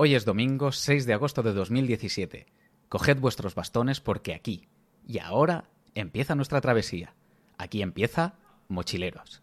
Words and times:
Hoy 0.00 0.14
es 0.14 0.24
domingo 0.24 0.70
6 0.70 1.06
de 1.06 1.12
agosto 1.12 1.42
de 1.42 1.52
2017. 1.52 2.46
Coged 2.88 3.18
vuestros 3.18 3.56
bastones 3.56 4.00
porque 4.00 4.32
aquí 4.32 4.68
y 5.04 5.18
ahora 5.18 5.64
empieza 5.96 6.36
nuestra 6.36 6.60
travesía. 6.60 7.16
Aquí 7.56 7.82
empieza 7.82 8.34
Mochileros. 8.68 9.42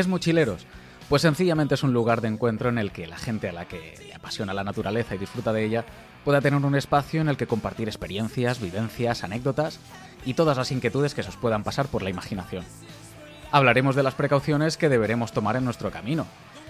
¿Qué 0.00 0.04
es 0.04 0.08
Mochileros? 0.08 0.66
Pues 1.10 1.20
sencillamente 1.20 1.74
es 1.74 1.82
un 1.82 1.92
lugar 1.92 2.22
de 2.22 2.28
encuentro 2.28 2.70
en 2.70 2.78
el 2.78 2.90
que 2.90 3.06
la 3.06 3.18
gente 3.18 3.50
a 3.50 3.52
la 3.52 3.66
que 3.66 3.96
le 3.98 4.14
apasiona 4.14 4.54
la 4.54 4.64
naturaleza 4.64 5.14
y 5.14 5.18
disfruta 5.18 5.52
de 5.52 5.62
ella 5.62 5.84
pueda 6.24 6.40
tener 6.40 6.64
un 6.64 6.74
espacio 6.74 7.20
en 7.20 7.28
el 7.28 7.36
que 7.36 7.46
compartir 7.46 7.86
experiencias, 7.86 8.62
vivencias, 8.62 9.24
anécdotas 9.24 9.78
y 10.24 10.32
todas 10.32 10.56
las 10.56 10.72
inquietudes 10.72 11.12
que 11.12 11.22
se 11.22 11.28
os 11.28 11.36
puedan 11.36 11.64
pasar 11.64 11.88
por 11.88 12.00
la 12.00 12.08
imaginación. 12.08 12.64
Hablaremos 13.52 13.94
de 13.94 14.02
las 14.02 14.14
precauciones 14.14 14.78
que 14.78 14.88
deberemos 14.88 15.32
tomar 15.32 15.56
en 15.56 15.66
nuestro 15.66 15.90
camino, 15.90 16.26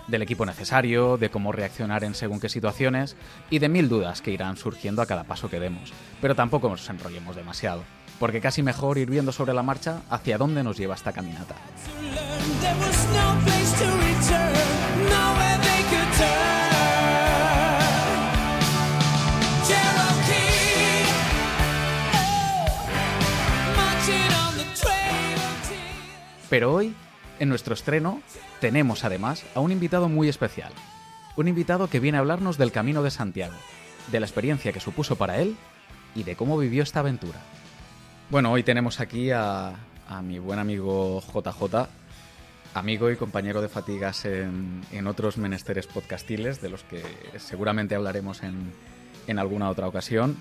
del 0.08 0.22
equipo 0.22 0.44
necesario, 0.44 1.16
de 1.16 1.30
cómo 1.30 1.52
reaccionar 1.52 2.02
en 2.02 2.16
según 2.16 2.40
qué 2.40 2.48
situaciones 2.48 3.14
y 3.48 3.60
de 3.60 3.68
mil 3.68 3.88
dudas 3.88 4.22
que 4.22 4.32
irán 4.32 4.56
surgiendo 4.56 5.02
a 5.02 5.06
cada 5.06 5.22
paso 5.22 5.48
que 5.48 5.60
demos, 5.60 5.92
pero 6.20 6.34
tampoco 6.34 6.68
nos 6.68 6.90
enrollemos 6.90 7.36
demasiado, 7.36 7.84
porque 8.20 8.42
casi 8.42 8.62
mejor 8.62 8.98
ir 8.98 9.08
viendo 9.08 9.32
sobre 9.32 9.54
la 9.54 9.62
marcha 9.62 10.02
hacia 10.10 10.36
dónde 10.36 10.62
nos 10.62 10.76
lleva 10.76 10.94
esta 10.94 11.10
caminata. 11.10 11.56
Pero 26.50 26.74
hoy, 26.74 26.94
en 27.38 27.48
nuestro 27.48 27.72
estreno, 27.72 28.20
tenemos 28.60 29.04
además 29.04 29.44
a 29.54 29.60
un 29.60 29.72
invitado 29.72 30.10
muy 30.10 30.28
especial. 30.28 30.72
Un 31.36 31.48
invitado 31.48 31.88
que 31.88 32.00
viene 32.00 32.18
a 32.18 32.20
hablarnos 32.20 32.58
del 32.58 32.70
Camino 32.70 33.02
de 33.02 33.10
Santiago, 33.10 33.54
de 34.12 34.20
la 34.20 34.26
experiencia 34.26 34.72
que 34.72 34.80
supuso 34.80 35.16
para 35.16 35.38
él 35.38 35.56
y 36.14 36.24
de 36.24 36.36
cómo 36.36 36.58
vivió 36.58 36.82
esta 36.82 37.00
aventura. 37.00 37.40
Bueno, 38.30 38.52
hoy 38.52 38.62
tenemos 38.62 39.00
aquí 39.00 39.32
a, 39.32 39.74
mi 40.22 40.38
buen 40.38 40.60
amigo 40.60 41.20
JJ, 41.20 41.88
amigo 42.74 43.10
y 43.10 43.16
compañero 43.16 43.60
de 43.60 43.68
fatigas 43.68 44.24
en, 44.24 45.06
otros 45.08 45.36
menesteres 45.36 45.88
podcastiles, 45.88 46.62
de 46.62 46.68
los 46.68 46.84
que 46.84 47.02
seguramente 47.38 47.96
hablaremos 47.96 48.44
en, 48.44 48.72
en 49.26 49.40
alguna 49.40 49.68
otra 49.68 49.88
ocasión. 49.88 50.36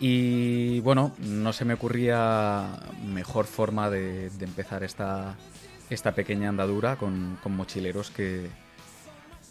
Y 0.00 0.80
bueno, 0.80 1.12
no 1.20 1.52
se 1.52 1.64
me 1.64 1.74
ocurría 1.74 2.80
mejor 3.06 3.46
forma 3.46 3.90
de, 3.90 4.26
empezar 4.40 4.82
esta, 4.82 5.36
esta 5.90 6.16
pequeña 6.16 6.48
andadura 6.48 6.96
con, 6.96 7.38
mochileros 7.44 8.10
que, 8.10 8.48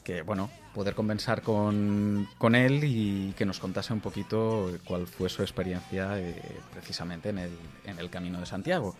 que, 0.04 0.22
bueno, 0.22 0.50
poder 0.74 0.96
conversar 0.96 1.42
con, 1.42 2.28
con, 2.38 2.56
él 2.56 2.84
y 2.84 3.34
que 3.38 3.46
nos 3.46 3.60
contase 3.60 3.94
un 3.94 4.00
poquito 4.00 4.72
cuál 4.86 5.08
fue 5.08 5.30
su 5.30 5.42
experiencia 5.42 6.20
eh, 6.20 6.36
precisamente 6.74 7.30
en 7.30 7.38
el, 7.38 7.52
en 7.86 8.00
el 8.00 8.10
Camino 8.10 8.40
de 8.40 8.46
Santiago 8.46 8.96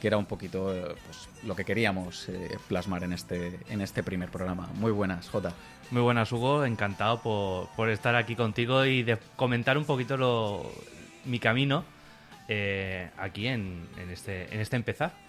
que 0.00 0.06
era 0.06 0.16
un 0.16 0.26
poquito 0.26 0.72
eh, 0.72 0.94
pues, 1.06 1.28
lo 1.44 1.56
que 1.56 1.64
queríamos 1.64 2.28
eh, 2.28 2.56
plasmar 2.68 3.02
en 3.02 3.12
este, 3.12 3.58
en 3.68 3.80
este 3.80 4.04
primer 4.04 4.30
programa. 4.30 4.68
Muy 4.74 4.92
buenas, 4.92 5.28
Jota. 5.28 5.52
Muy 5.90 6.02
buenas, 6.02 6.30
Hugo. 6.30 6.64
Encantado 6.64 7.20
por, 7.20 7.90
estar 7.90 8.14
aquí 8.14 8.36
contigo 8.36 8.84
y 8.84 9.02
de 9.02 9.18
comentar 9.34 9.76
un 9.76 9.84
poquito 9.84 10.16
lo, 10.16 10.70
mi 11.24 11.40
camino 11.40 11.84
aquí 13.18 13.48
en, 13.48 13.88
en, 13.96 14.10
este, 14.10 14.54
en 14.54 14.60
este 14.60 14.76
empezar. 14.76 15.27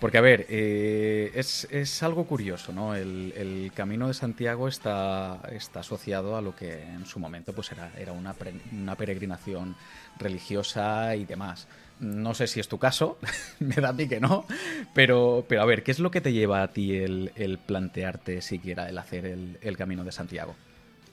Porque, 0.00 0.18
a 0.18 0.20
ver, 0.20 0.46
es, 0.50 1.66
es, 1.70 2.02
algo 2.02 2.26
curioso, 2.26 2.72
¿no? 2.72 2.94
El, 2.94 3.32
el, 3.36 3.72
Camino 3.74 4.08
de 4.08 4.14
Santiago 4.14 4.68
está, 4.68 5.40
está 5.50 5.80
asociado 5.80 6.36
a 6.36 6.42
lo 6.42 6.54
que 6.54 6.82
en 6.82 7.06
su 7.06 7.18
momento 7.18 7.54
pues 7.54 7.72
era, 7.72 7.90
era 7.96 8.12
una, 8.12 8.34
una 8.72 8.96
peregrinación 8.96 9.76
religiosa 10.18 11.16
y 11.16 11.24
demás. 11.24 11.68
No 12.00 12.34
sé 12.34 12.46
si 12.48 12.60
es 12.60 12.68
tu 12.68 12.78
caso, 12.78 13.18
me 13.60 13.76
da 13.76 13.90
a 13.90 13.92
mí 13.92 14.08
que 14.08 14.20
no, 14.20 14.46
pero, 14.94 15.44
pero 15.48 15.62
a 15.62 15.64
ver, 15.64 15.82
¿qué 15.82 15.92
es 15.92 16.00
lo 16.00 16.10
que 16.10 16.20
te 16.20 16.32
lleva 16.32 16.62
a 16.62 16.68
ti 16.68 16.96
el, 16.96 17.58
plantearte 17.64 18.42
siquiera 18.42 18.88
el 18.88 18.98
hacer 18.98 19.24
el, 19.26 19.76
Camino 19.76 20.04
de 20.04 20.12
Santiago? 20.12 20.54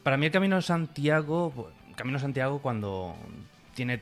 Para 0.04 0.18
mí 0.18 0.26
el 0.26 0.32
Camino 0.32 0.56
de 0.56 0.64
Santiago, 0.64 1.72
Camino 1.96 2.18
de 2.18 2.24
Santiago 2.24 2.62
cuando 2.62 3.16
tiene 3.76 4.02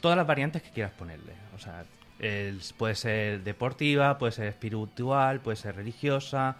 todas 0.00 0.16
las 0.16 0.26
variantes 0.26 0.62
que 0.62 0.70
quieras 0.70 0.92
ponerle. 0.92 1.34
O 1.54 1.58
sea, 1.58 1.84
puede 2.76 2.94
ser 2.94 3.42
deportiva, 3.42 4.18
puede 4.18 4.32
ser 4.32 4.46
espiritual, 4.46 5.40
puede 5.40 5.56
ser 5.56 5.76
religiosa. 5.76 6.56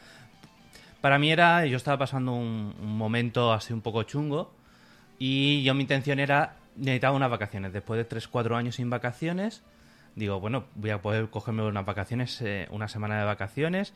Para 1.01 1.19
mí 1.19 1.31
era, 1.31 1.67
yo 1.67 1.77
estaba 1.77 1.99
pasando 1.99 2.33
un, 2.33 2.75
momento 2.81 3.53
así 3.53 3.73
un 3.73 3.83
poco 3.83 4.03
chungo 4.05 4.53
y 5.19 5.63
yo 5.63 5.75
mi 5.75 5.83
intención 5.83 6.19
era 6.19 6.57
necesitaba 6.77 7.17
unas 7.17 7.31
vacaciones. 7.31 7.73
Después 7.73 7.99
de 7.99 8.09
3-4 8.09 8.57
años 8.57 8.77
sin 8.77 8.91
vacaciones, 8.91 9.63
digo, 10.17 10.41
bueno, 10.41 10.65
voy 10.75 10.91
a 10.91 11.03
poder 11.03 11.29
cogerme 11.29 11.63
unas 11.63 11.85
vacaciones, 11.85 12.41
eh, 12.43 12.67
una 12.71 12.89
semana 12.89 13.19
de 13.19 13.25
vacaciones. 13.25 13.95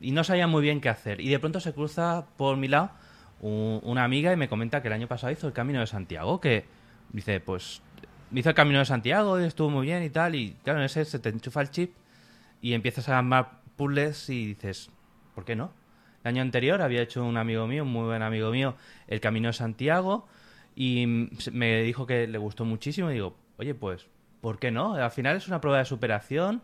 Y 0.00 0.12
no 0.12 0.24
sabía 0.24 0.46
muy 0.46 0.62
bien 0.62 0.80
qué 0.80 0.88
hacer. 0.88 1.20
Y 1.20 1.28
de 1.28 1.38
pronto 1.38 1.60
se 1.60 1.72
cruza 1.72 2.26
por 2.36 2.56
mi 2.56 2.68
lado 2.68 2.90
una 3.40 4.02
amiga 4.02 4.32
y 4.32 4.36
me 4.36 4.48
comenta 4.48 4.82
que 4.82 4.88
el 4.88 4.94
año 4.94 5.06
pasado 5.06 5.32
hizo 5.32 5.46
el 5.46 5.52
Camino 5.52 5.80
de 5.80 5.86
Santiago. 5.86 6.40
Que 6.40 6.64
dice, 7.12 7.40
pues 7.40 7.82
hizo 8.32 8.48
el 8.48 8.54
Camino 8.54 8.78
de 8.78 8.84
Santiago 8.84 9.40
y 9.40 9.44
estuvo 9.44 9.70
muy 9.70 9.86
bien 9.86 10.02
y 10.02 10.10
tal. 10.10 10.34
Y 10.34 10.56
claro, 10.62 10.80
en 10.80 10.86
ese 10.86 11.04
se 11.04 11.18
te 11.18 11.28
enchufa 11.28 11.60
el 11.60 11.70
chip 11.70 11.94
y 12.60 12.74
empiezas 12.74 13.08
a 13.08 13.18
armar 13.18 13.60
puzzles 13.76 14.28
y 14.30 14.46
dices, 14.46 14.90
¿por 15.34 15.44
qué 15.44 15.56
no? 15.56 15.72
El 16.24 16.28
año 16.30 16.42
anterior 16.42 16.82
había 16.82 17.02
hecho 17.02 17.24
un 17.24 17.36
amigo 17.36 17.66
mío, 17.66 17.84
un 17.84 17.92
muy 17.92 18.04
buen 18.04 18.22
amigo 18.22 18.50
mío, 18.50 18.76
el 19.06 19.20
Camino 19.20 19.48
de 19.48 19.52
Santiago 19.52 20.26
y 20.80 21.28
me 21.50 21.82
dijo 21.82 22.06
que 22.06 22.28
le 22.28 22.38
gustó 22.38 22.64
muchísimo 22.64 23.10
y 23.10 23.14
digo, 23.14 23.36
oye, 23.56 23.74
pues, 23.74 24.06
¿por 24.40 24.60
qué 24.60 24.70
no? 24.70 24.94
Al 24.94 25.10
final 25.10 25.36
es 25.36 25.48
una 25.48 25.60
prueba 25.60 25.78
de 25.78 25.84
superación. 25.84 26.62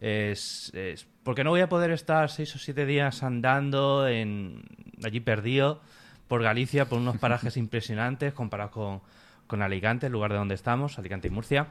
Es, 0.00 0.70
es, 0.74 1.08
¿Por 1.24 1.34
qué 1.34 1.42
no 1.42 1.50
voy 1.50 1.60
a 1.60 1.68
poder 1.68 1.90
estar 1.90 2.30
seis 2.30 2.54
o 2.54 2.58
siete 2.60 2.86
días 2.86 3.24
andando 3.24 4.06
en, 4.06 4.62
allí 5.04 5.18
perdido 5.18 5.80
por 6.28 6.40
Galicia, 6.40 6.88
por 6.88 7.00
unos 7.00 7.18
parajes 7.18 7.56
impresionantes 7.56 8.32
comparados 8.32 8.70
con, 8.70 9.00
con 9.48 9.62
Alicante, 9.62 10.06
el 10.06 10.12
lugar 10.12 10.30
de 10.30 10.38
donde 10.38 10.54
estamos, 10.54 10.98
Alicante 10.98 11.26
y 11.26 11.32
Murcia? 11.32 11.66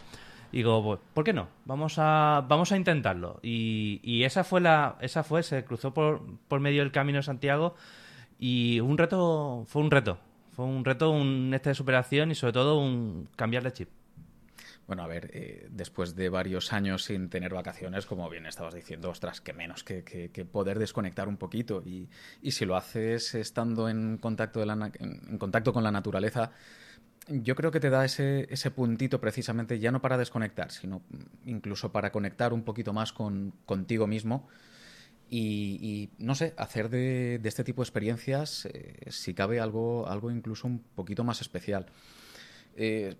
Y 0.52 0.58
digo, 0.58 0.84
pues, 0.84 1.00
¿por 1.14 1.24
qué 1.24 1.32
no? 1.32 1.48
Vamos 1.66 1.96
a, 1.98 2.46
vamos 2.48 2.72
a 2.74 2.78
intentarlo. 2.78 3.40
Y, 3.42 4.02
y, 4.04 4.24
esa 4.24 4.44
fue 4.44 4.60
la, 4.60 4.98
esa 5.00 5.24
fue, 5.24 5.44
se 5.44 5.64
cruzó 5.64 5.94
por, 5.94 6.22
por 6.50 6.60
medio 6.60 6.82
del 6.82 6.92
camino 6.92 7.18
de 7.18 7.24
Santiago 7.24 7.76
y 8.40 8.80
un 8.80 8.98
reto, 8.98 9.64
fue 9.68 9.82
un 9.82 9.92
reto. 9.92 10.20
Fue 10.54 10.66
un 10.66 10.84
reto, 10.84 11.12
un 11.12 11.54
este 11.54 11.70
de 11.70 11.76
superación 11.76 12.32
y 12.32 12.36
sobre 12.36 12.54
todo 12.54 12.80
un 12.80 13.30
cambiar 13.36 13.64
de 13.64 13.74
chip. 13.74 13.90
Bueno, 14.88 15.04
a 15.04 15.08
ver, 15.08 15.30
eh, 15.34 15.68
después 15.70 16.16
de 16.16 16.30
varios 16.30 16.72
años 16.72 17.04
sin 17.04 17.30
tener 17.30 17.54
vacaciones, 17.54 18.06
como 18.06 18.30
bien 18.30 18.46
estabas 18.46 18.74
diciendo, 18.74 19.10
ostras, 19.10 19.42
que 19.42 19.52
menos 19.52 19.84
que, 19.84 20.48
poder 20.50 20.80
desconectar 20.80 21.28
un 21.28 21.38
poquito. 21.38 21.84
Y, 21.86 22.10
si 22.52 22.66
lo 22.66 22.78
haces 22.78 23.36
estando 23.36 23.90
en 23.90 24.18
contacto, 24.18 24.62
de 24.62 24.66
la, 24.66 24.92
en 24.98 25.38
contacto 25.38 25.74
con 25.74 25.84
la 25.84 25.92
naturaleza, 25.92 26.52
yo 27.30 27.56
creo 27.56 27.72
que 27.72 27.80
te 27.80 27.90
da 27.90 28.06
ese, 28.06 28.48
ese 28.50 28.72
puntito 28.72 29.20
precisamente 29.20 29.80
ya 29.80 29.92
no 29.92 30.02
para 30.02 30.18
desconectar, 30.18 30.72
sino 30.72 31.02
incluso 31.46 31.92
para 31.92 32.12
conectar 32.12 32.54
un 32.54 32.64
poquito 32.64 32.94
más 32.94 33.14
con, 33.14 33.54
contigo 33.66 34.08
mismo 34.08 34.48
y, 35.30 36.10
no 36.20 36.36
sé, 36.36 36.54
hacer 36.58 36.90
de, 36.90 37.42
este 37.44 37.64
tipo 37.64 37.82
de 37.82 37.86
experiencias, 37.86 38.66
eh, 38.66 38.96
si 39.10 39.34
cabe, 39.34 39.60
algo, 39.60 40.08
algo 40.08 40.32
incluso 40.32 40.68
un 40.68 40.80
poquito 40.80 41.24
más 41.24 41.42
especial. 41.42 41.88
Eh, 42.78 43.16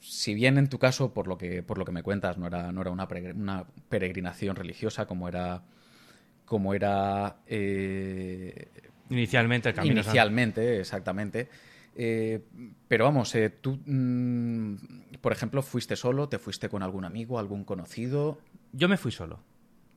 si 0.00 0.34
bien 0.34 0.58
en 0.58 0.68
tu 0.68 0.78
caso, 0.78 1.12
por 1.12 1.28
lo 1.28 1.38
que, 1.38 1.62
por 1.62 1.78
lo 1.78 1.84
que 1.84 1.92
me 1.92 2.02
cuentas, 2.02 2.38
no 2.38 2.46
era, 2.46 2.72
no 2.72 2.80
era 2.80 2.90
una, 2.90 3.06
peregrinación 3.88 4.56
religiosa 4.56 5.06
como 5.06 5.28
era, 5.28 5.62
como 6.44 6.74
era 6.74 7.36
eh, 7.46 8.68
inicialmente 9.10 9.68
el 9.68 9.74
camino. 9.76 10.00
Inicialmente, 10.00 10.80
exactamente. 10.80 11.48
Pero 11.94 13.04
vamos, 13.04 13.34
tú, 13.60 13.78
mm, 13.86 14.76
por 15.20 15.32
ejemplo, 15.32 15.62
fuiste 15.62 15.96
solo, 15.96 16.28
te 16.28 16.38
fuiste 16.38 16.68
con 16.68 16.82
algún 16.82 17.04
amigo, 17.04 17.38
algún 17.38 17.64
conocido. 17.64 18.38
Yo 18.72 18.88
me 18.88 18.96
fui 18.96 19.12
solo. 19.12 19.40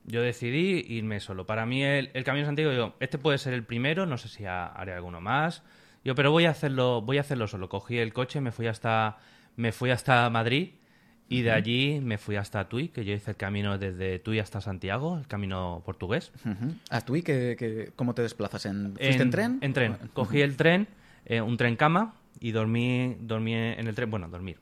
Yo 0.04 0.22
decidí 0.22 0.86
irme 0.88 1.20
solo. 1.20 1.46
Para 1.46 1.66
mí 1.66 1.84
el, 1.84 2.10
Camino 2.24 2.46
Santiago, 2.46 2.72
yo, 2.72 2.94
este 3.00 3.18
puede 3.18 3.36
ser 3.36 3.52
el 3.52 3.64
primero, 3.64 4.06
no 4.06 4.16
sé 4.16 4.28
si 4.28 4.46
haré 4.46 4.94
alguno 4.94 5.20
más. 5.20 5.62
Yo, 6.02 6.14
pero 6.14 6.30
voy 6.30 6.46
a 6.46 6.50
hacerlo, 6.50 7.02
voy 7.02 7.18
a 7.18 7.20
hacerlo 7.20 7.46
solo. 7.46 7.68
Cogí 7.68 7.98
el 7.98 8.14
coche, 8.14 8.40
me 8.40 8.50
fui 8.50 8.66
hasta, 8.68 9.18
me 9.56 9.72
fui 9.72 9.90
hasta 9.90 10.30
Madrid 10.30 10.70
y 11.28 11.42
de 11.42 11.50
allí 11.50 12.00
me 12.02 12.16
fui 12.16 12.36
hasta 12.36 12.68
Tui, 12.68 12.88
que 12.88 13.04
yo 13.04 13.12
hice 13.12 13.32
el 13.32 13.36
camino 13.36 13.76
desde 13.76 14.18
Tui 14.18 14.38
hasta 14.38 14.62
Santiago, 14.62 15.18
el 15.18 15.26
camino 15.26 15.82
portugués. 15.84 16.32
¿A 16.88 17.02
Tui 17.02 17.22
que, 17.22 17.92
cómo 17.94 18.14
te 18.14 18.22
desplazas? 18.22 18.64
¿En, 18.64 18.94
¿Fuiste 18.96 19.22
en, 19.22 19.30
tren? 19.30 19.58
En 19.60 19.74
tren. 19.74 19.96
Cogí 20.14 20.40
el 20.40 20.56
tren, 20.56 20.88
eh, 21.28 21.40
un 21.40 21.56
tren 21.56 21.76
cama, 21.76 22.14
y 22.40 22.52
dormí, 22.52 23.16
dormí 23.20 23.54
en 23.54 23.86
el 23.86 23.94
tren, 23.94 24.10
bueno, 24.10 24.28
dormir. 24.28 24.58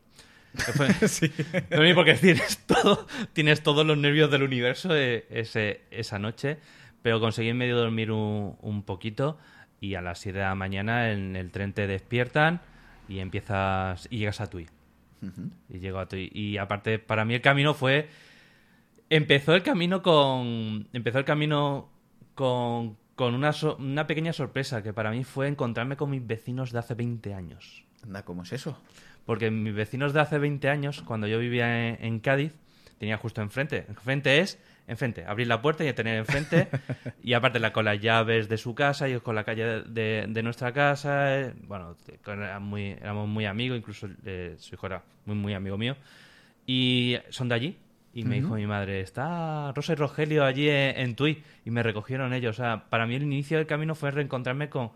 sí. 1.07 1.31
porque 1.95 2.15
tienes, 2.15 2.59
todo, 2.67 3.07
tienes 3.33 3.63
todos 3.63 3.87
los 3.87 3.97
nervios 3.99 4.31
del 4.31 4.43
universo 4.43 4.95
eh, 4.95 5.27
ese, 5.31 5.83
esa 5.91 6.19
noche, 6.19 6.59
pero 7.03 7.21
conseguí 7.21 7.51
en 7.51 7.59
medio 7.59 7.77
dormir 7.77 8.11
un, 8.11 8.83
poquito 8.85 9.39
y 9.81 9.95
a 9.95 10.01
las 10.01 10.19
7 10.21 10.39
de 10.39 10.45
la 10.45 10.55
mañana 10.55 11.13
en 11.13 11.37
el 11.37 11.51
tren 11.51 11.73
te 11.73 11.87
despiertan 11.87 12.61
y 13.09 13.21
empiezas 13.21 14.09
y 14.11 14.19
llegas 14.19 14.41
a 14.41 14.49
Tui. 14.49 14.67
Y 15.69 15.79
llego 15.79 15.99
a 15.99 16.07
Tui. 16.07 16.31
Y 16.33 16.57
aparte, 16.59 16.99
para 16.99 17.25
mí 17.25 17.35
el 17.35 17.41
camino 17.41 17.75
fue... 17.75 18.09
Empezó 19.09 19.55
el 19.55 19.63
camino 19.63 20.03
con... 20.03 20.89
Empezó 20.93 21.19
el 21.19 21.25
camino 21.25 21.91
con, 22.35 22.97
con 23.17 23.35
una, 23.35 23.51
una 23.79 24.07
pequeña 24.07 24.33
sorpresa 24.33 24.83
que 24.83 24.93
para 24.93 25.11
mí 25.11 25.25
fue 25.25 25.49
encontrarme 25.49 25.97
con 25.97 26.11
mis 26.11 26.25
vecinos 26.25 26.71
de 26.71 26.79
hace 26.79 26.95
20 26.95 27.35
años. 27.35 27.85
Anda, 28.05 28.25
¿cómo 28.25 28.43
es 28.43 28.53
eso? 28.53 28.79
Porque 29.25 29.51
mis 29.51 29.75
vecinos 29.75 30.13
de 30.13 30.21
hace 30.21 30.39
20 30.39 30.69
años, 30.69 31.03
cuando 31.03 31.27
yo 31.27 31.39
vivía 31.39 31.95
en, 31.95 32.21
Cádiz, 32.21 32.53
tenía 32.99 33.17
justo 33.17 33.41
enfrente. 33.41 33.87
Enfrente 33.89 34.39
es, 34.41 34.61
enfrente, 34.87 35.25
abrir 35.25 35.47
la 35.47 35.63
puerta 35.63 35.83
y 35.83 35.93
tener 35.95 36.19
enfrente. 36.19 36.69
y 37.25 37.33
aparte 37.33 37.59
la, 37.59 37.73
con 37.73 37.87
las 37.87 38.01
llaves 38.01 38.51
de 38.51 38.59
su 38.59 38.75
casa, 38.75 39.09
y 39.09 39.19
con 39.19 39.35
la 39.35 39.45
calle 39.45 39.83
de, 39.83 40.43
nuestra 40.45 40.73
casa. 40.73 41.41
Eh, 41.41 41.55
bueno, 41.67 41.97
éramos 42.25 42.69
muy, 42.69 42.91
éramos 42.91 43.29
muy 43.29 43.47
amigos, 43.47 43.79
incluso 43.79 44.09
eh, 44.27 44.57
su 44.59 44.75
hijo 44.75 44.87
era 44.87 45.03
muy, 45.25 45.37
muy 45.37 45.55
amigo 45.55 45.79
mío. 45.79 45.97
Y 46.67 47.17
son 47.31 47.49
de 47.49 47.55
allí. 47.55 47.79
Y 48.17 48.25
me 48.25 48.37
dijo 48.37 48.55
mi 48.55 48.67
madre, 48.67 49.01
está 49.01 49.73
Rosa 49.73 49.93
y 49.93 49.97
Rogelio 49.97 50.45
allí 50.45 50.69
en, 50.71 51.15
Tui. 51.17 51.43
Y 51.65 51.71
me 51.71 51.83
recogieron 51.83 52.33
ellos. 52.33 52.57
O 52.57 52.63
sea, 52.63 52.87
para 52.89 53.07
mí 53.07 53.15
el 53.15 53.23
inicio 53.23 53.59
del 53.59 53.67
camino 53.67 53.95
fue 53.95 54.11
reencontrarme 54.11 54.71
con, 54.71 54.91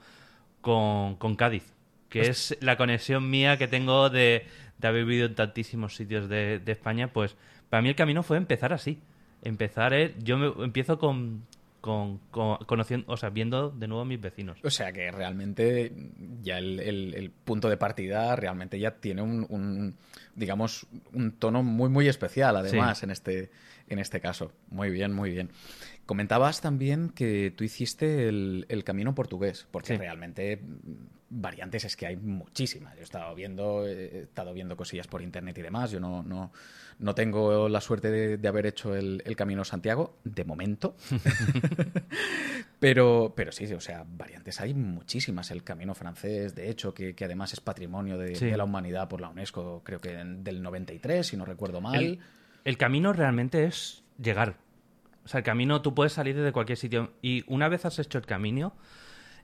con, 0.62 1.16
con 1.16 1.36
Cádiz 1.36 1.74
que 2.10 2.22
es 2.22 2.58
la 2.60 2.76
conexión 2.76 3.30
mía 3.30 3.56
que 3.56 3.68
tengo 3.68 4.10
de, 4.10 4.44
haber 4.82 5.04
vivido 5.04 5.26
en 5.26 5.34
tantísimos 5.34 5.94
sitios 5.94 6.28
de, 6.28 6.60
España, 6.66 7.12
pues 7.12 7.36
para 7.70 7.82
mí 7.82 7.88
el 7.88 7.94
camino 7.94 8.22
fue 8.22 8.36
empezar 8.36 8.72
así. 8.72 8.98
Empezar, 9.42 9.94
eh, 9.94 10.14
yo 10.18 10.36
me, 10.36 10.64
empiezo 10.64 10.98
con, 10.98 11.46
con, 11.80 12.18
conociendo, 12.28 13.10
o 13.12 13.16
sea, 13.16 13.30
viendo 13.30 13.70
de 13.70 13.88
nuevo 13.88 14.02
a 14.02 14.04
mis 14.04 14.20
vecinos. 14.20 14.58
O 14.62 14.70
sea 14.70 14.92
que 14.92 15.10
realmente 15.10 15.92
ya 16.42 16.58
el, 16.58 17.32
punto 17.44 17.68
de 17.68 17.76
partida 17.76 18.36
realmente 18.36 18.78
ya 18.78 18.92
tiene 18.92 19.22
un, 19.22 19.96
digamos, 20.34 20.86
un 21.12 21.32
tono 21.32 21.62
muy, 21.62 21.88
muy 21.88 22.08
especial, 22.08 22.56
además, 22.56 23.02
en, 23.02 23.10
este, 23.10 23.50
en 23.88 23.98
este 23.98 24.20
caso. 24.20 24.52
Muy 24.68 24.90
bien, 24.90 25.12
muy 25.12 25.30
bien. 25.30 25.50
Comentabas 26.10 26.60
también 26.60 27.10
que 27.10 27.54
tú 27.56 27.62
hiciste 27.62 28.28
el, 28.28 28.82
camino 28.84 29.14
portugués, 29.14 29.68
porque 29.70 29.96
realmente 29.96 30.60
variantes 31.28 31.84
es 31.84 31.94
que 31.94 32.04
hay 32.04 32.16
muchísimas. 32.16 32.94
Yo 32.96 33.02
he 33.02 33.04
estado 33.04 33.32
viendo, 33.36 33.86
he 33.86 34.22
estado 34.22 34.52
viendo 34.52 34.76
cosillas 34.76 35.06
por 35.06 35.22
internet 35.22 35.56
y 35.58 35.62
demás. 35.62 35.92
Yo 35.92 36.00
no, 36.00 36.24
no, 36.24 36.50
no 36.98 37.14
tengo 37.14 37.68
la 37.68 37.80
suerte 37.80 38.10
de, 38.10 38.48
haber 38.48 38.66
hecho 38.66 38.96
el, 38.96 39.22
Camino 39.36 39.64
Santiago, 39.64 40.16
de 40.24 40.44
momento. 40.44 40.96
pero, 42.80 43.32
pero 43.36 43.52
sí, 43.52 43.72
o 43.72 43.80
sea, 43.80 44.04
variantes 44.04 44.60
hay 44.60 44.74
muchísimas. 44.74 45.52
El 45.52 45.62
Camino 45.62 45.94
francés, 45.94 46.56
de 46.56 46.70
hecho, 46.70 46.92
que, 46.92 47.14
además 47.24 47.52
es 47.52 47.60
patrimonio 47.60 48.18
de, 48.18 48.56
la 48.56 48.64
humanidad 48.64 49.08
por 49.08 49.20
la 49.20 49.28
UNESCO, 49.28 49.82
creo 49.84 50.00
que 50.00 50.16
del 50.16 50.60
93, 50.60 51.24
si 51.24 51.36
no 51.36 51.44
recuerdo 51.44 51.80
mal. 51.80 52.18
el 52.64 52.76
camino 52.78 53.12
realmente 53.12 53.64
es 53.64 54.02
llegar. 54.20 54.56
Sea, 55.30 55.38
el 55.38 55.44
camino 55.44 55.80
tú 55.80 55.94
puedes 55.94 56.12
salir 56.12 56.34
desde 56.34 56.50
cualquier 56.50 56.76
sitio 56.76 57.12
y 57.22 57.44
una 57.46 57.68
vez 57.68 57.84
has 57.84 58.00
hecho 58.00 58.18
el 58.18 58.26
camino 58.26 58.74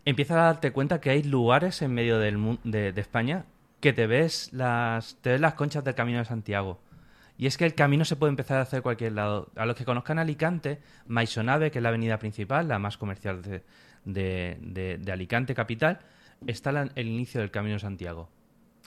empiezas 0.05 0.37
a 0.39 0.43
darte 0.43 0.73
cuenta 0.73 1.01
que 1.01 1.11
hay 1.11 1.23
lugares 1.23 1.81
en 1.81 1.93
medio 1.93 2.19
del, 2.19 2.59
de, 2.65 2.93
de 2.93 3.01
España 3.01 3.45
que 3.81 3.93
te 3.93 4.09
ves, 4.09 4.53
las, 4.53 5.17
te 5.21 5.31
ves 5.31 5.41
las 5.41 5.55
conchas 5.55 5.85
del 5.85 5.95
Camino 5.95 6.19
de 6.19 6.25
Santiago. 6.25 6.81
Y 7.39 7.47
es 7.47 7.57
que 7.57 7.67
el 7.67 7.75
camino 7.75 8.05
se 8.05 8.17
puede 8.17 8.31
empezar 8.31 8.59
a 8.59 8.63
hacer 8.63 8.83
cualquier 8.83 9.13
lado. 9.13 9.51
A 9.55 9.67
los 9.67 9.77
que 9.77 9.85
conozcan 9.85 10.19
Alicante, 10.19 10.81
Maisonave, 11.07 11.71
que 11.71 11.79
es 11.79 11.83
la 11.83 11.91
avenida 11.91 12.19
principal, 12.19 12.67
la 12.67 12.79
más 12.81 12.97
comercial 12.97 13.43
de, 13.43 13.63
de, 14.05 14.99
de 14.99 15.13
Alicante 15.13 15.55
capital, 15.55 16.01
está 16.49 16.71
el 16.71 17.07
inicio 17.07 17.41
del 17.41 17.53
Camino 17.53 17.75
de 17.75 17.81
Santiago. 17.81 18.29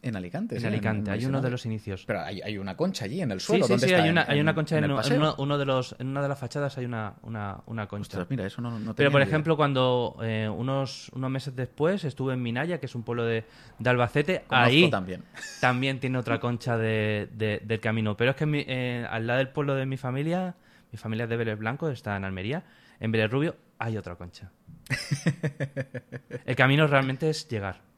En 0.01 0.16
Alicante. 0.16 0.57
En 0.57 0.66
Alicante, 0.66 1.12
hay 1.12 1.25
uno 1.25 1.42
de 1.42 1.50
los 1.50 1.66
inicios. 1.66 2.06
Pero 2.06 2.22
hay, 2.22 2.57
una 2.57 2.75
concha 2.78 3.06
allí 3.06 3.22
en 3.22 3.31
el 3.31 3.40
suelo. 3.40 3.66
Sí, 3.66 3.74
sí, 3.80 3.88
sí, 3.88 3.94
hay, 3.94 4.10
una, 4.10 4.25
hay 4.28 4.40
una 4.40 4.56
concha 4.56 4.78
en, 4.78 4.86
uno, 4.86 5.57
de 5.57 5.66
los, 5.66 5.96
en 6.00 6.07
una 6.07 6.22
de 6.22 6.28
las 6.30 6.40
fachadas 6.40 6.78
hay 6.78 6.86
una, 6.86 7.16
una, 7.24 7.88
concha. 7.88 8.25
mira, 8.30 8.46
eso 8.46 8.62
no, 8.62 8.80
no 8.80 8.96
Pero 8.96 9.12
por 9.12 9.22
ejemplo, 9.22 9.57
cuando 9.57 10.18
eh, 10.22 10.50
unos, 10.50 11.10
unos 11.13 11.30
meses 11.30 11.56
después 11.56 12.04
estuve 12.06 12.34
en 12.34 12.42
Minaya, 12.42 12.80
que 12.80 12.86
es 12.86 12.96
un 12.96 13.04
pueblo 13.04 13.25
de, 13.25 13.44
de 13.78 13.90
Albacete, 13.90 14.44
ahí 14.50 14.90
también. 14.90 15.24
también 15.62 16.00
tiene 16.00 16.18
otra 16.18 16.40
concha 16.40 16.78
de, 16.78 17.28
del 17.63 17.80
camino. 17.80 18.16
Pero 18.16 18.31
es 18.31 18.38
que 18.38 18.46
eh, 18.68 19.06
al 19.10 19.28
lado 19.28 19.40
del 19.40 19.50
pueblo 19.50 19.75
de 19.75 19.86
mi 19.86 19.98
familia, 19.98 20.56
mi 20.92 20.98
familia 20.98 21.25
es 21.25 21.30
de 21.30 21.38
Vélez 21.38 21.60
Blanco, 21.60 21.90
está 21.90 22.16
en 22.16 22.24
Almería, 22.24 22.63
en 23.00 23.12
Vélez 23.12 23.30
Rubio 23.30 23.56
hay 23.80 23.98
otra 23.98 24.16
concha. 24.16 24.51
el 26.46 26.56
camino 26.56 26.88
realmente 26.88 27.30
es 27.30 27.48
llegar. 27.48 27.88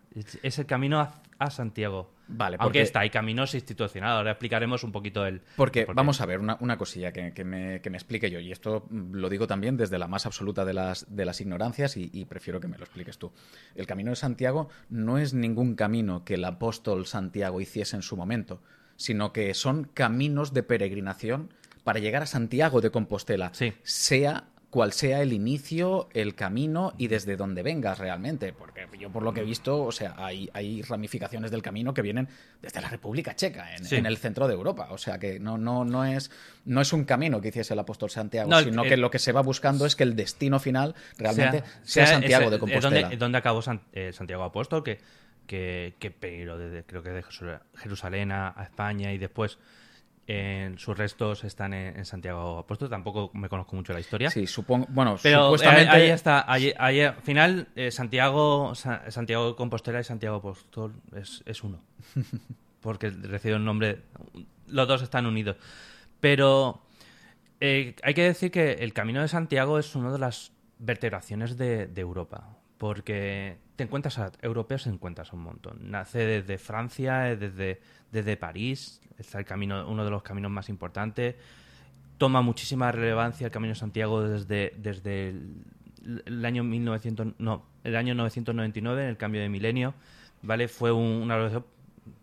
Es 0.44 0.60
el 0.60 0.66
camino 0.66 1.00
a, 1.00 1.50
Santiago. 1.50 2.12
Vale, 2.28 2.58
porque... 2.58 2.64
Aunque 2.64 2.82
está, 2.82 3.00
hay 3.00 3.10
caminos 3.10 3.56
institucionales. 3.56 4.18
Ahora 4.18 4.32
explicaremos 4.32 4.84
un 4.84 4.92
poquito 4.92 5.26
el. 5.26 5.42
Porque, 5.56 5.86
vamos 5.86 6.22
a 6.22 6.26
ver, 6.26 6.40
una, 6.40 6.78
cosilla 6.78 7.12
que, 7.12 7.44
me, 7.44 7.76
explique 7.76 8.30
yo, 8.30 8.40
y 8.40 8.52
esto 8.52 8.88
lo 8.90 9.30
digo 9.30 9.48
también 9.48 9.78
desde 9.78 9.98
la 9.98 10.08
más 10.08 10.26
absoluta 10.26 10.66
de 10.66 10.74
las, 10.74 11.06
de 11.16 11.26
las 11.26 11.42
ignorancias, 11.42 11.98
y, 11.98 12.26
prefiero 12.26 12.60
que 12.60 12.68
me 12.68 12.78
lo 12.78 12.84
expliques 12.84 13.18
tú. 13.18 13.32
El 13.74 13.88
camino 13.88 14.12
de 14.12 14.18
Santiago 14.18 14.70
no 14.90 15.18
es 15.18 15.34
ningún 15.34 15.76
camino 15.76 16.24
que 16.24 16.36
el 16.36 16.46
apóstol 16.46 17.06
Santiago 17.06 17.60
hiciese 17.62 17.96
en 17.96 18.02
su 18.02 18.18
momento, 18.18 18.62
sino 18.98 19.34
que 19.34 19.54
son 19.54 19.86
caminos 19.86 20.54
de 20.54 20.64
peregrinación 20.64 21.54
para 21.84 22.00
llegar 22.00 22.22
a 22.22 22.28
Santiago 22.28 22.82
de 22.82 22.92
Compostela, 22.92 23.52
sea 23.84 24.51
cuál 24.72 24.94
sea 24.94 25.22
el 25.22 25.34
inicio, 25.34 26.08
el 26.14 26.34
camino 26.34 26.94
y 26.98 27.08
desde 27.08 27.36
dónde 27.36 27.62
vengas 27.62 28.00
realmente. 28.00 28.54
Porque 28.54 28.88
yo 28.98 29.12
por 29.12 29.22
lo 29.22 29.34
que 29.34 29.42
he 29.42 29.44
visto, 29.44 29.84
o 29.84 29.92
sea, 29.92 30.16
hay, 30.18 30.50
hay 30.54 30.82
ramificaciones 30.82 31.52
del 31.52 31.62
camino 31.62 31.94
que 31.94 32.02
vienen 32.02 32.30
desde 32.62 32.82
la 32.82 32.88
República 32.88 33.36
Checa, 33.36 33.76
en, 33.76 34.06
el 34.06 34.18
centro 34.18 34.48
de 34.48 34.54
Europa. 34.54 34.88
O 34.92 34.98
sea 34.98 35.20
que 35.20 35.40
no, 35.40 35.58
no, 35.58 35.84
no, 35.84 36.06
es, 36.06 36.32
no 36.64 36.80
es 36.80 36.94
un 36.94 37.04
camino 37.04 37.42
que 37.42 37.50
hiciese 37.50 37.74
el 37.74 37.80
apóstol 37.80 38.10
Santiago, 38.10 38.50
sino 38.62 38.84
que 38.84 38.96
lo 38.96 39.12
que 39.12 39.20
se 39.20 39.34
va 39.34 39.42
buscando 39.42 39.86
es 39.86 39.98
que 39.98 40.04
el 40.04 40.16
destino 40.16 40.58
final 40.58 40.96
realmente 41.18 41.64
sea, 41.84 42.08
Santiago 42.08 42.50
de 42.50 42.58
Compostela. 42.58 43.02
¿Dónde, 43.02 43.18
dónde 43.18 43.38
acabó 43.38 43.62
eh, 43.92 44.14
Santiago 44.14 44.44
Apóstol? 44.44 44.86
Que, 44.86 45.00
que, 45.48 45.96
que 46.00 46.12
pero 46.12 46.58
desde, 46.58 46.86
creo 46.86 47.04
que 47.04 47.10
de 47.10 47.24
Jerusalén 47.76 48.32
a 48.32 48.56
España 48.64 49.12
y 49.12 49.18
después 49.18 49.60
sus 50.78 50.98
restos 50.98 51.44
están 51.44 51.74
en, 51.74 52.06
Santiago 52.06 52.60
Apóstol. 52.60 52.90
Tampoco 52.90 53.32
me 53.34 53.50
conozco 53.50 53.76
mucho 53.76 53.94
la 53.94 54.00
historia. 54.00 54.30
Sí, 54.30 54.48
supongo. 54.48 54.88
Bueno, 54.90 55.18
pero 55.22 55.44
supuestamente. 55.44 55.90
ahí 55.90 56.10
está. 56.10 56.46
Ahí, 56.52 56.74
al 57.02 57.16
final, 57.16 57.68
eh, 57.76 57.92
Santiago, 57.92 58.74
Santiago 58.76 59.50
de 59.50 59.56
Compostela 59.56 60.00
y 60.00 60.04
Santiago 60.04 60.38
Apóstol 60.38 60.94
es, 61.16 61.44
es 61.46 61.64
uno. 61.64 61.82
Porque 62.82 63.10
recibe 63.10 63.56
un 63.56 63.66
nombre. 63.66 64.04
Los 64.68 64.88
dos 64.88 65.02
están 65.02 65.26
unidos. 65.26 65.58
Pero 66.20 66.82
eh, 67.60 67.96
hay 68.04 68.14
que 68.14 68.24
decir 68.24 68.52
que 68.52 68.74
el 68.74 68.94
Camino 68.94 69.22
de 69.22 69.28
Santiago 69.28 69.78
es 69.80 69.96
una 69.96 70.12
de 70.12 70.20
las 70.20 70.52
vertebraciones 70.80 71.58
de, 71.58 71.88
de 71.88 72.02
Europa. 72.02 72.61
Porque 72.82 73.58
te 73.76 73.84
encuentras 73.84 74.18
a 74.18 74.32
europeos, 74.42 74.86
te 74.86 74.90
encuentras 74.90 75.32
un 75.34 75.42
montón. 75.42 75.92
Nace 75.92 76.18
desde 76.26 76.58
Francia, 76.58 77.36
desde, 77.36 77.80
desde 78.12 78.38
París, 78.38 79.00
está 79.20 79.38
el 79.38 79.46
camino, 79.46 79.88
uno 79.88 80.04
de 80.04 80.10
los 80.10 80.24
caminos 80.24 80.50
más 80.50 80.68
importantes. 80.68 81.36
toma 82.18 82.42
muchísima 82.42 82.92
relevancia 82.92 83.46
el 83.46 83.52
Camino 83.52 83.74
de 83.74 83.80
Santiago 83.80 84.24
desde, 84.24 84.74
desde 84.80 85.30
el, 85.30 85.64
el 86.26 86.44
año 86.44 86.64
1900, 86.64 87.34
no, 87.38 87.68
el 87.84 87.96
año 87.96 88.16
999, 88.16 89.04
en 89.04 89.10
el 89.10 89.18
cambio 89.18 89.42
de 89.42 89.50
milenio, 89.50 89.94
¿vale? 90.42 90.68
Fue 90.68 90.92
un- 90.92 91.22
una 91.22 91.62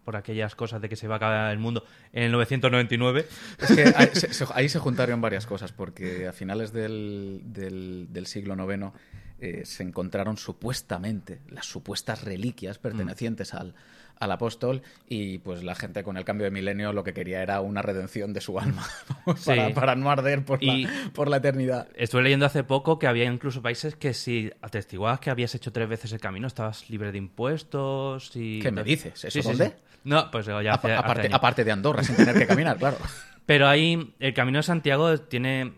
por 0.04 0.16
aquellas 0.16 0.56
cosas 0.56 0.80
de 0.82 0.88
que 0.88 0.96
se 0.96 1.06
va 1.06 1.14
a 1.14 1.18
acabar 1.18 1.52
el 1.52 1.58
mundo 1.60 1.84
en 2.12 2.24
el 2.24 2.32
999. 2.32 3.26
Es 3.60 3.72
que 3.76 3.92
ahí 3.96 4.08
se- 4.12 4.44
ahí 4.54 4.68
se 4.68 4.80
juntaron 4.80 5.20
varias 5.20 5.46
cosas, 5.46 5.70
porque 5.70 6.26
a 6.26 6.32
finales 6.32 6.72
del, 6.72 7.42
del- 7.44 8.08
del 8.10 8.26
siglo 8.26 8.54
IX 8.56 8.92
eh, 9.40 9.62
se 9.64 9.82
encontraron 9.82 10.36
supuestamente 10.36 11.40
las 11.48 11.66
supuestas 11.66 12.24
reliquias 12.24 12.78
pertenecientes 12.78 13.54
al, 13.54 13.74
al 14.18 14.32
apóstol 14.32 14.82
y 15.08 15.38
pues 15.38 15.62
la 15.62 15.74
gente 15.74 16.02
con 16.02 16.16
el 16.16 16.24
cambio 16.24 16.44
de 16.44 16.50
milenio 16.50 16.92
lo 16.92 17.04
que 17.04 17.12
quería 17.14 17.40
era 17.42 17.60
una 17.60 17.82
redención 17.82 18.32
de 18.32 18.40
su 18.40 18.58
alma 18.58 18.84
Sí. 19.36 19.46
para, 19.50 19.74
para 19.74 19.94
no 19.96 20.10
arder 20.10 20.44
por, 20.44 20.62
Y- 20.62 20.86
la, 20.86 21.10
por 21.12 21.28
la 21.28 21.36
eternidad. 21.36 21.88
Estuve 21.94 22.22
leyendo 22.22 22.46
hace 22.46 22.64
poco 22.64 22.98
que 22.98 23.06
había 23.06 23.24
incluso 23.24 23.62
países 23.62 23.94
que 23.96 24.12
si 24.14 24.50
atestiguabas 24.60 25.20
que 25.20 25.30
habías 25.30 25.54
hecho 25.54 25.72
tres 25.72 25.88
veces 25.88 26.12
el 26.12 26.20
camino 26.20 26.46
estabas 26.46 26.90
libre 26.90 27.12
de 27.12 27.18
impuestos 27.18 28.32
y... 28.34 28.58
¿Qué 28.60 28.72
me 28.72 28.82
dices? 28.82 29.24
¿Eso 29.24 29.40
Sí, 29.42 29.48
dónde? 29.48 29.66
sí. 29.68 29.72
No, 30.04 30.30
pues 30.30 30.46
ya 30.46 30.58
hace, 30.58 30.92
hace 30.94 31.28
aparte 31.32 31.64
de 31.64 31.72
Andorra, 31.72 32.02
sin 32.02 32.16
tener 32.16 32.36
que 32.36 32.46
caminar, 32.46 32.78
claro. 32.78 32.96
Pero 33.46 33.66
ahí 33.66 34.14
el 34.20 34.34
Camino 34.34 34.58
de 34.58 34.62
Santiago 34.62 35.18
tiene, 35.22 35.72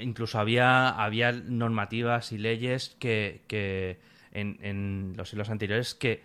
incluso 0.00 0.38
había, 0.38 0.88
había 0.88 1.32
normativas 1.32 2.32
y 2.32 2.38
leyes 2.38 2.96
que, 2.98 3.98
en, 4.32 4.58
en 4.62 5.14
los 5.16 5.30
siglos 5.30 5.50
anteriores 5.50 5.94
que, 5.94 6.22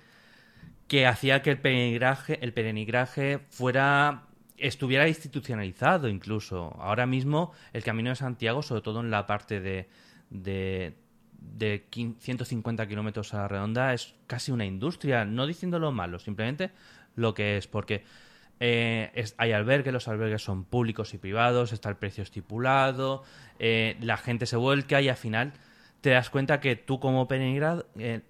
que 0.87 1.07
hacía 1.07 1.41
que 1.41 1.51
el 1.51 1.59
peregrinaje, 1.59 2.39
el 2.43 2.53
peregrinaje 2.53 3.39
fuera 3.49 4.23
estuviera 4.57 5.07
institucionalizado 5.07 6.07
incluso. 6.07 6.75
Ahora 6.79 7.05
mismo 7.05 7.51
el 7.73 7.83
Camino 7.83 8.09
de 8.09 8.15
Santiago, 8.15 8.61
sobre 8.61 8.81
todo 8.81 8.99
en 9.01 9.09
la 9.09 9.25
parte 9.25 9.59
de, 9.59 9.89
de, 10.29 10.93
de 11.39 11.85
15 11.89 12.19
150 12.21 12.87
kilómetros 12.87 13.33
a 13.33 13.37
la 13.37 13.47
redonda, 13.47 13.93
es 13.93 14.13
casi 14.27 14.51
una 14.51 14.65
industria, 14.65 15.25
no 15.25 15.47
diciéndolo 15.47 15.91
malo, 15.91 16.19
simplemente 16.19 16.71
lo 17.15 17.33
que 17.33 17.57
es, 17.57 17.67
porque 17.67 18.03
eh, 18.63 19.11
es- 19.15 19.33
hay 19.39 19.51
albergues, 19.53 19.91
los 19.91 20.07
albergues 20.07 20.43
son 20.43 20.63
públicos 20.65 21.13
y 21.15 21.17
privados, 21.17 21.73
está 21.73 21.89
el 21.89 21.95
precio 21.97 22.21
estipulado, 22.23 23.23
eh, 23.57 23.97
la 24.01 24.17
gente 24.17 24.45
se 24.45 24.55
vuelca 24.55 25.01
y 25.01 25.09
al 25.09 25.15
final 25.17 25.53
te 26.01 26.11
das 26.11 26.29
cuenta 26.29 26.59
que 26.59 26.75
tú 26.75 26.99
como 26.99 27.27
peregrinado, 27.27 27.87
eh, 27.97 28.21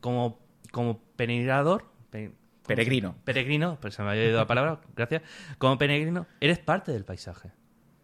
como, 0.00 0.38
como 0.72 1.00
peregrinador, 1.16 1.84
pe- 2.10 2.32
Peregrino. 2.66 3.14
peregrino, 3.24 3.76
pues 3.78 3.92
se 3.94 4.02
me 4.02 4.08
había 4.10 4.24
ido 4.24 4.38
la 4.38 4.46
palabra, 4.46 4.80
gracias, 4.96 5.20
como 5.58 5.76
peregrino, 5.76 6.26
eres 6.40 6.58
parte 6.58 6.92
del 6.92 7.04
paisaje. 7.04 7.50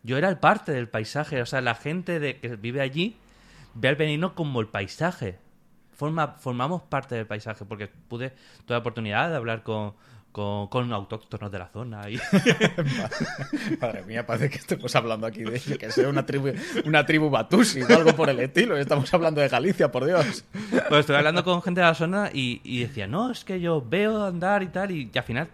Yo 0.03 0.19
era 0.19 0.29
el 0.29 0.37
parte 0.39 0.73
del 0.73 0.87
paisaje, 0.89 1.41
o 1.41 1.47
sea, 1.47 1.63
la 1.63 1.75
gente 1.75 2.21
de, 2.21 2.39
que 2.41 2.57
vive 2.57 2.83
allí 2.83 3.17
ve 3.73 3.89
al 3.89 3.97
peregrino 3.97 4.35
como 4.35 4.61
el 4.61 4.69
paisaje. 4.69 5.39
Forma, 5.93 6.29
formamos 6.39 6.83
parte 6.83 7.15
del 7.15 7.27
paisaje, 7.27 7.65
porque 7.65 7.89
pude, 7.89 8.31
tuve 8.31 8.75
la 8.75 8.79
oportunidad 8.79 9.29
de 9.31 9.37
hablar 9.37 9.63
con, 9.63 9.95
con, 10.33 10.69
con 10.69 10.93
autóctonos 10.93 11.51
de 11.51 11.59
la 11.59 11.69
zona. 11.69 12.09
Y, 12.09 12.17
Madre 13.81 14.03
mía, 14.05 14.27
parece 14.27 14.51
que 14.51 14.59
estamos 14.59 14.95
hablando 14.95 15.27
aquí 15.27 15.43
de 15.43 15.61
que 15.61 15.91
sea 15.91 16.09
una 16.09 16.25
tribu, 16.25 16.53
una 16.85 17.05
tribu 17.05 17.31
batusi 17.31 17.83
o 17.83 17.87
algo 17.89 18.15
por 18.15 18.31
el 18.31 18.41
estilo. 18.41 18.77
Estamos 18.77 19.13
hablando 19.13 19.41
de 19.41 19.49
Galicia, 19.49 19.91
por 19.91 20.05
Dios. 20.05 20.45
pues 20.89 21.01
estuve 21.01 21.17
hablando 21.17 21.45
con 21.45 21.63
gente 21.63 21.81
de 21.81 21.87
la 21.87 21.95
zona 21.95 22.31
y, 22.33 22.61
y 22.65 22.81
decía, 22.81 23.07
no, 23.07 23.31
es 23.31 23.45
que 23.45 23.61
yo 23.61 23.85
veo 23.87 24.25
andar 24.25 24.63
y 24.63 24.69
tal, 24.69 24.91
y, 24.91 25.11
y 25.13 25.19
al 25.19 25.25
final 25.25 25.49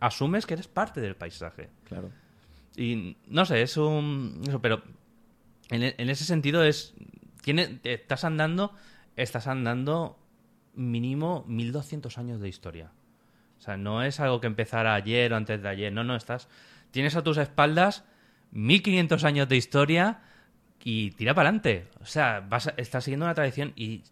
asumes 0.00 0.46
que 0.46 0.54
eres 0.54 0.68
parte 0.68 1.00
del 1.00 1.16
paisaje. 1.16 1.70
Claro. 1.84 2.10
Y 2.76 3.16
no 3.28 3.44
sé, 3.44 3.62
es 3.62 3.76
un. 3.76 4.42
Eso, 4.46 4.60
pero 4.60 4.82
en, 5.70 5.82
en 5.82 6.10
ese 6.10 6.24
sentido 6.24 6.64
es. 6.64 6.94
Tiene, 7.42 7.80
estás 7.84 8.24
andando. 8.24 8.72
Estás 9.16 9.46
andando 9.46 10.18
mínimo 10.74 11.44
1200 11.46 12.16
años 12.18 12.40
de 12.40 12.48
historia. 12.48 12.90
O 13.60 13.62
sea, 13.62 13.76
no 13.76 14.02
es 14.02 14.18
algo 14.20 14.40
que 14.40 14.46
empezara 14.46 14.94
ayer 14.94 15.32
o 15.32 15.36
antes 15.36 15.62
de 15.62 15.68
ayer. 15.68 15.92
No, 15.92 16.02
no, 16.02 16.16
estás. 16.16 16.48
Tienes 16.90 17.14
a 17.14 17.22
tus 17.22 17.36
espaldas 17.36 18.04
1500 18.52 19.22
años 19.24 19.48
de 19.48 19.56
historia 19.58 20.20
y 20.82 21.10
tira 21.10 21.34
para 21.34 21.50
adelante. 21.50 21.88
O 22.00 22.06
sea, 22.06 22.40
vas 22.40 22.68
a- 22.68 22.74
estás 22.78 23.04
siguiendo 23.04 23.26
una 23.26 23.34
tradición 23.34 23.72
y 23.76 24.02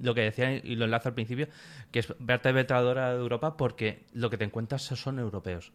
lo 0.00 0.14
que 0.14 0.22
decía 0.22 0.52
y 0.56 0.76
lo 0.76 0.86
enlazo 0.86 1.10
al 1.10 1.14
principio, 1.14 1.46
que 1.90 1.98
es 1.98 2.14
vertebradora 2.18 3.10
de 3.12 3.18
Europa 3.20 3.56
porque 3.58 4.06
lo 4.14 4.30
que 4.30 4.38
te 4.38 4.44
encuentras 4.44 4.82
son 4.82 5.18
europeos. 5.18 5.72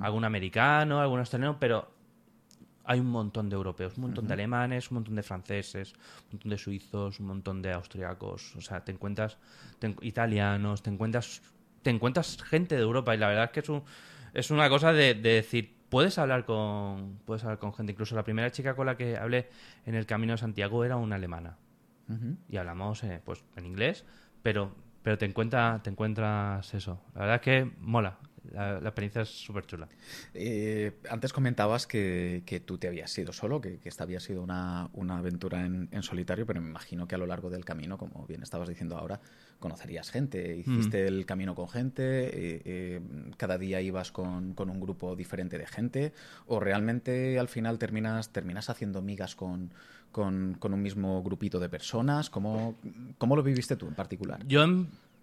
Algún 0.00 0.24
americano, 0.24 1.00
algún 1.00 1.18
australiano, 1.20 1.58
pero 1.58 1.90
hay 2.84 3.00
un 3.00 3.10
montón 3.10 3.48
de 3.48 3.56
europeos, 3.56 3.96
un 3.96 4.02
montón 4.04 4.26
de 4.28 4.34
alemanes, 4.34 4.90
un 4.90 4.96
montón 4.96 5.14
de 5.16 5.22
franceses, 5.22 5.92
un 5.92 6.28
montón 6.32 6.50
de 6.50 6.58
suizos, 6.58 7.20
un 7.20 7.26
montón 7.26 7.62
de 7.62 7.72
austriacos, 7.72 8.54
o 8.56 8.60
sea, 8.60 8.84
te 8.84 8.92
encuentras 8.92 9.38
te 9.78 9.94
italianos, 10.02 10.82
te 10.82 10.90
encuentras 10.90 11.42
te 11.88 11.94
encuentras 11.94 12.36
gente 12.42 12.74
de 12.76 12.82
Europa 12.82 13.14
y 13.14 13.18
la 13.18 13.28
verdad 13.28 13.44
es 13.44 13.50
que 13.50 13.60
es 13.60 13.68
un, 13.70 13.82
es 14.34 14.50
una 14.50 14.68
cosa 14.68 14.92
de, 14.92 15.14
de 15.14 15.30
decir, 15.30 15.74
puedes 15.88 16.18
hablar 16.18 16.44
con 16.44 17.18
puedes 17.24 17.42
hablar 17.44 17.58
con 17.58 17.72
gente, 17.72 17.92
incluso 17.92 18.14
la 18.14 18.24
primera 18.24 18.50
chica 18.50 18.74
con 18.76 18.84
la 18.84 18.98
que 18.98 19.16
hablé 19.16 19.48
en 19.86 19.94
el 19.94 20.04
Camino 20.04 20.34
de 20.34 20.36
Santiago 20.36 20.84
era 20.84 20.96
una 20.96 21.16
alemana 21.16 21.56
y 22.48 22.56
hablamos 22.58 23.04
eh, 23.04 23.22
pues 23.24 23.42
en 23.56 23.64
inglés, 23.64 24.04
pero 24.42 24.74
pero 25.02 25.16
te 25.16 25.24
encuentra, 25.24 25.80
te 25.82 25.88
encuentras 25.88 26.74
eso. 26.74 27.00
La 27.14 27.20
verdad 27.20 27.36
es 27.36 27.40
que 27.40 27.72
mola. 27.80 28.18
La, 28.52 28.80
la 28.80 28.88
experiencia 28.88 29.22
es 29.22 29.28
súper 29.28 29.66
chula. 29.66 29.88
Eh, 30.34 30.92
antes 31.10 31.32
comentabas 31.32 31.86
que, 31.86 32.42
que 32.46 32.60
tú 32.60 32.78
te 32.78 32.88
habías 32.88 33.16
ido 33.18 33.32
solo, 33.32 33.60
que, 33.60 33.78
que 33.78 33.88
esta 33.88 34.04
había 34.04 34.20
sido 34.20 34.42
una, 34.42 34.88
una 34.92 35.18
aventura 35.18 35.64
en, 35.64 35.88
en 35.92 36.02
solitario, 36.02 36.46
pero 36.46 36.60
me 36.60 36.68
imagino 36.68 37.06
que 37.06 37.14
a 37.14 37.18
lo 37.18 37.26
largo 37.26 37.50
del 37.50 37.64
camino, 37.64 37.98
como 37.98 38.26
bien 38.26 38.42
estabas 38.42 38.68
diciendo 38.68 38.96
ahora, 38.96 39.20
conocerías 39.58 40.10
gente, 40.10 40.56
hiciste 40.56 41.06
el 41.06 41.26
camino 41.26 41.54
con 41.54 41.68
gente, 41.68 42.02
eh, 42.02 42.62
eh, 42.64 43.00
cada 43.36 43.58
día 43.58 43.80
ibas 43.80 44.12
con, 44.12 44.54
con 44.54 44.70
un 44.70 44.80
grupo 44.80 45.16
diferente 45.16 45.58
de 45.58 45.66
gente, 45.66 46.12
o 46.46 46.60
realmente 46.60 47.38
al 47.38 47.48
final 47.48 47.78
terminas, 47.78 48.32
terminas 48.32 48.70
haciendo 48.70 49.02
migas 49.02 49.34
con, 49.34 49.72
con, 50.12 50.56
con 50.58 50.72
un 50.74 50.82
mismo 50.82 51.22
grupito 51.22 51.58
de 51.58 51.68
personas. 51.68 52.30
¿Cómo, 52.30 52.76
cómo 53.18 53.36
lo 53.36 53.42
viviste 53.42 53.76
tú 53.76 53.88
en 53.88 53.94
particular? 53.94 54.46
Yo, 54.46 54.64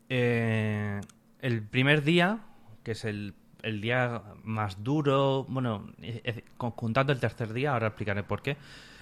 el 0.10 1.62
primer 1.70 2.03
día, 2.03 2.39
que 2.86 2.92
es 2.92 3.04
el, 3.04 3.34
el 3.63 3.82
día 3.82 4.22
más 4.44 4.84
duro, 4.84 5.46
bueno, 5.50 5.92
eh, 6.01 6.22
eh, 6.24 6.44
con- 6.58 6.72
juntando 6.72 7.12
el 7.12 7.20
tercer 7.20 7.51
día, 7.51 7.74
ahora 7.74 7.88
explicaré 7.88 8.24
por 8.24 8.42
qué. 8.42 8.56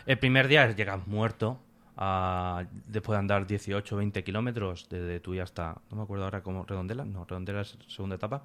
El 0.07 0.17
primer 0.17 0.47
día 0.47 0.65
es 0.65 0.75
llegas 0.75 1.05
muerto, 1.07 1.59
a- 1.97 2.63
después 2.87 3.15
de 3.15 3.19
andar 3.19 3.45
18 3.45 3.95
o 3.95 3.97
20 3.99 4.23
kilómetros 4.23 4.87
desde 4.89 5.19
tú 5.19 5.35
y 5.35 5.39
hasta, 5.39 5.81
no 5.91 5.97
me 5.97 6.03
acuerdo 6.03 6.23
ahora 6.25 6.41
cómo, 6.41 6.65
Redondela, 6.65 7.05
no, 7.05 7.25
Redondela 7.25 7.61
es 7.61 7.77
segunda 7.87 8.15
etapa, 8.15 8.43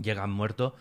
llegas 0.00 0.28
muerto 0.28 0.74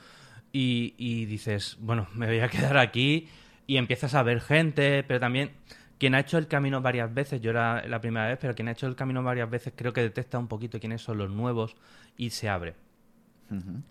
y, 0.51 0.93
y 0.97 1.25
dices, 1.25 1.77
bueno, 1.79 2.07
me 2.13 2.27
voy 2.27 2.39
a 2.39 2.49
quedar 2.49 2.77
aquí 2.77 3.27
y 3.67 3.77
empiezas 3.77 4.15
a 4.15 4.23
ver 4.23 4.41
gente, 4.41 5.03
pero 5.03 5.19
también 5.19 5.51
quien 5.97 6.15
ha 6.15 6.19
hecho 6.21 6.37
el 6.37 6.47
camino 6.47 6.81
varias 6.81 7.13
veces, 7.13 7.41
yo 7.41 7.51
era 7.51 7.85
la 7.87 7.99
primera 8.01 8.27
vez, 8.27 8.37
pero 8.39 8.55
quien 8.55 8.67
ha 8.69 8.71
hecho 8.71 8.87
el 8.87 8.95
camino 8.95 9.21
varias 9.23 9.49
veces 9.49 9.73
creo 9.75 9.93
que 9.93 10.01
detecta 10.01 10.39
un 10.39 10.47
poquito 10.47 10.79
quiénes 10.79 11.01
son 11.01 11.17
los 11.17 11.29
nuevos 11.29 11.75
y 12.17 12.29
se 12.31 12.49
abre. 12.49 12.75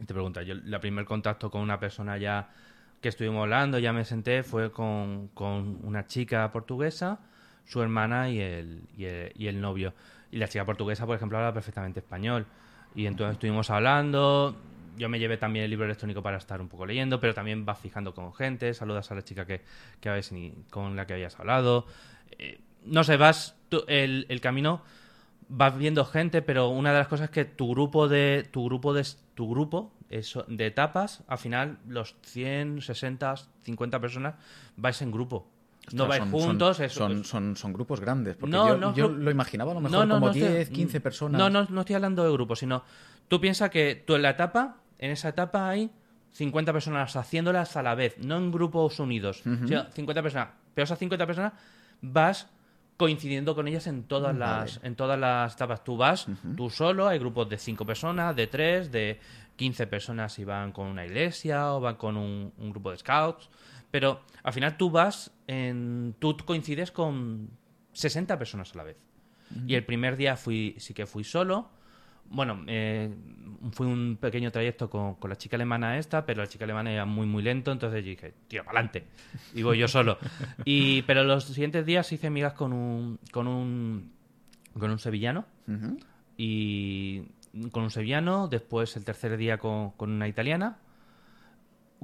Te 0.06 0.14
pregunta, 0.14 0.42
yo 0.42 0.54
el 0.54 0.80
primer 0.80 1.04
contacto 1.04 1.50
con 1.50 1.60
una 1.60 1.78
persona 1.80 2.16
ya 2.16 2.48
que 3.00 3.08
estuvimos 3.08 3.42
hablando, 3.42 3.78
ya 3.78 3.92
me 3.92 4.04
senté, 4.04 4.42
fue 4.42 4.70
con, 4.70 5.28
con 5.34 5.78
una 5.82 6.06
chica 6.06 6.50
portuguesa, 6.52 7.18
su 7.66 7.82
hermana 7.82 8.30
y 8.30 8.40
el, 8.40 8.82
y 8.96 9.04
el, 9.04 9.32
y 9.34 9.46
el 9.48 9.60
novio. 9.60 9.92
Y 10.30 10.38
la 10.38 10.48
chica 10.48 10.64
portuguesa, 10.64 11.04
por 11.06 11.16
ejemplo, 11.16 11.38
habla 11.38 11.52
perfectamente 11.52 12.00
español. 12.00 12.46
Y 12.94 13.06
entonces 13.06 13.34
estuvimos 13.34 13.70
hablando, 13.70 14.56
yo 14.96 15.08
me 15.08 15.18
llevé 15.18 15.36
también 15.36 15.64
el 15.64 15.70
libro 15.70 15.84
electrónico 15.86 16.22
para 16.22 16.38
estar 16.38 16.60
un 16.60 16.68
poco 16.68 16.86
leyendo, 16.86 17.20
pero 17.20 17.34
también 17.34 17.64
vas 17.64 17.78
fijando 17.78 18.14
con 18.14 18.32
gente, 18.34 18.72
saludas 18.74 19.10
a 19.10 19.14
la 19.16 19.22
chica 19.22 19.46
que, 19.46 19.62
que 20.00 20.10
con 20.70 20.96
la 20.96 21.06
que 21.06 21.14
habías 21.14 21.38
hablado. 21.38 21.86
Eh, 22.38 22.60
no 22.84 23.04
sé, 23.04 23.16
vas, 23.16 23.56
tú- 23.68 23.84
el, 23.88 24.26
el 24.28 24.40
camino 24.40 24.82
vas 25.48 25.76
viendo 25.76 26.04
gente, 26.04 26.42
pero 26.42 26.68
una 26.68 26.92
de 26.92 26.98
las 26.98 27.08
cosas 27.08 27.24
es 27.26 27.30
que 27.30 27.44
tu 27.44 27.70
grupo 27.70 28.08
de 28.08 28.46
tu 28.50 28.64
grupo 28.64 28.92
de 28.94 29.06
tu 29.34 29.48
grupo 29.50 29.92
eso, 30.10 30.44
de 30.48 30.66
etapas, 30.66 31.22
al 31.28 31.38
final 31.38 31.78
los 31.86 32.16
100, 32.22 32.80
60, 32.82 33.34
50 33.62 34.00
personas 34.00 34.34
vais 34.76 35.00
en 35.02 35.10
grupo. 35.10 35.46
No 35.92 36.06
vais 36.06 36.20
son- 36.20 36.30
juntos, 36.30 36.76
son, 36.76 36.86
eso- 36.86 36.98
son, 36.98 37.24
son, 37.24 37.56
son 37.56 37.72
grupos 37.72 38.00
grandes. 38.00 38.36
Porque 38.36 38.54
No, 38.56 38.68
yo, 38.68 38.76
no, 38.76 38.94
yo 38.94 39.08
lo 39.08 39.30
imaginaba 39.30 39.70
a 39.72 39.74
lo 39.74 39.80
mejor 39.80 40.06
no, 40.06 40.14
como 40.14 40.26
no 40.26 40.32
estoy- 40.32 40.48
10, 40.52 40.70
15 40.70 41.00
personas. 41.00 41.38
No, 41.38 41.48
no, 41.50 41.66
no 41.70 41.80
estoy 41.80 41.96
hablando 41.96 42.24
de 42.24 42.32
grupos, 42.32 42.58
sino 42.58 42.82
tú 43.28 43.40
piensas 43.40 43.70
que 43.70 44.02
tú 44.06 44.14
en 44.14 44.22
la 44.22 44.30
etapa, 44.30 44.76
en 44.98 45.10
esa 45.12 45.30
etapa 45.30 45.68
hay 45.68 45.90
50 46.32 46.72
personas 46.74 47.16
haciéndolas 47.16 47.76
a 47.76 47.82
la 47.82 47.94
vez, 47.94 48.16
no 48.18 48.36
en 48.36 48.50
grupos 48.52 48.98
unidos. 49.00 49.42
O 49.46 49.66
sea, 49.68 49.88
50 49.92 50.22
personas. 50.22 50.48
Pero 50.74 50.84
esas 50.84 50.98
50 50.98 51.26
personas 51.26 51.52
vas 52.02 52.48
coincidiendo 52.98 53.54
con 53.54 53.66
ellas 53.68 53.86
en 53.86 54.02
todas 54.02 54.36
las 54.36 54.80
en 54.82 54.94
todas 54.94 55.18
las 55.18 55.54
etapas. 55.54 55.82
Tú 55.82 55.96
vas 55.96 56.26
tú 56.56 56.68
solo, 56.68 57.08
hay 57.08 57.18
grupos 57.18 57.48
de 57.48 57.56
5 57.56 57.86
personas, 57.86 58.36
de 58.36 58.46
3, 58.46 58.92
de 58.92 59.18
15 59.56 59.86
personas 59.86 60.34
si 60.34 60.44
van 60.44 60.72
con 60.72 60.88
una 60.88 61.06
iglesia 61.06 61.72
o 61.72 61.80
van 61.80 61.94
con 61.96 62.18
un, 62.18 62.52
un 62.58 62.70
grupo 62.70 62.90
de 62.90 62.98
scouts. 62.98 63.48
Pero 63.90 64.20
al 64.42 64.52
final 64.52 64.76
tú 64.76 64.90
vas, 64.90 65.32
en, 65.46 66.14
tú 66.18 66.36
coincides 66.44 66.90
con 66.90 67.48
60 67.92 68.38
personas 68.38 68.74
a 68.74 68.78
la 68.78 68.84
vez. 68.84 68.96
Y 69.66 69.74
el 69.76 69.84
primer 69.86 70.18
día 70.18 70.36
fui, 70.36 70.74
sí 70.78 70.92
que 70.92 71.06
fui 71.06 71.24
solo. 71.24 71.70
Bueno, 72.30 72.62
eh, 72.66 73.10
fue 73.72 73.86
un 73.86 74.18
pequeño 74.20 74.50
trayecto 74.50 74.88
con, 74.90 75.14
con, 75.14 75.30
la 75.30 75.36
chica 75.36 75.56
alemana 75.56 75.98
esta, 75.98 76.24
pero 76.26 76.42
la 76.42 76.48
chica 76.48 76.64
alemana 76.64 76.92
era 76.92 77.04
muy, 77.04 77.26
muy 77.26 77.42
lento, 77.42 77.72
entonces 77.72 78.04
dije, 78.04 78.34
tío, 78.48 78.64
para 78.64 78.80
adelante. 78.80 79.04
Y 79.54 79.62
voy 79.62 79.78
yo 79.78 79.88
solo. 79.88 80.18
y, 80.64 81.02
pero 81.02 81.24
los 81.24 81.44
siguientes 81.44 81.86
días 81.86 82.10
hice 82.12 82.26
amigas 82.26 82.52
con 82.52 82.72
un, 82.72 83.18
con 83.32 83.46
un, 83.46 84.12
con 84.78 84.90
un 84.90 84.98
sevillano. 84.98 85.44
Y 86.36 87.24
con 87.72 87.82
un 87.82 87.90
sevillano, 87.90 88.48
después 88.48 88.96
el 88.96 89.04
tercer 89.04 89.36
día 89.36 89.58
con, 89.58 89.90
con 89.92 90.10
una 90.10 90.28
italiana 90.28 90.78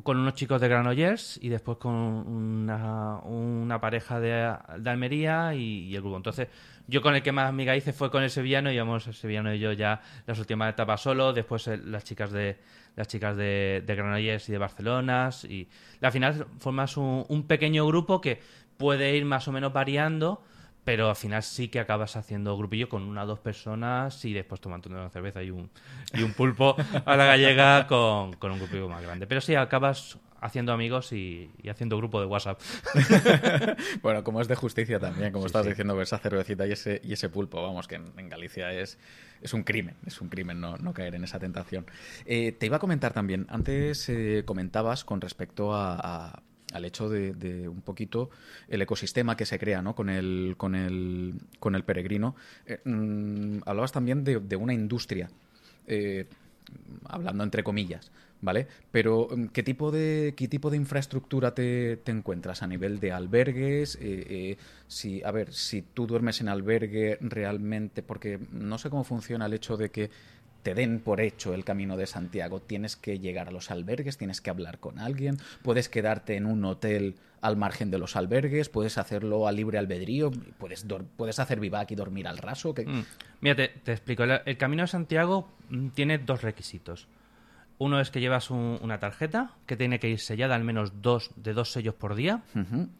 con 0.02 0.18
unos 0.18 0.34
chicos 0.34 0.60
de 0.60 0.68
Granollers 0.68 1.38
y 1.40 1.48
después 1.48 1.78
con 1.78 1.94
una, 1.94 3.80
pareja 3.80 4.18
de, 4.18 4.56
de 4.78 4.90
Almería 4.90 5.54
y, 5.54 5.94
el 5.94 6.00
grupo. 6.00 6.16
Entonces, 6.16 6.48
yo 6.88 7.00
con 7.00 7.14
el 7.14 7.22
que 7.22 7.32
más 7.32 7.48
amiga 7.48 7.76
hice 7.76 7.92
fue 7.92 8.10
con 8.10 8.22
el 8.22 8.30
sevillano, 8.30 8.72
íbamos 8.72 9.06
el 9.06 9.14
sevillano 9.14 9.54
y 9.54 9.60
yo 9.60 9.72
ya 9.72 10.00
las 10.26 10.38
últimas 10.38 10.70
etapas 10.72 11.00
solo, 11.00 11.32
después 11.32 11.66
las 11.66 12.04
chicas 12.04 12.32
de 12.32 12.58
las 12.96 13.08
chicas 13.08 13.36
de, 13.36 13.82
Granollers 13.86 14.48
y 14.48 14.52
de 14.52 14.58
Barcelona 14.58 15.30
y 15.48 15.68
al 16.00 16.12
final 16.12 16.46
formas 16.58 16.96
un 16.96 17.44
pequeño 17.48 17.86
grupo 17.86 18.20
que 18.20 18.40
puede 18.76 19.16
ir 19.16 19.24
más 19.24 19.48
o 19.48 19.52
menos 19.52 19.72
variando 19.72 20.42
pero 20.84 21.08
al 21.08 21.16
final 21.16 21.42
sí 21.42 21.68
que 21.68 21.80
acabas 21.80 22.16
haciendo 22.16 22.56
grupillo 22.56 22.88
con 22.88 23.02
una 23.02 23.24
o 23.24 23.26
dos 23.26 23.40
personas 23.40 24.24
y 24.24 24.32
después 24.32 24.60
tomando 24.60 24.88
una 24.90 25.08
cerveza 25.10 25.42
y 25.42 25.50
un, 25.50 25.70
y 26.12 26.22
un 26.22 26.32
pulpo 26.32 26.76
a 27.04 27.16
la 27.16 27.24
gallega 27.24 27.86
con, 27.86 28.34
con 28.34 28.52
un 28.52 28.58
grupillo 28.58 28.88
más 28.88 29.02
grande. 29.02 29.26
Pero 29.26 29.40
sí, 29.40 29.54
acabas 29.54 30.18
haciendo 30.44 30.72
amigos 30.72 31.10
y, 31.12 31.50
haciendo 31.70 31.96
grupo 31.96 32.20
de 32.20 32.26
WhatsApp. 32.26 32.60
bueno, 34.02 34.22
como 34.22 34.42
es 34.42 34.48
de 34.48 34.54
justicia 34.54 35.00
también, 35.00 35.32
como 35.32 35.46
estás 35.46 35.64
diciendo, 35.64 36.00
esa 36.02 36.18
cervecita 36.18 36.66
y 36.66 36.72
ese, 36.72 37.00
y 37.02 37.14
ese 37.14 37.30
pulpo, 37.30 37.62
vamos, 37.62 37.88
que 37.88 37.94
en, 37.94 38.28
Galicia 38.28 38.70
es, 38.70 38.98
es 39.40 39.54
un 39.54 39.62
crimen, 39.62 39.96
es 40.04 40.20
un 40.20 40.28
crimen 40.28 40.60
no, 40.60 40.76
no 40.76 40.92
caer 40.92 41.14
en 41.14 41.24
esa 41.24 41.38
tentación. 41.38 41.86
Eh, 42.26 42.52
te 42.52 42.66
iba 42.66 42.76
a 42.76 42.78
comentar 42.78 43.14
también, 43.14 43.46
antes 43.48 44.06
eh, 44.10 44.42
comentabas 44.44 45.04
con 45.04 45.22
respecto 45.22 45.70
a 45.74 46.42
al 46.74 46.84
hecho 46.84 47.08
de, 47.08 47.68
un 47.68 47.80
poquito 47.82 48.30
el 48.68 48.82
ecosistema 48.82 49.36
que 49.36 49.46
se 49.46 49.58
crea 49.58 49.80
¿no? 49.80 49.94
con, 49.94 50.10
el, 50.10 50.54
con, 50.58 50.74
el, 50.74 51.34
con 51.60 51.76
el 51.76 51.84
peregrino. 51.84 52.34
Eh, 52.66 52.80
mm, 52.84 53.60
hablabas 53.64 53.92
también 53.92 54.24
de, 54.24 54.56
una 54.56 54.74
industria, 54.74 55.30
eh, 55.86 56.26
hablando 57.04 57.44
entre 57.44 57.62
comillas, 57.62 58.10
¿vale? 58.40 58.66
Pero 58.90 59.28
mm, 59.30 59.46
¿qué 59.46 59.62
tipo 59.62 59.92
de, 59.92 60.34
qué 60.36 60.48
tipo 60.48 60.68
de 60.68 60.76
infraestructura 60.76 61.54
te, 61.54 62.00
encuentras 62.06 62.64
a 62.64 62.66
nivel 62.66 62.98
de 62.98 63.12
albergues? 63.12 63.96
Eh, 64.00 64.56
si, 64.88 65.22
a 65.22 65.30
ver, 65.30 65.52
si 65.52 65.82
tú 65.82 66.08
duermes 66.08 66.40
en 66.40 66.48
albergue 66.48 67.18
realmente, 67.20 68.02
porque 68.02 68.40
no 68.50 68.78
sé 68.78 68.90
cómo 68.90 69.04
funciona 69.04 69.46
el 69.46 69.54
hecho 69.54 69.76
de 69.76 69.90
que 69.90 70.10
te 70.64 70.74
den 70.74 70.98
por 70.98 71.20
hecho 71.20 71.54
el 71.54 71.62
camino 71.62 71.96
de 71.96 72.06
Santiago. 72.06 72.58
Tienes 72.58 72.96
que 72.96 73.20
llegar 73.20 73.48
a 73.48 73.50
los 73.52 73.70
albergues, 73.70 74.16
tienes 74.16 74.40
que 74.40 74.50
hablar 74.50 74.78
con 74.78 74.98
alguien, 74.98 75.36
puedes 75.62 75.88
quedarte 75.90 76.36
en 76.36 76.46
un 76.46 76.64
hotel 76.64 77.16
al 77.42 77.58
margen 77.58 77.90
de 77.90 77.98
los 77.98 78.16
albergues, 78.16 78.70
puedes 78.70 78.96
hacerlo 78.96 79.46
a 79.46 79.52
libre 79.52 79.76
albedrío, 79.76 80.32
puedes, 80.56 80.86
puedes 81.18 81.38
hacer 81.38 81.60
vivac 81.60 81.90
y 81.90 81.94
dormir 81.94 82.26
al 82.26 82.38
raso. 82.38 82.74
Que... 82.74 82.86
Mm. 82.86 83.04
Mira, 83.42 83.54
te, 83.56 83.92
explico. 83.92 84.24
El, 84.24 84.56
camino 84.56 84.82
de 84.82 84.88
Santiago 84.88 85.50
mm, 85.68 85.88
tiene 85.88 86.16
dos 86.16 86.40
requisitos. 86.40 87.06
Uno 87.78 88.00
es 88.00 88.10
que 88.10 88.20
llevas 88.20 88.50
una 88.50 88.98
tarjeta 89.00 89.50
que 89.66 89.76
tiene 89.76 89.98
que 89.98 90.08
ir 90.08 90.20
sellada 90.20 90.54
al 90.54 90.64
menos 90.64 91.02
dos 91.02 91.30
de 91.36 91.52
dos 91.54 91.72
sellos 91.72 91.94
por 91.94 92.14
día. 92.14 92.42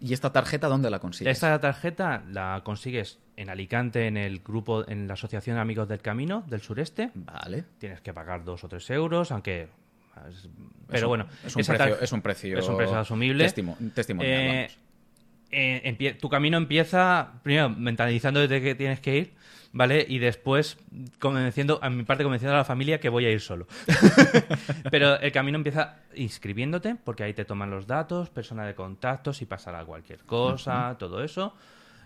¿Y 0.00 0.12
esta 0.12 0.32
tarjeta 0.32 0.68
dónde 0.68 0.90
la 0.90 0.98
consigues? 0.98 1.32
Esta 1.32 1.60
tarjeta 1.60 2.22
la 2.28 2.62
consigues 2.64 3.18
en 3.36 3.50
Alicante, 3.50 4.06
en 4.06 4.16
el 4.16 4.40
grupo, 4.40 4.88
en 4.88 5.06
la 5.06 5.14
Asociación 5.14 5.58
Amigos 5.58 5.88
del 5.88 6.00
Camino 6.00 6.44
del 6.48 6.60
Sureste. 6.60 7.10
Vale. 7.14 7.64
Tienes 7.78 8.00
que 8.00 8.12
pagar 8.12 8.44
dos 8.44 8.64
o 8.64 8.68
tres 8.68 8.88
euros, 8.90 9.30
aunque. 9.30 9.68
Pero 10.88 11.08
bueno, 11.08 11.26
es 11.44 11.56
un, 11.56 11.64
precio, 11.64 12.00
es 12.00 12.12
un 12.12 12.22
precio. 12.22 12.58
Es 12.58 12.68
un 12.68 12.76
precio 12.76 12.98
asumible. 12.98 13.50
testimonial, 13.94 14.40
eh, 14.40 14.70
eh, 15.50 16.16
tu 16.20 16.28
camino 16.28 16.57
empieza, 16.57 17.40
primero, 17.42 17.70
mentalizando 17.70 18.40
desde 18.40 18.61
que 18.61 18.74
tienes 18.74 19.00
que 19.00 19.16
ir 19.16 19.35
¿vale? 19.74 20.07
Y 20.09 20.18
después 20.20 20.78
convenciendo, 21.18 21.80
a 21.83 21.90
mi 21.90 22.04
parte 22.04 22.22
convenciendo 22.22 22.54
a 22.54 22.59
la 22.59 22.64
familia 22.64 23.00
que 23.00 23.09
voy 23.09 23.26
a 23.26 23.30
ir 23.30 23.40
solo. 23.40 23.66
Pero 24.90 25.20
el 25.20 25.33
camino 25.33 25.59
empieza 25.59 25.96
inscribiéndote, 26.14 26.94
porque 26.94 27.24
ahí 27.24 27.35
te 27.35 27.44
toman 27.44 27.70
los 27.70 27.87
datos, 27.87 28.30
persona 28.30 28.64
de 28.64 28.74
contacto, 28.74 29.33
si 29.33 29.44
pasará 29.46 29.85
cualquier 29.85 30.20
cosa, 30.20 30.96
todo 30.98 31.22
eso, 31.22 31.54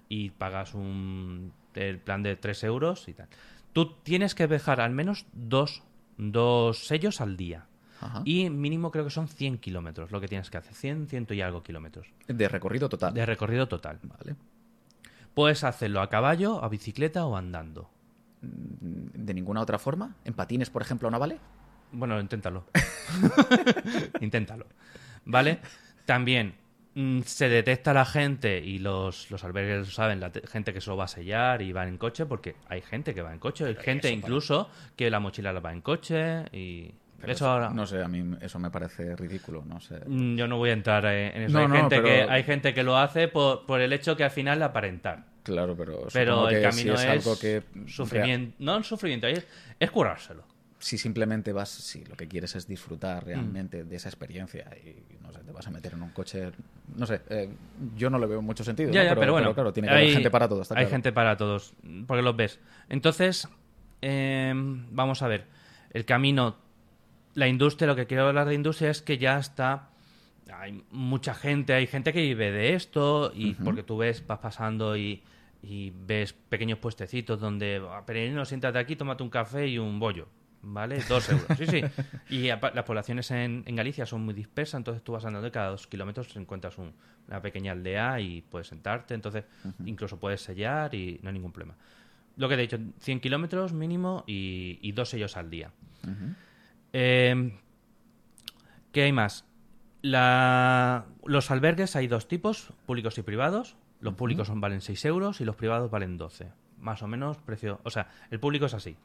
y 0.09 0.31
pagas 0.31 0.74
un 0.74 1.53
el 1.74 1.98
plan 1.98 2.24
de 2.24 2.35
3 2.35 2.64
euros 2.64 3.07
y 3.07 3.12
tal. 3.12 3.29
Tú 3.72 3.94
tienes 4.03 4.35
que 4.35 4.48
dejar 4.48 4.81
al 4.81 4.90
menos 4.90 5.27
dos, 5.33 5.85
dos 6.16 6.87
sellos 6.87 7.20
al 7.20 7.37
día. 7.37 7.66
Y 8.24 8.48
mínimo 8.50 8.90
creo 8.90 9.04
que 9.04 9.11
son 9.11 9.28
100 9.28 9.58
kilómetros 9.58 10.11
lo 10.11 10.20
que 10.20 10.28
tienes 10.28 10.50
que 10.50 10.58
hacer. 10.58 10.74
100, 10.74 11.08
ciento 11.08 11.34
y 11.34 11.40
algo 11.40 11.62
kilómetros. 11.62 12.06
De 12.26 12.48
recorrido 12.48 12.88
total. 12.88 13.14
De 13.14 13.26
recorrido 13.26 13.68
total. 13.68 13.98
Vale. 14.02 14.37
Puedes 15.34 15.64
hacerlo 15.64 16.00
a 16.00 16.08
caballo, 16.08 16.62
a 16.62 16.68
bicicleta 16.68 17.24
o 17.26 17.37
andando. 17.37 17.90
Mm, 18.42 19.24
¿De 19.24 19.34
ninguna 19.34 19.61
otra 19.61 19.78
forma? 19.78 20.16
¿En 20.24 20.34
patines, 20.34 20.70
por 20.70 20.82
ejemplo, 20.82 21.11
no 21.11 21.18
vale? 21.18 21.38
Bueno, 21.92 22.20
inténtalo. 22.20 22.64
inténtalo. 24.20 24.66
¿Vale? 25.24 25.61
También 26.04 26.54
mm, 26.94 27.20
se 27.22 27.48
detecta 27.48 27.92
la 27.92 28.04
gente 28.04 28.58
y 28.58 28.78
los, 28.78 29.30
los 29.30 29.44
albergues 29.44 29.78
lo 29.78 29.92
saben, 29.92 30.20
la 30.20 30.30
gente 30.46 30.72
que 30.72 30.80
solo 30.80 30.96
va 30.96 31.04
a 31.04 31.08
sellar 31.08 31.62
y 31.62 31.72
va 31.72 31.87
en 31.87 31.98
coche, 31.98 32.26
porque 32.26 32.56
hay 32.68 32.82
gente 32.82 33.14
que 33.14 33.22
va 33.22 33.32
en 33.32 33.38
coche, 33.38 33.64
hay 33.64 33.76
gente 33.76 34.11
incluso 34.11 34.70
que 34.96 35.11
la 35.11 35.20
mochila 35.20 35.52
la 35.52 35.61
va 35.61 35.72
en 35.72 35.80
coche 35.80 36.44
y 36.52 36.92
eso, 37.26 37.70
no 37.70 37.87
sé, 37.87 38.02
a 38.02 38.09
mí 38.09 38.37
eso 38.40 38.59
me 38.59 38.70
parece 38.70 39.16
ridículo, 39.16 39.64
no 39.66 39.81
sé. 39.81 40.00
Mm, 40.07 40.37
yo 40.37 40.46
no 40.46 40.57
voy 40.57 40.70
a 40.70 40.72
entrar 40.72 41.04
en 41.07 41.42
eso. 41.42 41.59
hay, 41.59 41.68
gente 41.68 42.02
que, 42.02 42.22
hay 42.22 42.42
gente 42.44 42.74
que 42.74 42.83
lo 42.83 42.96
hace 42.96 43.28
por, 43.28 43.66
por 43.66 43.81
el 43.81 43.92
hecho 43.92 44.16
que 44.16 44.24
al 44.24 44.31
final 44.31 44.62
aparentar. 44.62 45.24
Claro, 45.42 45.74
pero, 45.76 46.07
pero 46.12 46.48
el 46.48 46.62
camino 46.62 46.94
es, 46.94 47.04
algo 47.07 47.38
que... 47.38 47.62
Sufrimiento, 47.87 48.54
no 48.59 48.83
sufrimiento, 48.83 49.26
es, 49.26 49.46
es 49.81 49.90
curárselo. 49.90 50.44
Si 50.78 50.96
simplemente 50.96 51.52
vas, 51.52 51.70
si 51.70 52.04
lo 52.04 52.14
que 52.16 52.28
quieres 52.28 52.54
es 52.54 52.68
disfrutar 52.68 53.24
realmente 53.24 53.83
de 53.83 53.96
esa 53.96 54.09
experiencia 54.09 54.66
y 54.76 55.16
no 55.20 55.33
sé, 55.33 55.40
te 55.40 55.50
vas 55.50 55.66
a 55.66 55.70
meter 55.70 55.94
en 55.94 56.02
un 56.02 56.11
coche, 56.11 56.52
no 56.94 57.04
sé, 57.04 57.22
eh, 57.31 57.48
yo 57.96 58.11
no 58.11 58.18
le 58.18 58.26
veo 58.26 58.40
mucho 58.42 58.62
sentido. 58.62 58.92
Ya, 58.92 59.16
pero, 59.16 59.33
bueno, 59.33 59.52
claro, 59.54 59.72
tiene 59.72 59.88
que 59.88 59.94
haber 59.94 60.12
gente 60.12 60.31
para 60.31 60.48
todos. 60.48 60.70
hay 60.70 60.87
gente 60.87 61.11
para 61.12 61.37
todos, 61.37 61.74
porque 62.07 62.22
los 62.22 62.37
ves. 62.37 62.61
Entonces, 62.88 63.48
eh, 64.02 64.52
vamos 64.54 65.22
a 65.22 65.28
ver, 65.28 65.46
el 65.90 66.04
camino 66.04 66.67
la 67.38 67.46
industria, 67.46 67.87
lo 67.87 67.94
que 67.94 68.07
quiero 68.07 68.27
hablar 68.27 68.48
de 68.48 68.55
industria 68.55 68.90
es 68.90 69.01
que 69.01 69.16
ya 69.16 69.38
está 69.38 69.90
hay 70.53 70.83
mucha 70.90 71.35
gente, 71.35 71.72
hay 71.72 71.87
gente 71.87 72.12
que 72.12 72.22
vive 72.22 72.51
de 72.51 72.74
esto 72.74 73.33
y 73.35 73.55
porque 73.55 73.83
tú 73.83 73.98
ves, 73.98 74.27
vas 74.27 74.38
pasando 74.38 74.96
y, 74.96 75.22
ves 76.07 76.33
pequeños 76.33 76.79
puestecitos 76.79 77.38
donde, 77.40 77.83
ah, 77.90 78.03
peregrino, 78.07 78.44
siéntate 78.44 78.79
aquí, 78.79 78.96
tómate 78.96 79.22
un 79.22 79.31
café 79.31 79.68
y 79.68 79.79
un 79.79 80.01
bollo, 80.01 80.27
¿vale? 80.62 81.03
Dos 81.09 81.29
euros, 81.31 81.46
sí, 81.59 81.66
sí. 81.66 81.83
Y 82.31 82.48
las 82.48 82.85
poblaciones 82.85 83.31
en, 83.31 83.64
Galicia 83.64 84.07
son 84.07 84.24
muy 84.24 84.35
dispersas, 84.35 84.79
entonces 84.79 85.03
tú 85.03 85.12
vas 85.12 85.24
andando 85.24 85.46
y 85.46 85.51
cada 85.51 85.70
dos 85.70 85.87
kilómetros 85.87 86.35
encuentras 86.37 86.77
una 86.79 87.42
pequeña 87.42 87.72
aldea 87.72 88.20
y 88.20 88.42
puedes 88.42 88.68
sentarte, 88.68 89.14
entonces 89.14 89.44
incluso 89.85 90.18
puedes 90.18 90.40
sellar 90.40 90.94
y 90.94 91.20
no 91.22 91.29
hay 91.29 91.35
ningún 91.35 91.53
problema. 91.53 91.77
Lo 92.37 92.48
que 92.48 92.55
te 92.55 92.62
he 92.62 92.66
dicho, 92.66 92.79
100 93.01 93.20
kilómetros 93.20 93.72
mínimo 93.72 94.24
y, 94.27 94.92
dos 94.92 95.11
sellos 95.11 95.37
al 95.37 95.51
día. 95.51 95.72
Eh, 96.92 97.59
¿Qué 98.92 99.03
hay 99.03 99.12
más? 99.12 99.44
los 100.01 101.51
albergues 101.51 101.96
hay 101.96 102.07
dos 102.07 102.29
tipos, 102.29 102.72
públicos 102.87 103.18
y 103.18 103.22
privados. 103.22 103.77
Los 104.01 104.14
públicos 104.14 104.46
son, 104.46 104.61
valen 104.61 104.81
6 104.81 105.05
euros 105.07 105.40
y 105.40 105.44
los 105.44 105.57
privados 105.57 105.90
valen 105.90 106.16
12. 106.16 106.53
Más 106.81 107.03
o 107.03 107.09
menos 107.09 107.38
precio... 107.38 107.81
O 107.85 107.91
sea, 107.91 108.09
el 108.31 108.41
público 108.41 108.67
es 108.67 108.75
así. 108.75 108.97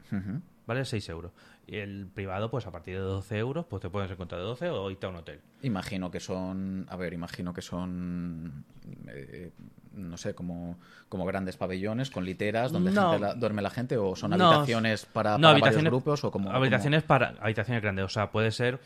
Vale 0.65 0.85
6 0.85 1.09
euros. 1.09 1.31
Y 1.67 1.77
el 1.77 2.07
privado, 2.07 2.49
pues 2.49 2.67
a 2.67 2.71
partir 2.71 2.95
de 2.95 3.01
12 3.01 3.37
euros, 3.37 3.65
pues 3.65 3.81
te 3.81 3.89
puedes 3.89 4.11
encontrar 4.11 4.41
de 4.41 4.47
12 4.47 4.69
o 4.69 4.91
irte 4.91 5.05
a 5.05 5.09
un 5.09 5.15
hotel. 5.15 5.41
Imagino 5.61 6.11
que 6.11 6.19
son... 6.19 6.85
A 6.89 6.95
ver, 6.95 7.13
imagino 7.13 7.53
que 7.53 7.61
son... 7.61 8.65
Eh, 9.07 9.51
no 9.95 10.17
sé, 10.17 10.33
como, 10.33 10.79
como 11.09 11.25
grandes 11.25 11.57
pabellones 11.57 12.09
con 12.09 12.25
literas 12.25 12.71
donde 12.71 12.91
duerme 13.37 13.61
la 13.61 13.69
gente 13.69 13.97
o 13.97 14.15
son 14.15 14.33
habitaciones 14.33 15.05
para, 15.05 15.37
para 15.37 15.59
varios 15.59 15.83
grupos 15.83 16.23
o 16.23 16.31
como 16.31 16.51
habitaciones 16.51 17.03
para 17.03 17.35
habitaciones 17.39 17.83
grandes, 17.83 18.05
o 18.05 18.09
sea, 18.09 18.31
puede 18.31 18.51
ser 18.51 18.79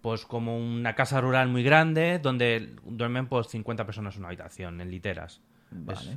pues 0.00 0.24
como 0.24 0.58
una 0.58 0.94
casa 0.94 1.20
rural 1.20 1.48
muy 1.48 1.62
grande 1.62 2.18
donde 2.18 2.74
duermen 2.84 3.26
pues 3.26 3.48
50 3.48 3.84
personas 3.84 4.14
en 4.14 4.20
una 4.20 4.28
habitación 4.28 4.80
en 4.80 4.90
literas. 4.90 5.40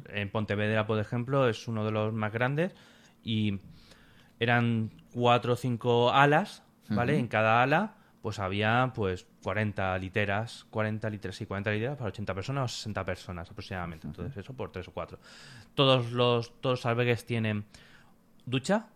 En 0.09 0.29
Pontevedra, 0.29 0.85
por 0.85 0.99
ejemplo, 0.99 1.47
es 1.47 1.67
uno 1.67 1.85
de 1.85 1.91
los 1.91 2.13
más 2.13 2.31
grandes 2.31 2.73
y 3.23 3.59
eran 4.39 4.91
cuatro 5.13 5.53
o 5.53 5.55
cinco 5.55 6.11
alas, 6.11 6.63
¿vale? 6.89 7.17
En 7.17 7.27
cada 7.27 7.61
ala 7.63 7.95
pues 8.23 8.39
había 8.39 8.93
pues 8.95 9.27
40 9.43 9.97
literas, 9.97 10.65
40 10.69 11.09
literas, 11.09 11.35
sí, 11.35 11.45
40 11.45 11.71
literas 11.71 11.97
para 11.97 12.07
80 12.07 12.33
personas 12.33 12.71
o 12.71 12.73
60 12.73 13.03
personas 13.03 13.51
aproximadamente. 13.51 14.07
Entonces, 14.07 14.37
eso 14.37 14.53
por 14.53 14.71
3 14.71 14.87
o 14.87 14.91
4. 14.93 15.19
Todos 15.75 16.13
los, 16.13 16.61
todos 16.61 16.79
los 16.79 16.85
albergues 16.85 17.25
tienen 17.25 17.65
ducha 18.45 18.87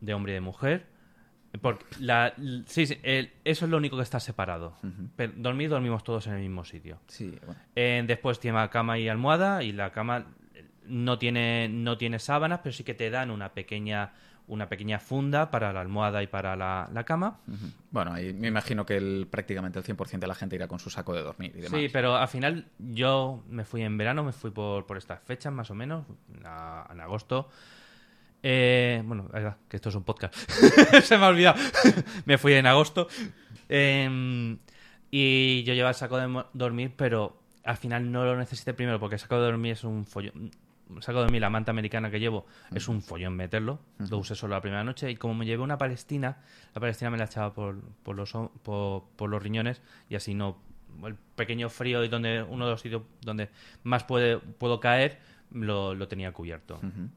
de 0.00 0.12
hombre 0.12 0.32
y 0.32 0.34
de 0.34 0.40
mujer. 0.42 0.86
Porque 1.60 1.84
la, 2.00 2.32
sí, 2.66 2.86
sí, 2.86 2.98
el- 3.02 3.30
eso 3.44 3.64
es 3.66 3.70
lo 3.70 3.76
único 3.76 3.96
que 3.96 4.02
está 4.02 4.18
separado. 4.20 4.76
Pero 5.16 5.32
dormir, 5.36 5.68
dormimos 5.68 6.02
todos 6.02 6.26
en 6.26 6.34
el 6.34 6.40
mismo 6.40 6.64
sitio. 6.64 6.98
Sí, 7.08 7.38
bueno. 7.44 7.60
Eh, 7.76 8.02
después 8.06 8.40
tiene 8.40 8.68
cama 8.70 8.98
y 8.98 9.08
almohada 9.08 9.62
y 9.62 9.72
la 9.72 9.92
cama 9.92 10.24
no 10.86 11.18
tiene, 11.18 11.68
no 11.68 11.98
tiene 11.98 12.18
sábanas, 12.18 12.60
pero 12.62 12.72
sí 12.72 12.84
que 12.84 12.94
te 12.94 13.10
dan 13.10 13.30
una 13.30 13.52
pequeña, 13.52 14.12
una 14.48 14.68
pequeña 14.68 14.98
funda 14.98 15.50
para 15.50 15.72
la 15.74 15.80
almohada 15.82 16.22
y 16.22 16.26
para 16.26 16.56
la, 16.56 16.88
la 16.92 17.04
cama. 17.04 17.38
Bueno, 17.90 18.14
ahí 18.14 18.32
me 18.32 18.48
imagino 18.48 18.84
que 18.86 18.96
el, 18.96 19.28
prácticamente 19.30 19.78
el 19.78 19.84
100% 19.84 20.20
de 20.20 20.26
la 20.26 20.34
gente 20.34 20.56
irá 20.56 20.66
con 20.68 20.78
su 20.78 20.88
saco 20.90 21.12
de 21.14 21.22
dormir 21.22 21.52
y 21.54 21.60
demás. 21.60 21.78
Sí, 21.80 21.88
pero 21.92 22.16
al 22.16 22.28
final 22.28 22.66
yo 22.78 23.44
me 23.48 23.64
fui 23.64 23.82
en 23.82 23.96
verano, 23.98 24.24
me 24.24 24.32
fui 24.32 24.50
por, 24.50 24.86
por 24.86 24.96
estas 24.96 25.20
fechas 25.20 25.52
más 25.52 25.70
o 25.70 25.74
menos, 25.74 26.04
a- 26.44 26.88
en 26.90 27.00
agosto. 27.00 27.48
Eh, 28.42 29.02
bueno, 29.04 29.28
que 29.68 29.76
esto 29.76 29.88
es 29.88 29.94
un 29.94 30.02
podcast. 30.04 30.34
Se 31.02 31.16
me 31.16 31.24
ha 31.24 31.28
olvidado. 31.28 31.60
me 32.24 32.38
fui 32.38 32.54
en 32.54 32.66
agosto. 32.66 33.08
Eh, 33.68 34.56
y 35.10 35.62
yo 35.64 35.74
llevaba 35.74 35.90
el 35.90 35.94
saco 35.94 36.16
de 36.16 36.44
dormir, 36.54 36.92
pero 36.96 37.36
al 37.64 37.76
final 37.76 38.10
no 38.10 38.24
lo 38.24 38.36
necesité 38.36 38.74
primero 38.74 38.98
porque 38.98 39.16
el 39.16 39.20
saco 39.20 39.36
de 39.36 39.42
dormir 39.42 39.72
es 39.72 39.84
un 39.84 40.04
follón. 40.06 40.50
El 40.94 41.02
saco 41.02 41.18
de 41.18 41.24
dormir, 41.24 41.40
la 41.40 41.50
manta 41.50 41.70
americana 41.70 42.10
que 42.10 42.18
llevo, 42.18 42.46
es 42.74 42.88
un 42.88 43.02
follón 43.02 43.34
meterlo. 43.34 43.78
Lo 44.10 44.18
usé 44.18 44.34
solo 44.34 44.54
la 44.54 44.60
primera 44.60 44.82
noche. 44.84 45.10
Y 45.10 45.16
como 45.16 45.34
me 45.34 45.46
llevé 45.46 45.62
una 45.62 45.78
palestina, 45.78 46.38
la 46.74 46.80
palestina 46.80 47.10
me 47.10 47.18
la 47.18 47.24
echaba 47.24 47.52
por, 47.52 47.80
por, 48.02 48.16
los, 48.16 48.32
por, 48.62 49.04
por 49.16 49.30
los 49.30 49.42
riñones 49.42 49.82
y 50.08 50.16
así 50.16 50.34
no. 50.34 50.58
El 51.04 51.14
pequeño 51.14 51.70
frío 51.70 52.04
y 52.04 52.08
donde 52.08 52.42
uno 52.42 52.66
de 52.66 52.72
los 52.72 52.80
sitios 52.80 53.02
donde 53.22 53.48
más 53.82 54.04
puede, 54.04 54.38
puedo 54.38 54.80
caer 54.80 55.18
lo, 55.50 55.94
lo 55.94 56.08
tenía 56.08 56.32
cubierto. 56.32 56.76
Ujú. 56.76 57.08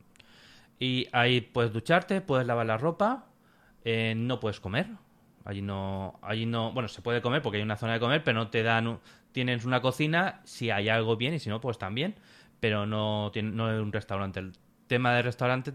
Y 0.80 1.08
ahí 1.12 1.42
puedes 1.42 1.72
ducharte, 1.74 2.22
puedes 2.22 2.46
lavar 2.46 2.66
la 2.66 2.78
ropa, 2.78 3.26
eh, 3.84 4.14
no 4.16 4.40
puedes 4.40 4.60
comer. 4.60 4.88
Allí 5.46 5.62
no, 5.62 6.20
allí 6.22 6.46
no, 6.46 6.72
bueno, 6.72 6.90
se 6.90 7.02
puede 7.02 7.22
comer 7.22 7.42
porque 7.42 7.58
hay 7.58 7.64
una 7.64 7.78
zona 7.78 7.94
de 7.94 8.00
comer, 8.00 8.24
pero 8.24 8.40
no 8.40 8.50
te 8.50 8.64
dan, 8.64 9.00
tienes 9.32 9.64
una 9.66 9.80
cocina, 9.82 10.42
si 10.44 10.72
hay 10.72 10.90
algo 10.90 11.18
bien 11.18 11.34
y 11.36 11.40
si 11.40 11.50
no, 11.50 11.62
pues 11.62 11.78
también, 11.78 12.16
pero 12.60 12.86
no, 12.86 13.30
tiene, 13.32 13.52
no 13.52 13.72
es 13.72 13.80
un 13.80 13.94
restaurante. 13.94 14.40
El 14.40 14.54
tema 14.88 15.14
del 15.14 15.24
restaurante 15.24 15.74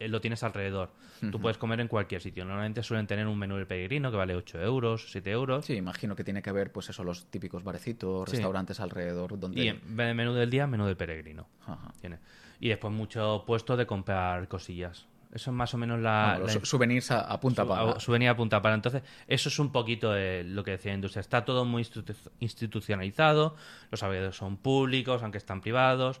eh, 0.00 0.08
lo 0.08 0.20
tienes 0.20 0.42
alrededor. 0.42 0.90
Tú 1.30 1.40
puedes 1.40 1.56
comer 1.56 1.78
en 1.80 1.86
cualquier 1.86 2.20
sitio. 2.20 2.44
Normalmente 2.44 2.82
suelen 2.82 3.06
tener 3.06 3.28
un 3.28 3.38
menú 3.38 3.54
del 3.54 3.68
peregrino 3.68 4.10
que 4.10 4.16
vale 4.16 4.34
8 4.34 4.60
euros, 4.60 5.06
7 5.12 5.30
euros. 5.30 5.64
Sí, 5.64 5.74
imagino 5.74 6.16
que 6.16 6.24
tiene 6.24 6.42
que 6.42 6.50
haber, 6.50 6.72
pues 6.72 6.88
eso, 6.90 7.04
los 7.04 7.26
típicos 7.26 7.62
barecitos, 7.62 8.28
Sí. 8.28 8.36
restaurantes 8.38 8.80
alrededor 8.80 9.38
donde... 9.38 9.62
Y 9.62 9.68
en 9.68 9.78
vez 9.96 10.08
de 10.08 10.14
menú 10.14 10.32
del 10.32 10.50
día, 10.50 10.66
menú 10.66 10.84
del 10.84 10.96
peregrino. 10.96 11.46
Ajá. 11.64 11.92
Tiene. 12.00 12.18
Y 12.62 12.68
después 12.68 12.92
mucho 12.94 13.42
puesto 13.44 13.76
de 13.76 13.86
comprar 13.86 14.46
cosillas. 14.46 15.08
Eso 15.32 15.50
es 15.50 15.56
más 15.56 15.74
o 15.74 15.78
menos 15.78 15.98
la... 15.98 16.36
Los 16.38 16.54
la- 16.54 16.64
souvenirs 16.64 17.10
a, 17.10 17.20
a 17.22 17.40
punta 17.40 17.62
su, 17.62 17.68
pala. 17.68 17.90
a- 17.92 18.36
punta 18.36 18.62
para. 18.62 18.76
Entonces, 18.76 19.02
eso 19.26 19.48
es 19.48 19.58
un 19.58 19.72
poquito 19.72 20.14
eh, 20.16 20.44
lo 20.44 20.62
que 20.62 20.70
decía 20.70 20.92
la 20.92 20.96
industria. 20.96 21.22
Está 21.22 21.44
todo 21.44 21.64
muy 21.64 21.82
institu- 21.82 22.14
institucionalizado, 22.38 23.56
los 23.90 24.00
albergues 24.04 24.36
son 24.36 24.58
públicos, 24.58 25.24
aunque 25.24 25.38
están 25.38 25.60
privados. 25.60 26.20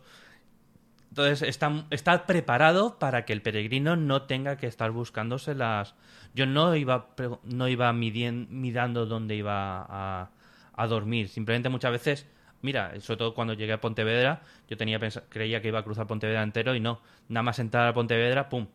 Entonces, 1.10 1.42
está, 1.42 1.84
está 1.90 2.26
preparado 2.26 2.98
para 2.98 3.24
que 3.24 3.34
el 3.34 3.42
peregrino 3.42 3.94
no 3.94 4.22
tenga 4.22 4.56
que 4.56 4.66
estar 4.66 4.90
buscándose 4.90 5.54
las... 5.54 5.94
Yo 6.34 6.46
no 6.46 6.74
iba, 6.74 7.10
no 7.44 7.68
iba 7.68 7.92
midien- 7.92 8.48
mirando 8.48 9.06
dónde 9.06 9.36
iba 9.36 9.86
a, 9.88 10.30
a 10.74 10.86
dormir. 10.88 11.28
Simplemente 11.28 11.68
muchas 11.68 11.92
veces... 11.92 12.26
Mira, 12.62 12.98
sobre 13.00 13.18
todo 13.18 13.34
cuando 13.34 13.54
llegué 13.54 13.72
a 13.72 13.80
Pontevedra, 13.80 14.42
yo 14.68 14.76
tenía 14.76 14.98
creía 15.28 15.60
que 15.60 15.68
iba 15.68 15.80
a 15.80 15.82
cruzar 15.84 16.06
Pontevedra 16.06 16.42
entero 16.42 16.74
y 16.74 16.80
no. 16.80 17.00
Nada 17.28 17.42
más 17.42 17.58
entrar 17.58 17.88
a 17.88 17.92
Pontevedra, 17.94 18.48
¡pum! 18.48 18.66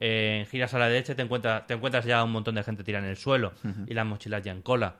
eh, 0.00 0.46
giras 0.50 0.74
a 0.74 0.78
la 0.78 0.88
derecha 0.88 1.12
y 1.12 1.16
te 1.16 1.22
encuentras, 1.22 1.66
te 1.66 1.74
encuentras 1.74 2.04
ya 2.04 2.22
un 2.22 2.30
montón 2.30 2.54
de 2.54 2.62
gente 2.62 2.84
tirada 2.84 3.04
en 3.04 3.10
el 3.10 3.16
suelo 3.16 3.52
y 3.88 3.94
las 3.94 4.06
mochilas 4.06 4.42
ya 4.44 4.52
en 4.52 4.62
cola. 4.62 4.94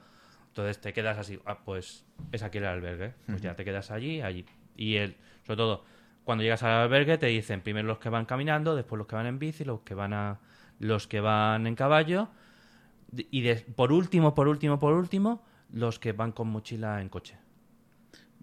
Entonces 0.49 0.81
te 0.81 0.93
quedas 0.93 1.19
así, 1.19 1.39
ah, 1.47 1.59
pues 1.65 2.05
es 2.33 2.43
aquí 2.43 2.59
el 2.59 2.65
albergue. 2.67 3.15
Pues 3.27 3.41
ya 3.43 3.55
te 3.55 3.65
quedas 3.65 3.91
allí, 3.93 4.21
allí. 4.23 4.45
Y 4.77 4.97
el, 4.97 5.17
sobre 5.47 5.57
todo, 5.57 5.85
cuando 6.25 6.43
llegas 6.43 6.63
al 6.65 6.73
albergue 6.73 7.17
te 7.19 7.27
dicen 7.27 7.61
primero 7.61 7.87
los 7.87 7.99
que 7.99 8.09
van 8.09 8.25
caminando, 8.25 8.75
después 8.75 8.99
los 8.99 9.07
que 9.07 9.15
van 9.17 9.27
en 9.27 9.39
bici, 9.39 9.65
los 9.65 9.81
que 9.83 9.95
van 9.95 10.13
a, 10.13 10.41
los 10.81 11.07
que 11.07 11.21
van 11.21 11.67
en 11.69 11.75
caballo 11.77 12.29
y 13.31 13.41
de- 13.43 13.57
por 13.57 13.93
último, 13.93 14.35
por 14.35 14.49
último, 14.49 14.79
por 14.79 14.95
último, 14.95 15.45
los 15.73 15.99
que 15.99 16.13
van 16.13 16.33
con 16.33 16.49
mochila 16.49 17.01
en 17.01 17.09
coche. 17.09 17.37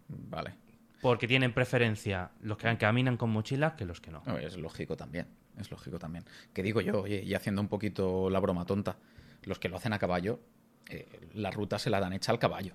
Vale. 0.08 0.54
Porque 1.02 1.28
tienen 1.28 1.54
preferencia 1.54 2.32
los 2.42 2.58
que 2.58 2.78
caminan 2.78 3.18
con 3.18 3.30
mochila 3.30 3.76
que 3.76 3.86
los 3.86 4.02
que 4.02 4.12
no. 4.12 4.24
No, 4.26 4.38
es 4.38 4.58
lógico 4.58 4.96
también. 4.98 5.28
Es 5.60 5.72
lógico 5.72 6.00
también. 6.00 6.26
Que 6.54 6.64
digo 6.64 6.82
yo, 6.82 7.02
oye, 7.04 7.22
y 7.24 7.34
haciendo 7.34 7.62
un 7.62 7.68
poquito 7.68 8.30
la 8.30 8.40
broma 8.40 8.66
tonta, 8.66 8.98
los 9.44 9.60
que 9.60 9.70
lo 9.70 9.78
hacen 9.78 9.94
a 9.94 10.00
caballo, 10.00 10.40
eh, 10.90 11.08
la 11.34 11.52
ruta 11.52 11.80
se 11.80 11.90
la 11.90 12.00
dan 12.00 12.14
hecha 12.14 12.32
al 12.32 12.40
caballo. 12.40 12.74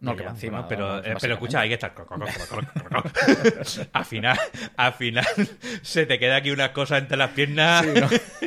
No, 0.00 0.14
que 0.14 0.22
va 0.22 0.30
encima. 0.30 0.60
bueno, 0.62 0.68
pero, 0.68 0.98
eh, 0.98 1.16
pero 1.20 1.34
escucha, 1.34 1.60
hay 1.60 1.68
que 1.70 1.74
estar. 1.74 1.92
al 3.92 4.04
final, 4.04 4.38
al 4.76 4.92
final 4.92 5.26
se 5.82 6.06
te 6.06 6.18
queda 6.20 6.36
aquí 6.36 6.52
una 6.52 6.72
cosa 6.72 6.98
entre 6.98 7.16
las 7.16 7.30
piernas 7.30 7.84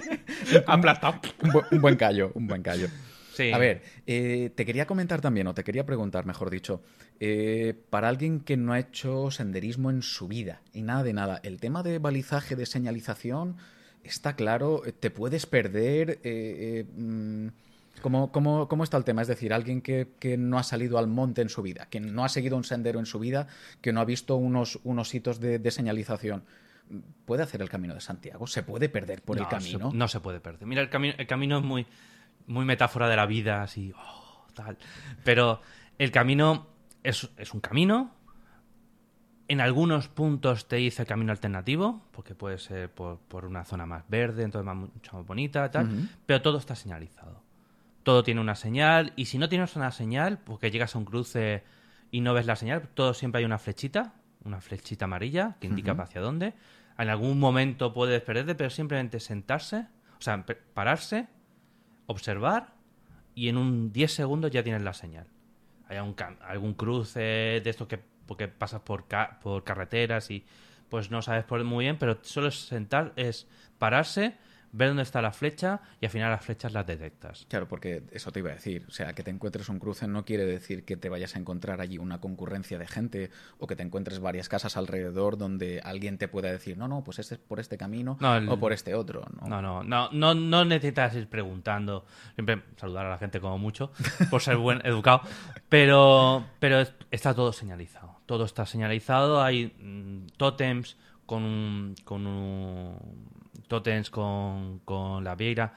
aplastado. 0.68 1.20
Un, 1.44 1.52
bu- 1.52 1.66
un 1.72 1.82
buen 1.82 1.96
callo, 1.98 2.32
un 2.36 2.48
buen 2.48 2.62
callo. 2.62 2.88
Sí. 3.34 3.52
A 3.52 3.58
ver, 3.58 3.82
eh, 4.08 4.52
te 4.56 4.66
quería 4.66 4.86
comentar 4.86 5.22
también, 5.22 5.48
o 5.48 5.54
te 5.54 5.64
quería 5.64 5.86
preguntar, 5.86 6.26
mejor 6.26 6.50
dicho, 6.50 6.82
eh, 7.20 7.74
para 7.90 8.10
alguien 8.10 8.40
que 8.42 8.58
no 8.58 8.74
ha 8.74 8.80
hecho 8.80 9.32
senderismo 9.32 9.90
en 9.90 10.02
su 10.02 10.28
vida 10.28 10.62
y 10.74 10.82
nada 10.82 11.04
de 11.04 11.14
nada, 11.14 11.40
el 11.44 11.60
tema 11.60 11.82
de 11.84 12.00
balizaje, 12.00 12.56
de 12.56 12.66
señalización, 12.66 13.58
está 14.04 14.36
claro, 14.36 14.82
te 15.00 15.12
puedes 15.12 15.46
perder. 15.46 16.20
eh, 16.24 16.86
mm, 16.96 17.48
¿cómo, 18.02 18.32
cómo, 18.32 18.68
cómo 18.68 18.84
está 18.84 18.98
el 18.98 19.04
tema? 19.04 19.22
Es 19.22 19.28
decir, 19.28 19.54
alguien 19.54 19.82
que, 19.82 20.08
que 20.20 20.38
no 20.38 20.58
ha 20.58 20.64
salido 20.64 20.98
al 20.98 21.08
monte 21.08 21.42
en 21.42 21.50
su 21.50 21.62
vida, 21.62 21.88
que 21.90 22.00
no 22.00 22.26
ha 22.26 22.30
seguido 22.30 22.58
un 22.58 22.64
sendero 22.64 23.00
en 23.00 23.06
su 23.06 23.20
vida, 23.20 23.48
que 23.82 23.94
no 23.94 24.02
ha 24.02 24.06
visto 24.06 24.36
unos, 24.36 24.80
unos 24.84 25.14
hitos 25.14 25.40
de, 25.40 25.60
de 25.60 25.72
señalización. 25.72 26.44
¿Puede 27.26 27.44
hacer 27.44 27.62
el 27.62 27.70
camino 27.70 27.94
de 27.94 28.02
Santiago? 28.02 28.48
¿Se 28.48 28.64
puede 28.64 28.90
perder 28.90 29.22
por 29.22 29.38
el 29.38 29.44
No, 29.44 29.50
camino? 29.50 29.92
se- 29.92 29.98
no 29.98 30.08
se 30.10 30.20
puede 30.20 30.42
perder. 30.42 30.68
Mira, 30.68 30.82
el, 30.82 30.90
el 31.18 31.28
camino 31.28 31.58
es 31.60 31.64
muy, 31.64 31.86
muy 32.48 32.66
metáfora 32.66 33.08
de 33.08 33.16
la 33.16 33.26
vida, 33.26 33.64
así, 33.64 33.94
oh, 33.96 34.46
tal. 34.54 34.78
Pero 35.24 35.62
el 35.98 36.12
camino 36.12 36.68
es, 37.04 37.30
es 37.38 37.54
un 37.54 37.62
camino. 37.62 38.12
En 39.48 39.60
algunos 39.60 40.08
puntos 40.08 40.68
te 40.68 40.78
dice 40.78 41.06
camino 41.06 41.32
alternativo, 41.32 42.08
porque 42.12 42.36
puede 42.36 42.58
ser 42.58 42.90
por, 42.90 43.20
por 43.20 43.46
una 43.46 43.66
zona 43.66 43.86
más 43.86 44.08
verde, 44.08 44.44
entonces 44.44 44.66
más, 44.66 44.76
mucho 44.76 45.18
más 45.18 45.26
bonita, 45.26 45.70
tal. 45.70 46.10
Pero 46.26 46.42
todo 46.42 46.58
está 46.58 46.76
señalizado. 46.76 47.44
Todo 48.04 48.24
tiene 48.24 48.42
una 48.42 48.56
señal, 48.56 49.14
y 49.16 49.26
si 49.26 49.38
no 49.38 49.50
tienes 49.50 49.76
una 49.76 49.92
señal, 49.92 50.40
porque 50.40 50.72
llegas 50.72 50.96
a 50.96 51.00
un 51.00 51.06
cruce 51.06 51.64
y 52.12 52.22
no 52.22 52.34
ves 52.34 52.46
la 52.46 52.56
señal, 52.56 52.88
todo 52.94 53.14
siempre 53.14 53.40
hay 53.40 53.46
una 53.46 53.60
flechita, 53.60 54.14
una 54.44 54.62
flechita 54.62 55.06
amarilla 55.06 55.58
que 55.60 55.68
indica 55.68 55.92
hacia 55.92 56.22
dónde. 56.22 56.54
En 56.98 57.10
algún 57.10 57.40
momento 57.40 57.94
puedes 57.94 58.22
perderte, 58.22 58.56
pero 58.56 58.70
simplemente 58.70 59.20
sentarse, 59.20 59.88
o 60.18 60.22
sea, 60.22 60.46
pararse, 60.74 61.28
observar 62.12 62.74
y 63.36 63.50
en 63.50 63.58
un 63.58 63.92
10 63.92 64.14
segundos 64.14 64.52
ya 64.52 64.64
tienes 64.64 64.82
la 64.84 64.94
señal. 64.94 65.28
Hay 65.88 65.98
cam- 66.14 66.38
algún 66.42 66.74
cruce 66.74 67.20
de 67.20 67.70
estos 67.70 67.88
que 67.88 68.00
porque 68.26 68.48
pasas 68.48 68.82
por, 68.82 69.08
ca- 69.08 69.40
por 69.42 69.64
carreteras 69.64 70.32
y 70.32 70.46
pues 70.90 71.10
no 71.12 71.22
sabes 71.22 71.44
por 71.44 71.64
muy 71.64 71.86
bien, 71.86 71.98
pero 71.98 72.18
solo 72.22 72.52
sentar, 72.52 73.14
es 73.16 73.48
pararse, 73.78 74.36
ver 74.74 74.88
dónde 74.90 75.04
está 75.04 75.22
la 75.22 75.32
flecha 75.32 75.82
y 76.00 76.06
al 76.06 76.12
final 76.12 76.32
las 76.32 76.46
flechas 76.46 76.72
las 76.74 76.88
detectas. 76.88 77.46
Claro, 77.50 77.68
porque 77.68 78.04
eso 78.12 78.32
te 78.32 78.40
iba 78.40 78.52
a 78.52 78.54
decir. 78.54 78.86
O 78.88 78.92
sea, 78.92 79.14
que 79.14 79.24
te 79.24 79.30
encuentres 79.32 79.68
un 79.70 79.80
cruce 79.80 80.08
no 80.08 80.24
quiere 80.26 80.46
decir 80.46 80.86
que 80.86 80.96
te 80.98 81.10
vayas 81.10 81.36
a 81.36 81.40
encontrar 81.40 81.82
allí 81.82 81.98
una 81.98 82.20
concurrencia 82.22 82.78
de 82.80 82.88
gente 82.88 83.32
o 83.60 83.68
que 83.68 83.76
te 83.76 83.84
encuentres 83.84 84.20
varias 84.20 84.48
casas 84.50 84.78
alrededor 84.78 85.38
donde 85.38 85.82
alguien 85.84 86.18
te 86.18 86.28
pueda 86.28 86.52
decir, 86.52 86.78
no, 86.78 86.88
no, 86.88 87.04
pues 87.04 87.20
este 87.20 87.36
es 87.36 87.42
por 87.42 87.60
este 87.60 87.78
camino 87.78 88.18
No, 88.22 88.36
el- 88.38 88.48
o 88.50 88.58
por 88.60 88.72
este 88.74 88.96
otro. 88.96 89.26
¿no? 89.42 89.48
No, 89.48 89.62
no, 89.62 89.84
no, 89.84 90.10
no, 90.12 90.34
no 90.34 90.66
necesitas 90.66 91.16
ir 91.16 91.28
preguntando. 91.28 92.06
Siempre 92.36 92.62
saludar 92.78 93.06
a 93.06 93.10
la 93.10 93.18
gente 93.18 93.40
como 93.42 93.58
mucho, 93.58 93.92
por 94.30 94.42
ser 94.42 94.58
buen 94.58 94.80
educado. 94.86 95.22
Pero, 95.70 96.46
pero 96.60 96.80
es- 96.80 96.94
está 97.12 97.34
todo 97.34 97.52
señalizado. 97.54 98.16
Todo 98.26 98.46
está 98.46 98.66
señalizado. 98.66 99.42
Hay 99.42 99.74
mm, 99.80 100.28
tótems 100.38 100.98
con 101.26 101.44
un, 101.44 101.96
con 102.04 102.28
un 102.28 102.96
tótems 103.72 104.10
con, 104.10 104.80
con 104.80 105.24
la 105.24 105.36
vieira 105.36 105.74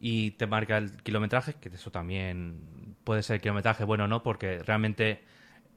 y 0.00 0.32
te 0.32 0.48
marca 0.48 0.78
el 0.78 0.90
kilometraje, 1.02 1.54
que 1.54 1.68
eso 1.68 1.92
también 1.92 2.96
puede 3.04 3.22
ser 3.22 3.40
kilometraje 3.40 3.84
bueno 3.84 4.04
o 4.04 4.08
no, 4.08 4.24
porque 4.24 4.58
realmente 4.64 5.22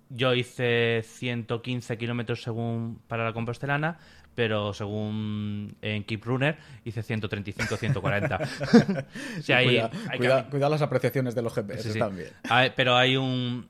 yo 0.09 0.33
hice 0.33 1.03
115 1.03 1.97
kilómetros 1.99 2.41
según 2.41 2.99
para 3.07 3.23
la 3.23 3.33
compostelana, 3.33 3.99
pero 4.33 4.73
según 4.73 5.75
en 5.81 6.03
Keep 6.03 6.25
Runner 6.25 6.57
hice 6.83 7.03
135, 7.03 7.77
140. 7.77 8.35
o 9.39 9.41
sea, 9.41 9.57
hay, 9.57 9.81
cuida, 10.17 10.69
las 10.69 10.81
apreciaciones 10.81 11.35
de 11.35 11.43
los 11.43 11.53
GPS 11.53 11.97
también. 11.97 12.29
pero 12.75 12.95
hay 12.95 13.17
un... 13.17 13.69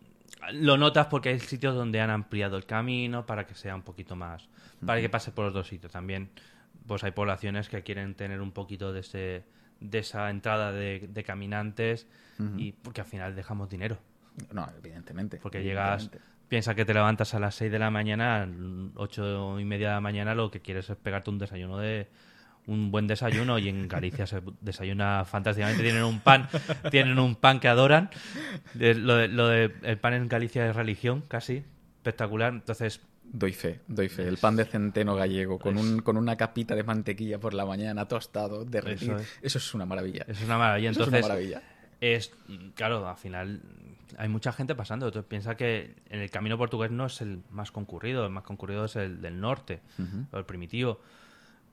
Lo 0.53 0.77
notas 0.77 1.07
porque 1.07 1.29
hay 1.29 1.39
sitios 1.39 1.75
donde 1.75 2.01
han 2.01 2.09
ampliado 2.09 2.57
el 2.57 2.65
camino 2.65 3.25
para 3.25 3.45
que 3.45 3.53
sea 3.53 3.75
un 3.75 3.83
poquito 3.83 4.15
más... 4.15 4.49
Para 4.83 4.99
que 4.99 5.09
pase 5.09 5.31
por 5.31 5.45
los 5.45 5.53
dos 5.53 5.67
sitios 5.67 5.91
también. 5.91 6.31
Pues 6.87 7.03
hay 7.03 7.11
poblaciones 7.11 7.69
que 7.69 7.83
quieren 7.83 8.15
tener 8.15 8.41
un 8.41 8.51
poquito 8.51 8.91
de 8.93 9.01
ese 9.01 9.43
de 9.81 9.99
esa 9.99 10.29
entrada 10.29 10.71
de, 10.71 11.23
caminantes 11.25 12.07
y 12.57 12.71
porque 12.71 13.01
al 13.01 13.07
final 13.07 13.35
dejamos 13.35 13.69
dinero. 13.69 13.99
No, 14.53 14.67
evidentemente. 14.77 15.37
Porque 15.37 15.63
llegas, 15.63 16.09
piensa 16.47 16.73
que 16.73 16.85
te 16.85 16.93
levantas 16.93 17.33
a 17.33 17.39
las 17.39 17.55
6 17.55 17.71
de 17.71 17.79
la 17.79 17.91
mañana, 17.91 18.47
8 18.95 19.59
y 19.59 19.65
media 19.65 19.89
de 19.89 19.93
la 19.95 20.01
mañana, 20.01 20.33
lo 20.33 20.49
que 20.49 20.61
quieres 20.61 20.89
es 20.89 20.97
pegarte 20.97 21.29
un 21.29 21.37
desayuno 21.37 21.77
de 21.77 22.07
un 22.67 22.91
buen 22.91 23.07
desayuno 23.07 23.57
y 23.57 23.69
en 23.69 23.87
Galicia 23.87 24.27
se 24.27 24.41
desayuna 24.61 25.25
fantásticamente. 25.25 25.83
Tienen 25.83 26.03
un 26.03 26.19
pan, 26.19 26.47
tienen 26.91 27.19
un 27.19 27.35
pan 27.35 27.59
que 27.59 27.67
adoran. 27.67 28.09
Lo 28.75 29.15
de, 29.15 29.27
lo 29.27 29.47
de 29.47 29.73
el 29.81 29.97
pan 29.97 30.13
en 30.13 30.27
Galicia 30.27 30.69
es 30.69 30.75
religión, 30.75 31.21
casi 31.27 31.63
espectacular. 31.97 32.53
Entonces 32.53 33.01
Doy 33.23 33.53
fe, 33.53 33.79
doy 33.87 34.09
fe. 34.09 34.27
El 34.27 34.37
pan 34.37 34.55
de 34.55 34.65
centeno 34.65 35.15
gallego 35.15 35.57
con, 35.57 35.77
un, 35.77 35.99
con 36.01 36.17
una 36.17 36.35
capita 36.35 36.75
de 36.75 36.83
mantequilla 36.83 37.39
por 37.39 37.53
la 37.53 37.65
mañana 37.65 38.07
tostado, 38.07 38.65
derretido. 38.65 39.17
Eso 39.17 39.23
es, 39.23 39.39
Eso 39.41 39.57
es 39.59 39.73
una 39.73 39.85
maravilla. 39.85 40.23
Eso 40.27 40.41
es 40.41 40.45
una 40.45 40.57
maravilla. 40.57 40.89
Entonces, 40.89 41.13
es 41.13 41.19
una 41.19 41.27
maravilla. 41.29 41.61
Es, 42.01 42.31
claro, 42.75 43.07
al 43.07 43.15
final 43.15 43.61
hay 44.17 44.27
mucha 44.27 44.51
gente 44.51 44.75
pasando. 44.75 45.07
Entonces 45.07 45.27
piensa 45.27 45.55
que 45.55 45.95
en 46.09 46.19
el 46.19 46.29
camino 46.29 46.57
portugués 46.57 46.91
no 46.91 47.05
es 47.05 47.21
el 47.21 47.41
más 47.51 47.71
concurrido, 47.71 48.25
el 48.25 48.31
más 48.31 48.43
concurrido 48.43 48.85
es 48.85 48.95
el 48.95 49.21
del 49.21 49.39
norte, 49.39 49.81
el 50.33 50.45
primitivo. 50.45 50.99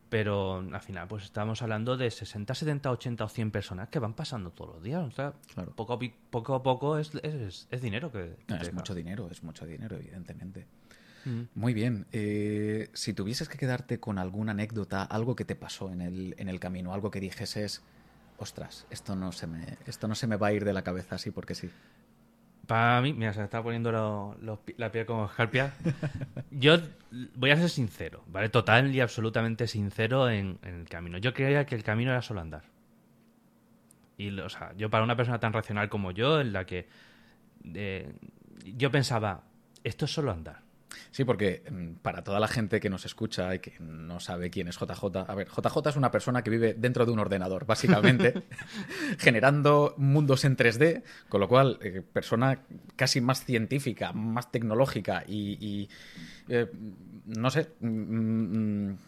Pero 0.08 0.64
al 0.72 0.80
final, 0.80 1.06
pues 1.06 1.24
estamos 1.24 1.60
hablando 1.60 1.98
de 1.98 2.10
60, 2.10 2.54
70, 2.54 2.90
80 2.90 3.24
o 3.24 3.28
100 3.28 3.50
personas 3.50 3.88
que 3.90 3.98
van 3.98 4.14
pasando 4.14 4.50
todos 4.50 4.76
los 4.76 4.82
días. 4.82 5.04
O 5.04 5.10
sea, 5.10 5.34
poco, 5.74 5.98
poco 6.30 6.54
a 6.54 6.62
poco 6.62 6.98
es, 6.98 7.12
es, 7.14 7.82
dinero 7.82 8.10
que. 8.10 8.36
es 8.48 8.72
mucho 8.72 8.94
dinero, 8.94 9.28
es 9.30 9.42
mucho 9.42 9.66
dinero, 9.66 9.96
evidentemente. 9.96 10.66
Muy 11.54 11.74
bien. 11.74 12.06
Eh, 12.12 12.90
si 12.94 13.12
tuvieses 13.12 13.48
que 13.48 13.58
quedarte 13.58 14.00
con 14.00 14.18
alguna 14.18 14.52
anécdota, 14.52 15.02
algo 15.02 15.36
que 15.36 15.44
te 15.44 15.54
pasó 15.54 15.90
en 15.90 16.00
el, 16.00 16.34
en 16.38 16.48
el 16.48 16.60
camino, 16.60 16.94
algo 16.94 17.10
que 17.10 17.20
dijeses, 17.20 17.82
ostras, 18.38 18.86
esto 18.90 19.16
no 19.16 19.32
se 19.32 19.46
me, 19.46 19.76
esto 19.86 20.08
no 20.08 20.14
se 20.14 20.26
me 20.26 20.36
va 20.36 20.48
a 20.48 20.52
ir 20.52 20.64
de 20.64 20.72
la 20.72 20.82
cabeza 20.82 21.16
así 21.16 21.30
porque 21.30 21.54
sí. 21.54 21.70
Para 22.66 23.00
mí, 23.00 23.14
mira, 23.14 23.32
se 23.32 23.38
me 23.38 23.46
está 23.46 23.62
poniendo 23.62 24.36
la 24.76 24.92
piel 24.92 25.06
como 25.06 25.24
escarpia. 25.24 25.72
Yo 26.50 26.76
voy 27.34 27.50
a 27.50 27.56
ser 27.56 27.70
sincero, 27.70 28.22
¿vale? 28.26 28.50
Total 28.50 28.94
y 28.94 29.00
absolutamente 29.00 29.66
sincero 29.66 30.28
en, 30.28 30.58
el 30.62 30.86
camino. 30.86 31.16
Yo 31.16 31.32
creía 31.32 31.64
que 31.64 31.74
el 31.74 31.82
camino 31.82 32.10
era 32.10 32.20
solo 32.20 32.42
andar. 32.42 32.64
Y, 34.18 34.38
o 34.38 34.50
sea, 34.50 34.74
yo 34.76 34.90
para 34.90 35.02
una 35.02 35.16
persona 35.16 35.40
tan 35.40 35.54
racional 35.54 35.88
como 35.88 36.10
yo, 36.10 36.42
en 36.42 36.52
la 36.52 36.66
que 36.66 36.88
eh, 37.72 38.12
yo 38.76 38.90
pensaba, 38.90 39.44
esto 39.82 40.04
es 40.04 40.12
solo 40.12 40.30
andar. 40.30 40.67
Sí, 41.10 41.24
porque 41.24 41.62
mm, 41.70 42.00
para 42.02 42.22
toda 42.22 42.40
la 42.40 42.48
gente 42.48 42.80
que 42.80 42.90
nos 42.90 43.04
escucha 43.04 43.54
y 43.54 43.58
que 43.58 43.74
no 43.80 44.20
sabe 44.20 44.50
quién 44.50 44.68
es 44.68 44.78
JJ, 44.78 45.16
a 45.28 45.34
ver, 45.34 45.48
JJ 45.48 45.88
es 45.88 45.96
una 45.96 46.10
persona 46.10 46.42
que 46.42 46.50
vive 46.50 46.74
dentro 46.74 47.04
de 47.06 47.12
un 47.12 47.18
ordenador, 47.18 47.66
básicamente, 47.66 48.42
generando 49.18 49.94
mundos 49.96 50.44
en 50.44 50.56
3D, 50.56 51.02
con 51.28 51.40
lo 51.40 51.48
cual, 51.48 51.78
eh, 51.82 52.02
persona 52.12 52.60
casi 52.96 53.20
más 53.20 53.44
científica, 53.44 54.12
más 54.12 54.50
tecnológica 54.50 55.24
y, 55.26 55.88
eh, 56.48 56.70
no 57.26 57.50
sé, 57.50 57.68
mm, 57.80 57.88
mm, 57.88 58.98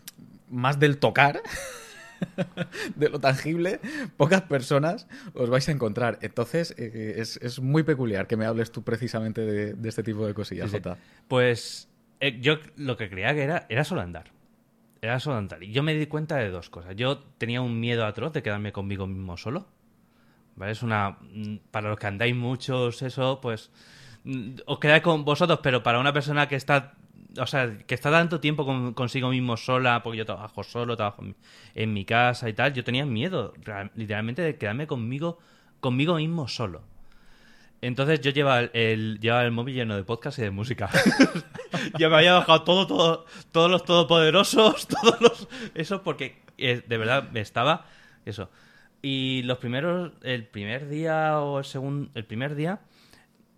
más 0.51 0.79
del 0.79 0.99
tocar. 0.99 1.43
de 2.96 3.09
lo 3.09 3.20
tangible, 3.20 3.80
pocas 4.16 4.42
personas 4.42 5.06
os 5.35 5.50
vais 5.50 5.68
a 5.68 5.72
encontrar. 5.72 6.18
Entonces, 6.22 6.74
eh, 6.78 7.14
es, 7.18 7.61
muy 7.61 7.83
peculiar 7.83 8.26
que 8.26 8.37
me 8.37 8.46
hables 8.46 8.72
tú 8.72 8.83
precisamente 8.83 9.40
de, 9.40 9.88
este 9.88 10.02
tipo 10.02 10.26
de 10.26 10.35
cosillas, 10.35 10.70
Jota. 10.70 10.96
Pues 11.28 11.88
eh, 12.20 12.38
yo 12.40 12.59
lo 12.76 12.96
que 12.96 13.09
creía 13.09 13.35
que 13.35 13.42
era, 13.42 13.66
era 13.68 13.85
solo 13.85 14.00
andar. 14.00 14.33
Era 15.02 15.18
solo 15.18 15.37
andar. 15.37 15.62
Y 15.62 15.72
yo 15.72 15.83
me 15.83 15.94
di 15.94 16.06
cuenta 16.06 16.37
de 16.37 16.50
dos 16.50 16.68
cosas. 16.68 16.94
Yo 16.94 17.18
tenía 17.38 17.62
un 17.62 17.80
miedo 17.80 18.04
atroz 18.04 18.33
de 18.33 18.42
quedarme 18.42 18.72
conmigo 18.72 19.06
mismo 19.06 19.37
solo. 19.37 19.66
¿Vale? 20.56 20.72
Es 20.72 20.83
una. 20.83 21.16
Mm, 21.20 21.56
para 21.70 21.88
los 21.88 21.98
que 21.98 22.06
andáis 22.06 22.37
muchos, 22.37 23.00
eso, 23.02 23.40
pues. 23.40 23.70
Mm, 24.24 24.56
os 24.66 24.78
quedáis 24.78 25.02
con 25.02 25.24
vosotros, 25.24 25.61
pero 25.62 25.83
para 25.83 25.98
una 25.98 26.12
persona 26.12 26.48
que 26.48 26.56
está 26.56 26.94
o 27.38 27.47
sea, 27.47 27.79
que 27.87 27.95
está 27.95 28.11
tanto 28.11 28.40
tiempo 28.40 28.95
consigo 28.95 29.31
mismo 29.31 29.57
sola, 29.57 30.03
porque 30.03 30.19
yo 30.19 30.27
trabajo 30.27 30.62
solo, 30.62 30.97
trabajo 30.97 31.25
en 31.75 31.93
mi 31.93 32.05
casa 32.05 32.49
y 32.49 32.53
tal, 32.53 32.73
yo 32.73 32.85
tenía 32.85 33.07
miedo, 33.07 33.55
literalmente, 33.95 34.43
de 34.43 34.57
quedarme 34.57 34.87
conmigo, 34.87 35.38
conmigo 35.81 36.16
mismo 36.16 36.49
solo. 36.49 36.83
Entonces 37.83 38.21
yo 38.21 38.31
llevaba 38.31 38.61
el, 38.61 39.19
llevaba 39.21 39.45
el 39.45 39.53
móvil 39.53 39.75
lleno 39.75 39.97
de 39.97 40.05
podcast 40.05 40.38
y 40.38 40.43
de 40.43 40.51
música. 40.51 40.90
yo 41.99 42.11
me 42.11 42.16
había 42.16 42.35
bajado 42.35 42.62
todo, 42.62 42.87
todo, 42.87 43.25
todos 43.53 43.71
los 43.71 43.85
todopoderosos, 43.85 44.87
todos 45.03 45.21
los... 45.21 45.49
Eso 45.75 46.03
porque 46.03 46.43
eh, 46.59 46.83
de 46.87 46.99
verdad 46.99 47.31
me 47.31 47.40
estaba... 47.40 47.87
Eso. 48.27 48.51
Y 49.01 49.43
los 49.45 49.57
primeros, 49.57 50.12
el 50.23 50.45
primer 50.47 50.88
día 50.90 51.40
o 51.40 51.59
el 51.61 51.64
segundo, 51.64 52.11
el 52.14 52.27
primer 52.27 52.55
día 52.55 52.81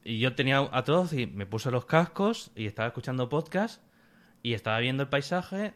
y 0.05 0.19
yo 0.19 0.35
tenía 0.35 0.69
a 0.73 0.85
todos 0.85 1.13
y 1.13 1.27
me 1.27 1.47
puse 1.47 1.71
los 1.71 1.85
cascos 1.85 2.51
y 2.55 2.67
estaba 2.67 2.89
escuchando 2.89 3.29
podcast 3.29 3.83
y 4.43 4.55
estaba 4.55 4.79
viendo 4.81 5.05
el 5.05 5.09
paisaje, 5.09 5.75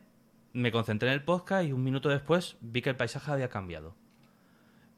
me 0.53 0.73
concentré 0.73 1.09
en 1.09 1.15
el 1.15 1.23
podcast 1.23 1.67
y 1.69 1.73
un 1.73 1.85
minuto 1.85 2.09
después 2.09 2.57
vi 2.61 2.83
que 2.83 2.91
el 2.91 2.97
paisaje 2.97 3.31
había 3.31 3.49
cambiado. 3.49 3.95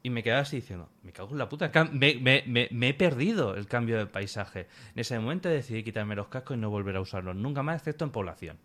Y 0.01 0.09
me 0.09 0.23
quedaba 0.23 0.41
así 0.41 0.57
diciendo, 0.57 0.89
me 1.03 1.11
cago 1.11 1.31
en 1.31 1.37
la 1.37 1.49
puta, 1.49 1.71
me, 1.91 2.15
me, 2.15 2.69
me, 2.71 2.87
he 2.87 2.93
perdido 2.93 3.55
el 3.55 3.67
cambio 3.67 3.97
de 3.97 4.05
paisaje. 4.05 4.67
En 4.93 4.99
ese 4.99 5.19
momento 5.19 5.49
decidí 5.49 5.83
quitarme 5.83 6.15
los 6.15 6.29
cascos 6.29 6.55
y 6.55 6.59
no 6.59 6.69
volver 6.69 6.95
a 6.95 7.01
usarlos, 7.01 7.35
nunca 7.35 7.63
más, 7.63 7.77
excepto 7.77 8.05
en 8.05 8.11
población. 8.11 8.57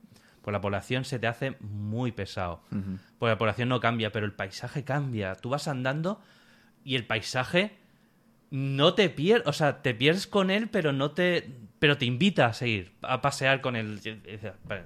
Pues 0.42 0.52
la 0.52 0.60
población 0.60 1.04
se 1.04 1.18
te 1.18 1.26
hace 1.26 1.56
muy 1.60 2.12
pesado. 2.12 2.62
Porque 3.18 3.30
la 3.30 3.38
población 3.38 3.68
no 3.68 3.80
cambia, 3.80 4.12
pero 4.12 4.26
el 4.26 4.32
paisaje 4.32 4.84
cambia. 4.84 5.34
Tú 5.34 5.48
vas 5.48 5.66
andando 5.66 6.20
y 6.84 6.94
el 6.94 7.06
paisaje 7.06 7.78
no 8.54 8.94
te 8.94 9.10
pierdes, 9.10 9.48
o 9.48 9.52
sea, 9.52 9.82
te 9.82 9.94
pierdes 9.94 10.28
con 10.28 10.48
él, 10.48 10.68
pero 10.68 10.92
no 10.92 11.10
te 11.10 11.50
pero 11.80 11.98
te 11.98 12.04
invita 12.04 12.46
a 12.46 12.52
seguir, 12.52 12.92
a 13.02 13.20
pasear 13.20 13.60
con 13.60 13.74
él. 13.74 14.00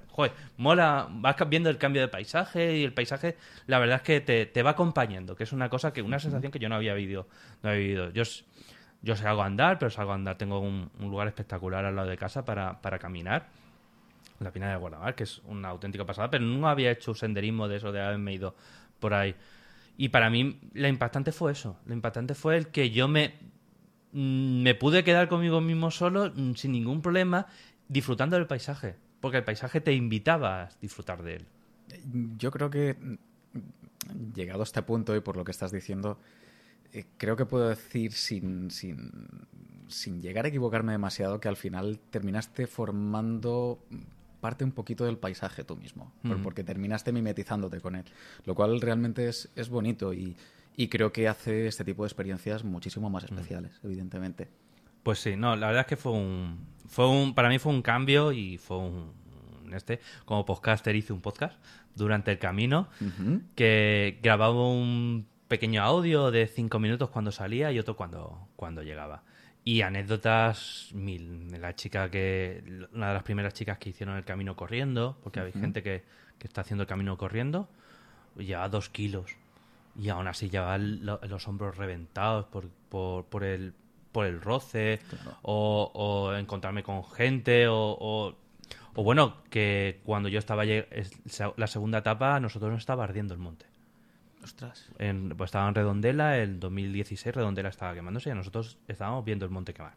Joder, 0.09 0.31
mola, 0.57 1.07
vas 1.09 1.35
viendo 1.47 1.69
el 1.69 1.77
cambio 1.77 2.01
de 2.01 2.07
paisaje 2.07 2.77
y 2.77 2.83
el 2.83 2.93
paisaje, 2.93 3.37
la 3.67 3.77
verdad 3.77 3.97
es 3.97 4.01
que 4.01 4.47
te, 4.47 4.63
va 4.63 4.71
acompañando, 4.71 5.35
que 5.35 5.43
es 5.43 5.53
una 5.53 5.69
cosa 5.69 5.93
que, 5.93 6.01
una 6.01 6.19
sensación 6.19 6.51
que 6.51 6.57
yo 6.57 6.67
no 6.67 6.75
había 6.75 6.95
vivido. 6.95 7.27
No 7.61 7.69
había 7.69 7.79
vivido. 7.79 8.09
Yo, 8.09 8.23
yo 9.03 9.15
salgo 9.15 9.43
a 9.43 9.45
andar, 9.45 9.77
pero 9.77 9.91
salgo 9.91 10.13
a 10.13 10.15
andar. 10.15 10.37
Tengo 10.39 10.59
un, 10.59 10.89
lugar 10.99 11.27
espectacular 11.27 11.85
al 11.85 11.95
lado 11.95 12.09
de 12.09 12.17
casa 12.17 12.43
para, 12.43 12.81
para 12.81 12.97
caminar. 12.97 13.47
La 14.39 14.51
Pina 14.51 14.69
de 14.69 14.77
Guardamar, 14.77 15.13
que 15.13 15.23
es 15.23 15.41
una 15.45 15.69
auténtica 15.69 16.05
pasada, 16.05 16.31
pero 16.31 16.43
no 16.43 16.67
había 16.67 16.89
hecho 16.89 17.13
senderismo 17.13 17.67
de 17.67 17.77
eso, 17.77 17.91
de 17.91 18.01
haberme 18.01 18.33
ido 18.33 18.55
por 18.99 19.13
ahí. 19.13 19.35
Y 19.95 20.09
para 20.09 20.29
mí, 20.29 20.59
lo 20.73 20.87
impactante 20.87 21.31
fue 21.31 21.51
eso. 21.51 21.77
Lo 21.85 21.93
impactante 21.93 22.33
fue 22.33 22.57
el 22.57 22.67
que 22.67 22.89
yo 22.89 23.07
me 23.07 23.35
me 24.11 24.75
pude 24.75 25.03
quedar 25.03 25.29
conmigo 25.29 25.61
mismo 25.61 25.91
solo 25.91 26.31
mm, 26.35 26.53
sin 26.55 26.71
ningún 26.71 27.01
problema, 27.01 27.47
disfrutando 27.87 28.35
del 28.35 28.47
paisaje, 28.47 28.95
porque 29.19 29.37
el 29.37 29.43
paisaje 29.43 29.81
te 29.81 29.93
invitaba 29.93 30.63
a 30.63 30.69
disfrutar 30.81 31.23
de 31.23 31.35
él. 31.35 31.45
Yo 32.37 32.51
creo 32.51 32.69
que, 32.69 32.95
mm, 32.95 34.33
llegado 34.33 34.61
a 34.61 34.63
este 34.63 34.81
punto 34.81 35.15
y 35.15 35.21
por 35.21 35.37
lo 35.37 35.43
que 35.43 35.51
estás 35.51 35.71
diciendo, 35.71 36.19
eh, 36.91 37.05
creo 37.17 37.35
que 37.35 37.45
puedo 37.45 37.69
decir 37.69 38.13
sin, 38.13 38.71
sin, 38.71 39.11
sin 39.87 40.21
llegar 40.21 40.45
a 40.45 40.47
equivocarme 40.47 40.91
demasiado 40.91 41.39
que 41.39 41.47
al 41.47 41.57
final 41.57 41.99
terminaste 42.09 42.67
formando 42.67 43.83
parte 44.39 44.63
un 44.63 44.71
poquito 44.71 45.05
del 45.05 45.17
paisaje 45.17 45.63
tú 45.63 45.75
mismo, 45.75 46.13
porque 46.43 46.63
terminaste 46.63 47.11
mimetizándote 47.11 47.81
con 47.81 47.95
él, 47.95 48.05
lo 48.45 48.55
cual 48.55 48.79
realmente 48.79 49.27
es, 49.27 49.49
es 49.55 49.69
bonito 49.69 50.13
y 50.13 50.37
y 50.75 50.87
creo 50.87 51.11
que 51.11 51.27
hace 51.27 51.67
este 51.67 51.83
tipo 51.83 52.03
de 52.03 52.07
experiencias 52.07 52.63
muchísimo 52.63 53.09
más 53.09 53.23
mm. 53.23 53.35
especiales, 53.35 53.79
evidentemente. 53.83 54.47
Pues 55.03 55.19
sí, 55.19 55.35
no, 55.35 55.55
la 55.55 55.67
verdad 55.67 55.81
es 55.81 55.87
que 55.87 55.97
fue 55.97 56.11
un, 56.11 56.67
fue 56.87 57.07
un, 57.07 57.33
para 57.33 57.49
mí 57.49 57.59
fue 57.59 57.71
un 57.71 57.81
cambio 57.81 58.31
y 58.31 58.57
fue 58.57 58.77
un, 58.77 59.13
este, 59.73 59.99
como 60.25 60.45
podcaster 60.45 60.95
hice 60.95 61.13
un 61.13 61.21
podcast 61.21 61.61
durante 61.95 62.31
el 62.31 62.39
camino 62.39 62.89
que 63.55 64.19
grababa 64.21 64.69
un 64.69 65.27
pequeño 65.47 65.83
audio 65.83 66.31
de 66.31 66.47
cinco 66.47 66.79
minutos 66.79 67.09
cuando 67.09 67.31
salía 67.31 67.71
y 67.71 67.79
otro 67.79 67.95
cuando, 67.95 68.47
cuando 68.55 68.83
llegaba. 68.83 69.23
Y 69.65 69.81
anécdotas 69.81 70.89
mil. 70.93 71.51
La 71.59 71.75
chica 71.75 72.09
que, 72.09 72.63
una 72.93 73.09
de 73.09 73.13
las 73.13 73.23
primeras 73.23 73.53
chicas 73.53 73.77
que 73.77 73.89
hicieron 73.89 74.15
el 74.15 74.23
camino 74.23 74.55
corriendo, 74.55 75.19
porque 75.21 75.41
hay 75.41 75.51
gente 75.51 75.83
que, 75.83 76.03
que 76.37 76.47
está 76.47 76.61
haciendo 76.61 76.83
el 76.83 76.87
camino 76.87 77.17
corriendo, 77.17 77.69
lleva 78.37 78.69
dos 78.69 78.89
kilos 78.89 79.35
y 79.99 80.09
aún 80.09 80.27
así 80.27 80.49
lleva 80.49 80.77
los 80.77 81.47
hombros 81.47 81.77
reventados 81.77 82.45
por, 82.45 82.69
por, 82.89 83.25
por, 83.25 83.43
el, 83.43 83.73
por 84.11 84.25
el 84.25 84.41
roce 84.41 84.99
o, 85.41 85.91
o 85.93 86.33
encontrarme 86.33 86.83
con 86.83 87.03
gente 87.03 87.67
o, 87.67 87.97
o, 87.99 88.35
o 88.95 89.03
bueno, 89.03 89.43
que 89.49 89.99
cuando 90.05 90.29
yo 90.29 90.39
estaba 90.39 90.63
la 90.65 91.67
segunda 91.67 91.99
etapa 91.99 92.39
nosotros 92.39 92.71
nos 92.71 92.79
estaba 92.79 93.03
ardiendo 93.03 93.33
el 93.33 93.39
monte. 93.39 93.65
Ostras. 94.41 94.89
En, 94.97 95.29
pues 95.29 95.49
estaba 95.49 95.67
en 95.67 95.75
Redondela, 95.75 96.37
el 96.37 96.61
2016 96.61 97.35
Redondela 97.35 97.69
estaba 97.69 97.93
quemándose 97.93 98.29
y 98.29 98.33
nosotros 98.33 98.77
estábamos 98.87 99.25
viendo 99.25 99.45
el 99.45 99.51
monte 99.51 99.73
quemar. 99.73 99.95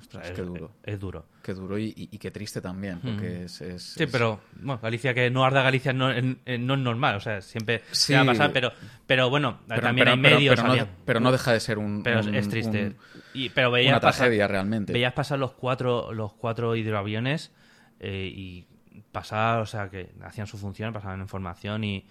Ostras, 0.00 0.30
qué 0.30 0.42
duro. 0.42 0.70
Es, 0.84 0.94
es 0.94 1.00
duro. 1.00 1.26
Qué 1.42 1.54
duro 1.54 1.78
y, 1.78 1.86
y- 1.96 2.08
y 2.12 2.18
qué 2.18 2.30
triste 2.30 2.60
también, 2.60 3.00
porque 3.00 3.44
es, 3.44 3.60
es- 3.60 3.82
Sí, 3.94 4.04
es- 4.04 4.10
pero 4.10 4.40
bueno, 4.60 4.80
Galicia 4.82 5.12
que 5.14 5.30
no 5.30 5.44
arda 5.44 5.62
Galicia 5.62 5.92
no, 5.92 6.10
en- 6.12 6.38
en- 6.46 6.66
no 6.66 6.74
es 6.74 6.80
normal, 6.80 7.16
o 7.16 7.20
sea, 7.20 7.40
siempre 7.42 7.82
Sí. 7.90 8.12
se 8.12 8.14
va 8.16 8.20
a 8.22 8.26
pasar, 8.26 8.52
pero, 8.52 8.72
pero 9.06 9.28
bueno, 9.30 9.58
pero- 9.66 9.80
también 9.82 10.04
pero- 10.06 10.14
hay 10.16 10.22
pero- 10.22 10.36
medios. 10.36 10.56
pero, 10.60 10.74
no, 10.76 10.88
pero 11.04 11.20
no 11.20 11.32
deja 11.32 11.52
de 11.52 11.60
ser 11.60 11.78
un, 11.78 12.02
pero 12.02 12.20
es- 12.20 12.26
un- 12.26 12.34
es 12.34 12.48
triste. 12.48 12.86
un- 12.86 12.96
y, 13.34 13.48
pero 13.50 13.70
veías 13.70 13.90
una 13.92 14.00
pasar- 14.00 14.26
tragedia 14.26 14.46
realmente. 14.48 14.92
Veías 14.92 15.12
pasar 15.12 15.38
los 15.38 15.52
cuatro, 15.52 16.12
los 16.12 16.32
cuatro 16.34 16.74
hidroaviones 16.76 17.52
eh, 18.00 18.30
y 18.32 18.66
pasar, 19.12 19.60
o 19.60 19.66
sea, 19.66 19.88
que 19.90 20.10
hacían 20.22 20.46
su 20.46 20.56
función, 20.58 20.92
pasaban 20.92 21.20
en 21.20 21.28
formación 21.28 21.82
y 21.84 22.06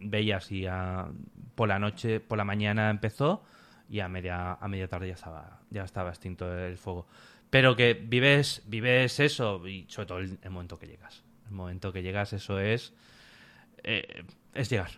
veías 0.00 0.50
y 0.50 0.66
a- 0.66 1.06
por 1.54 1.68
la 1.68 1.78
noche, 1.78 2.20
por 2.20 2.38
la 2.38 2.44
mañana 2.44 2.90
empezó 2.90 3.44
y 3.92 4.00
a 4.00 4.08
media, 4.08 4.54
a 4.54 4.68
media 4.68 4.88
tarde 4.88 5.08
ya 5.08 5.14
estaba, 5.14 5.60
ya 5.68 5.84
estaba 5.84 6.08
extinto 6.08 6.50
el 6.50 6.78
fuego. 6.78 7.06
Pero 7.50 7.76
que 7.76 7.92
vives, 7.92 8.62
vives 8.64 9.20
eso 9.20 9.68
y 9.68 9.84
sobre 9.86 10.06
todo 10.06 10.18
el, 10.20 10.38
momento 10.48 10.78
que 10.78 10.86
llegas. 10.86 11.22
El 11.44 11.52
momento 11.52 11.92
que 11.92 12.02
llegas, 12.02 12.32
eso 12.32 12.58
es, 12.58 12.94
eh, 13.84 14.24
es 14.54 14.70
llegar. 14.70 14.92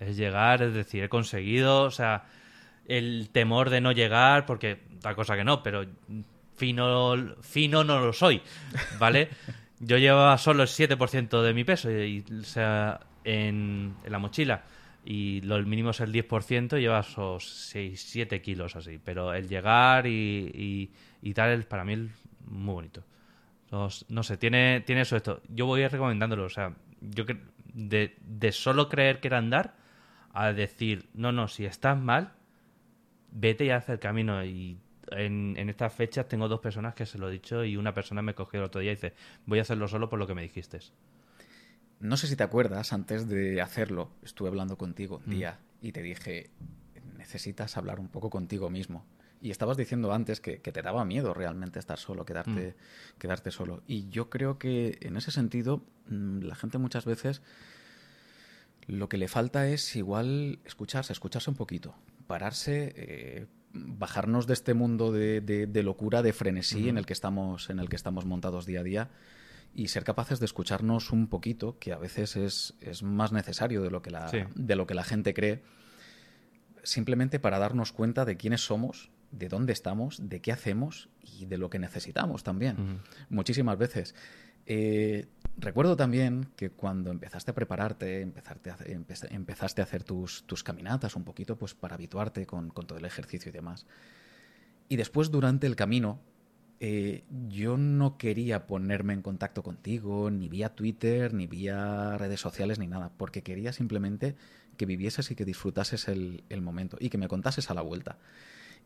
Es 0.00 0.16
llegar, 0.16 0.60
es 0.60 0.74
decir, 0.74 1.04
he 1.04 1.08
conseguido, 1.08 1.84
o 1.84 1.92
sea, 1.92 2.24
el 2.86 3.30
temor 3.30 3.70
de 3.70 3.80
no 3.80 3.92
llegar, 3.92 4.44
porque 4.44 4.80
otra 4.96 5.14
cosa 5.14 5.36
que 5.36 5.44
no, 5.44 5.62
pero 5.62 5.86
fino, 6.56 7.14
fino 7.42 7.84
no 7.84 8.00
lo 8.00 8.12
soy, 8.12 8.42
¿vale? 8.98 9.28
Yo 9.78 9.98
llevaba 9.98 10.36
solo 10.38 10.64
el 10.64 10.68
7% 10.68 11.42
de 11.42 11.54
mi 11.54 11.62
peso, 11.62 11.92
y, 11.92 12.24
o 12.40 12.42
sea, 12.42 12.98
en, 13.22 13.94
en 14.02 14.10
la 14.10 14.18
mochila, 14.18 14.64
y 15.06 15.40
lo 15.42 15.58
mínimo 15.64 15.90
es 15.90 16.00
el 16.00 16.12
10%, 16.12 16.78
lleva 16.78 17.00
esos 17.00 17.48
6, 17.70 18.02
7 18.06 18.42
kilos 18.42 18.76
así, 18.76 18.98
pero 18.98 19.32
el 19.34 19.48
llegar 19.48 20.06
y, 20.06 20.50
y, 20.54 20.92
y 21.22 21.34
tal, 21.34 21.64
para 21.64 21.84
mí 21.84 22.08
muy 22.46 22.74
bonito. 22.74 23.04
Os- 23.70 24.06
no 24.08 24.22
sé, 24.22 24.36
tiene, 24.36 24.82
tiene 24.86 25.02
eso 25.02 25.16
esto. 25.16 25.42
Yo 25.48 25.66
voy 25.66 25.86
recomendándolo, 25.88 26.44
o 26.44 26.48
sea, 26.48 26.74
yo 27.00 27.24
de, 27.74 28.16
de 28.20 28.52
solo 28.52 28.88
creer 28.88 29.20
que 29.20 29.28
era 29.28 29.38
andar 29.38 29.76
a 30.32 30.52
decir, 30.52 31.08
no, 31.14 31.32
no, 31.32 31.48
si 31.48 31.64
estás 31.66 31.98
mal, 31.98 32.32
vete 33.30 33.64
y 33.66 33.70
haz 33.70 33.88
el 33.88 33.98
camino. 33.98 34.44
Y 34.44 34.78
en, 35.10 35.54
en 35.56 35.68
estas 35.70 35.92
fechas 35.94 36.28
tengo 36.28 36.48
dos 36.48 36.60
personas 36.60 36.94
que 36.94 37.06
se 37.06 37.18
lo 37.18 37.28
he 37.28 37.32
dicho 37.32 37.64
y 37.64 37.76
una 37.76 37.94
persona 37.94 38.22
me 38.22 38.34
cogió 38.34 38.60
el 38.60 38.66
otro 38.66 38.80
día 38.80 38.92
y 38.92 38.96
dice, 38.96 39.14
voy 39.46 39.58
a 39.58 39.62
hacerlo 39.62 39.88
solo 39.88 40.08
por 40.08 40.18
lo 40.18 40.26
que 40.26 40.34
me 40.34 40.42
dijiste. 40.42 40.78
No 42.00 42.16
sé 42.16 42.26
si 42.26 42.36
te 42.36 42.42
acuerdas, 42.42 42.92
antes 42.92 43.26
de 43.28 43.60
hacerlo, 43.62 44.10
estuve 44.22 44.48
hablando 44.48 44.76
contigo 44.76 45.18
Mm. 45.20 45.22
un 45.24 45.30
día 45.30 45.58
y 45.80 45.92
te 45.92 46.02
dije, 46.02 46.50
necesitas 47.16 47.76
hablar 47.76 47.98
un 48.00 48.08
poco 48.08 48.30
contigo 48.30 48.68
mismo. 48.70 49.04
Y 49.40 49.50
estabas 49.50 49.76
diciendo 49.76 50.12
antes 50.12 50.40
que, 50.40 50.60
que 50.60 50.72
te 50.72 50.82
daba 50.82 51.04
miedo 51.04 51.34
realmente 51.34 51.78
estar 51.78 51.98
solo, 51.98 52.24
quedarte, 52.24 52.70
Mm. 52.76 53.18
quedarte 53.18 53.50
solo. 53.50 53.82
Y 53.86 54.08
yo 54.08 54.28
creo 54.30 54.58
que 54.58 54.98
en 55.02 55.16
ese 55.16 55.30
sentido, 55.30 55.82
mm, 56.08 56.40
la 56.40 56.54
gente 56.54 56.78
muchas 56.78 57.04
veces 57.04 57.42
lo 58.86 59.08
que 59.08 59.18
le 59.18 59.28
falta 59.28 59.66
es 59.68 59.96
igual 59.96 60.60
escucharse, 60.64 61.12
escucharse 61.12 61.50
un 61.50 61.56
poquito, 61.56 61.94
pararse, 62.26 62.92
eh, 62.96 63.46
bajarnos 63.72 64.46
de 64.46 64.54
este 64.54 64.74
mundo 64.74 65.12
de, 65.12 65.40
de- 65.40 65.66
de 65.66 65.82
locura, 65.82 66.22
de 66.22 66.32
frenesí 66.32 66.88
en 66.88 66.96
el 66.96 67.04
que 67.04 67.12
estamos, 67.12 67.68
en 67.68 67.78
el 67.78 67.88
que 67.88 67.96
estamos 67.96 68.24
montados 68.24 68.64
día 68.64 68.80
a 68.80 68.84
día 68.84 69.10
y 69.76 69.88
ser 69.88 70.04
capaces 70.04 70.40
de 70.40 70.46
escucharnos 70.46 71.12
un 71.12 71.28
poquito, 71.28 71.78
que 71.78 71.92
a 71.92 71.98
veces 71.98 72.34
es, 72.36 72.74
es 72.80 73.02
más 73.02 73.30
necesario 73.32 73.82
de 73.82 73.90
lo 73.90 74.00
que 74.00 74.10
la, 74.10 74.28
Sí. 74.28 74.38
de 74.54 74.74
lo 74.74 74.86
que 74.86 74.94
la 74.94 75.04
gente 75.04 75.34
cree, 75.34 75.62
simplemente 76.82 77.38
para 77.38 77.58
darnos 77.58 77.92
cuenta 77.92 78.24
de 78.24 78.36
quiénes 78.36 78.62
somos, 78.64 79.10
de 79.32 79.48
dónde 79.48 79.72
estamos, 79.72 80.28
de 80.28 80.40
qué 80.40 80.52
hacemos 80.52 81.08
y 81.22 81.46
de 81.46 81.58
lo 81.58 81.68
que 81.68 81.78
necesitamos 81.78 82.42
también. 82.42 83.00
Muchísimas 83.28 83.76
veces. 83.76 84.14
Eh, 84.66 85.26
recuerdo 85.58 85.96
también 85.96 86.48
que 86.56 86.70
cuando 86.70 87.10
empezaste 87.10 87.50
a 87.50 87.54
prepararte, 87.54 88.20
empezarte 88.22 88.70
a 88.70 88.76
empezaste 89.30 89.80
a 89.82 89.84
hacer 89.84 90.04
tus, 90.04 90.44
tus 90.46 90.62
caminatas 90.64 91.16
un 91.16 91.24
poquito, 91.24 91.56
pues 91.56 91.74
para 91.74 91.96
habituarte 91.96 92.46
con, 92.46 92.70
con 92.70 92.86
todo 92.86 92.98
el 92.98 93.04
ejercicio 93.04 93.50
y 93.50 93.52
demás. 93.52 93.86
Y 94.88 94.96
después, 94.96 95.30
durante 95.30 95.66
el 95.66 95.74
camino, 95.76 96.20
eh, 96.78 97.24
yo 97.48 97.78
no 97.78 98.18
quería 98.18 98.66
ponerme 98.66 99.14
en 99.14 99.22
contacto 99.22 99.62
contigo, 99.62 100.30
ni 100.30 100.48
vía 100.48 100.74
Twitter, 100.74 101.32
ni 101.32 101.46
vía 101.46 102.18
redes 102.18 102.40
sociales, 102.40 102.78
ni 102.78 102.86
nada, 102.86 103.10
porque 103.16 103.42
quería 103.42 103.72
simplemente 103.72 104.34
que 104.76 104.84
vivieses 104.84 105.30
y 105.30 105.34
que 105.34 105.46
disfrutases 105.46 106.08
el, 106.08 106.42
momento 106.60 106.98
y 107.00 107.08
que 107.08 107.18
me 107.18 107.28
contases 107.28 107.70
a 107.70 107.74
la 107.74 107.80
vuelta. 107.80 108.18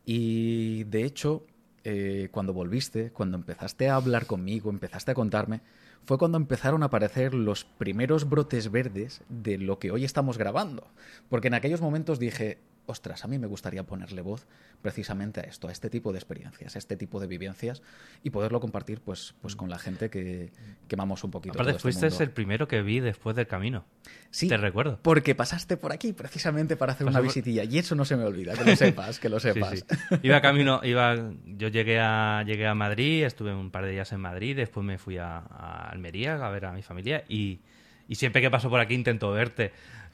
Y 0.04 0.84
de 0.84 1.04
hecho, 1.04 1.46
eh, 1.82 2.28
cuando 2.30 2.52
volviste, 2.52 3.10
cuando 3.10 3.36
empezaste 3.36 3.88
a 3.88 3.96
hablar 3.96 4.26
conmigo, 4.26 4.70
empezaste 4.70 5.10
a 5.10 5.14
contarme, 5.14 5.60
fue 6.04 6.16
cuando 6.16 6.38
empezaron 6.38 6.82
a 6.82 6.86
aparecer 6.86 7.34
los 7.34 7.64
primeros 7.64 8.28
brotes 8.28 8.70
verdes 8.70 9.22
de 9.28 9.58
lo 9.58 9.78
que 9.78 9.90
hoy 9.90 10.04
estamos 10.04 10.38
grabando. 10.38 10.86
Porque 11.28 11.48
en 11.48 11.54
aquellos 11.54 11.80
momentos 11.80 12.18
dije, 12.20 12.58
ostras, 12.90 13.24
a 13.24 13.28
mí 13.28 13.38
me 13.38 13.46
gustaría 13.46 13.82
ponerle 13.84 14.20
voz 14.22 14.46
precisamente 14.82 15.40
a 15.40 15.44
esto, 15.44 15.68
a 15.68 15.72
este 15.72 15.90
tipo 15.90 16.12
de 16.12 16.18
experiencias, 16.18 16.74
a 16.74 16.78
este 16.78 16.96
tipo 16.96 17.20
de 17.20 17.26
vivencias 17.26 17.82
y 18.22 18.30
poderlo 18.30 18.60
compartir 18.60 19.00
pues, 19.00 19.34
pues 19.40 19.56
con 19.56 19.68
la 19.70 19.78
gente 19.78 20.10
que, 20.10 20.50
que 20.88 20.94
amamos 20.94 21.22
un 21.24 21.30
poquito. 21.30 21.54
Aparte, 21.54 21.72
todo 21.72 21.88
este 21.88 22.00
fuiste 22.00 22.24
el 22.24 22.30
primero 22.30 22.66
que 22.68 22.82
vi 22.82 23.00
después 23.00 23.36
del 23.36 23.46
camino. 23.46 23.84
Sí, 24.30 24.48
Te 24.48 24.56
recuerdo. 24.56 24.98
porque 25.02 25.34
pasaste 25.34 25.76
por 25.76 25.92
aquí 25.92 26.12
precisamente 26.12 26.76
para 26.76 26.92
hacer 26.92 27.06
una 27.06 27.18
por- 27.18 27.24
visitilla 27.26 27.64
y 27.64 27.78
eso 27.78 27.94
no 27.94 28.04
se 28.04 28.16
me 28.16 28.24
olvida, 28.24 28.54
que 28.54 28.64
lo 28.64 28.76
sepas, 28.76 29.18
que 29.18 29.28
lo 29.28 29.40
Sí, 29.40 29.52
sepas. 29.52 29.78
sí. 29.80 29.84
Iba 30.22 30.40
camino, 30.40 30.80
iba, 30.84 31.14
yo 31.46 31.68
llegué 31.68 31.98
a, 32.00 32.42
llegué 32.46 32.66
a 32.66 32.74
Madrid, 32.74 33.24
estuve 33.24 33.54
un 33.54 33.70
par 33.70 33.84
de 33.84 33.92
días 33.92 34.12
en 34.12 34.20
Madrid, 34.20 34.56
después 34.56 34.84
me 34.84 34.98
fui 34.98 35.18
a, 35.18 35.38
a 35.38 35.88
Almería 35.90 36.34
a 36.44 36.50
ver 36.50 36.64
a 36.66 36.72
mi 36.72 36.82
familia 36.82 37.24
y, 37.28 37.60
y 38.08 38.14
siempre 38.14 38.40
que 38.40 38.50
paso 38.50 38.70
por 38.70 38.80
aquí 38.80 38.94
intento 38.94 39.30
verte. 39.30 39.72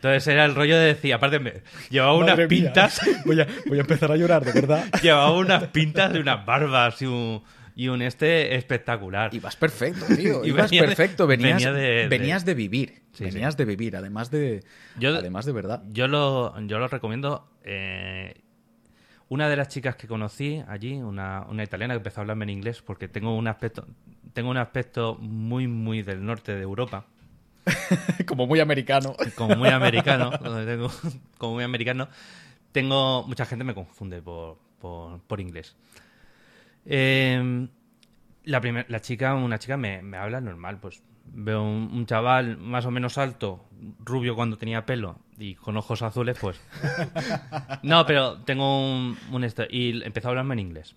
Entonces 0.09 0.27
era 0.33 0.45
el 0.45 0.55
rollo 0.55 0.77
de 0.79 0.87
decir, 0.87 1.13
aparte 1.15 1.39
me 1.39 1.53
llevaba 1.91 2.15
unas 2.17 2.37
mía. 2.37 2.49
pintas, 2.49 3.01
Voy 3.25 3.41
a, 3.41 3.47
voy 3.67 3.79
a 3.79 3.81
empezar 3.83 4.11
a 4.13 4.17
llorar, 4.17 4.45
de 4.45 4.53
verdad. 4.53 4.85
llevaba 5.03 5.33
unas 5.33 5.65
pintas 5.69 6.15
y 6.15 6.19
unas 6.19 6.45
barbas 6.47 7.01
y 7.03 7.07
un, 7.07 7.43
y 7.75 7.89
un 7.89 8.03
este 8.03 8.55
espectacular. 8.57 9.35
Y 9.35 9.39
vas 9.41 9.57
perfecto, 9.57 10.05
tío. 10.17 10.45
Y 10.45 10.49
Ibas 10.49 10.71
venía 10.71 10.83
de- 10.83 10.89
perfecto. 10.89 11.27
Venías, 11.27 11.57
venía 11.57 11.73
de- 11.73 11.81
de- 12.03 12.09
venías 12.09 12.45
de 12.45 12.55
vivir. 12.55 13.03
Sí, 13.13 13.25
venías 13.25 13.57
de 13.57 13.65
vivir, 13.65 13.97
además 13.97 14.31
de, 14.31 14.63
Yo- 14.99 15.17
además 15.17 15.47
de 15.47 15.53
verdad. 15.53 15.83
Yo 15.91 16.07
lo, 16.09 16.55
yo 16.67 16.79
lo 16.79 16.89
recomiendo. 16.89 17.49
eh, 17.65 18.35
una 19.29 19.49
de 19.49 19.57
las 19.57 19.67
chicas 19.69 19.97
que 19.97 20.07
conocí 20.07 20.63
allí, 20.69 20.95
una, 21.03 21.45
una 21.49 21.65
italiana 21.65 21.95
que 21.95 21.99
empezó 21.99 22.21
a 22.21 22.23
hablarme 22.23 22.45
en 22.45 22.51
inglés, 22.51 22.81
porque 22.81 23.09
tengo 23.09 23.35
un 23.37 23.49
aspecto, 23.49 23.85
tengo 24.33 24.51
un 24.51 24.57
aspecto 24.57 25.17
muy, 25.17 25.67
muy 25.67 26.03
del 26.03 26.25
norte 26.25 26.55
de 26.55 26.63
Europa, 26.63 27.07
Como 28.27 28.47
muy 28.47 28.61
americano. 28.61 29.15
como 29.35 29.57
muy 29.57 29.69
americano, 29.69 30.31
tengo, 30.67 30.91
como 31.39 31.55
muy 31.55 31.65
americano, 31.65 32.09
tengo 32.73 33.25
mucha 33.27 33.45
gente 33.47 33.65
me 33.65 33.75
confunde 33.75 34.23
por, 34.23 34.59
por, 34.81 35.21
por 35.23 35.41
inglés. 35.41 35.77
Eh, 36.85 37.69
la, 38.45 38.61
primer- 38.61 38.87
la 38.89 39.01
chica, 39.01 39.35
una 39.35 39.59
chica 39.59 39.77
me, 39.77 40.03
me 40.03 40.17
habla 40.17 40.41
normal, 40.41 40.79
pues 40.81 41.03
veo 41.29 41.63
un, 41.63 41.91
un 41.93 42.07
chaval 42.07 42.57
más 42.59 42.87
o 42.87 42.91
menos 42.93 43.19
alto, 43.19 43.65
rubio 44.05 44.37
cuando 44.37 44.57
tenía 44.59 44.87
pelo 44.87 45.19
y 45.39 45.55
con 45.57 45.77
ojos 45.77 46.03
azules, 46.03 46.39
pues. 46.41 46.61
No, 47.83 48.07
pero 48.07 48.39
tengo 48.43 48.81
un, 48.81 49.17
un 49.33 49.45
esto 49.45 49.65
y 49.69 50.03
empezó 50.05 50.29
a 50.29 50.31
hablarme 50.31 50.55
en 50.55 50.61
inglés. 50.61 50.95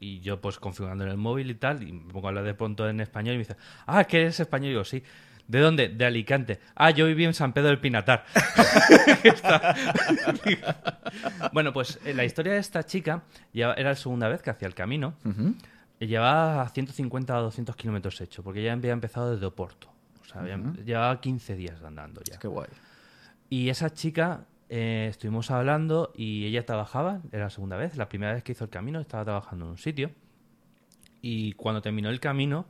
Y 0.00 0.20
yo, 0.20 0.40
pues, 0.40 0.58
configurando 0.58 1.04
en 1.04 1.10
el 1.10 1.16
móvil 1.16 1.50
y 1.50 1.54
tal, 1.54 1.82
y 1.86 1.92
me 1.92 2.12
pongo 2.12 2.26
a 2.26 2.30
hablar 2.30 2.44
de 2.44 2.54
pronto 2.54 2.88
en 2.88 3.00
español 3.00 3.34
y 3.34 3.38
me 3.38 3.44
dice, 3.44 3.56
ah, 3.86 4.00
es 4.00 4.06
que 4.08 4.20
eres 4.22 4.40
español. 4.40 4.66
Y 4.66 4.70
digo, 4.70 4.84
sí. 4.84 5.02
¿De 5.52 5.60
dónde? 5.60 5.90
De 5.90 6.06
Alicante. 6.06 6.60
Ah, 6.74 6.92
yo 6.92 7.04
viví 7.06 7.26
en 7.26 7.34
San 7.34 7.52
Pedro 7.52 7.68
del 7.68 7.78
Pinatar. 7.78 8.24
Bueno, 11.52 11.74
pues 11.74 12.00
eh, 12.06 12.14
la 12.14 12.24
historia 12.24 12.54
de 12.54 12.58
esta 12.58 12.84
chica 12.84 13.24
ya 13.52 13.74
era 13.74 13.90
la 13.90 13.96
segunda 13.96 14.28
vez 14.28 14.40
que 14.40 14.48
hacía 14.48 14.66
el 14.66 14.74
camino. 14.74 15.12
Y 16.00 16.06
Llevaba 16.06 16.62
a 16.62 16.68
150 16.70 17.38
o 17.38 17.42
200 17.42 17.76
kilómetros 17.76 18.18
hecho, 18.22 18.42
porque 18.42 18.62
ya 18.62 18.72
había 18.72 18.92
empezado 18.92 19.32
desde 19.32 19.44
Oporto. 19.44 19.92
O 20.22 20.24
sea, 20.24 20.42
llevaba 20.86 21.20
15 21.20 21.54
días 21.54 21.82
andando 21.82 22.22
ya. 22.24 22.38
Qué 22.38 22.48
guay. 22.48 22.70
Y 23.50 23.68
esa 23.68 23.90
chica, 23.90 24.46
eh, 24.70 25.08
estuvimos 25.10 25.50
hablando 25.50 26.14
y 26.16 26.46
ella 26.46 26.64
trabajaba, 26.64 27.20
era 27.30 27.44
la 27.44 27.50
segunda 27.50 27.76
vez, 27.76 27.98
la 27.98 28.08
primera 28.08 28.32
vez 28.32 28.42
que 28.42 28.52
hizo 28.52 28.64
el 28.64 28.70
camino, 28.70 29.00
estaba 29.00 29.24
trabajando 29.24 29.66
en 29.66 29.72
un 29.72 29.78
sitio. 29.78 30.12
Y 31.20 31.52
cuando 31.52 31.82
terminó 31.82 32.08
el 32.08 32.20
camino, 32.20 32.64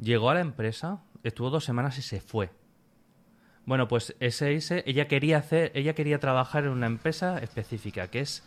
llegó 0.00 0.30
a 0.30 0.34
la 0.34 0.40
empresa, 0.40 1.00
estuvo 1.28 1.50
dos 1.50 1.64
semanas 1.64 1.98
y 1.98 2.02
se 2.02 2.20
fue. 2.20 2.50
Bueno, 3.64 3.88
pues 3.88 4.14
ese, 4.20 4.54
ese 4.54 4.84
ella 4.86 5.08
quería 5.08 5.38
hacer, 5.38 5.72
ella 5.74 5.94
quería 5.94 6.20
trabajar 6.20 6.64
en 6.64 6.70
una 6.70 6.86
empresa 6.86 7.38
específica, 7.38 8.08
que 8.08 8.20
es 8.20 8.44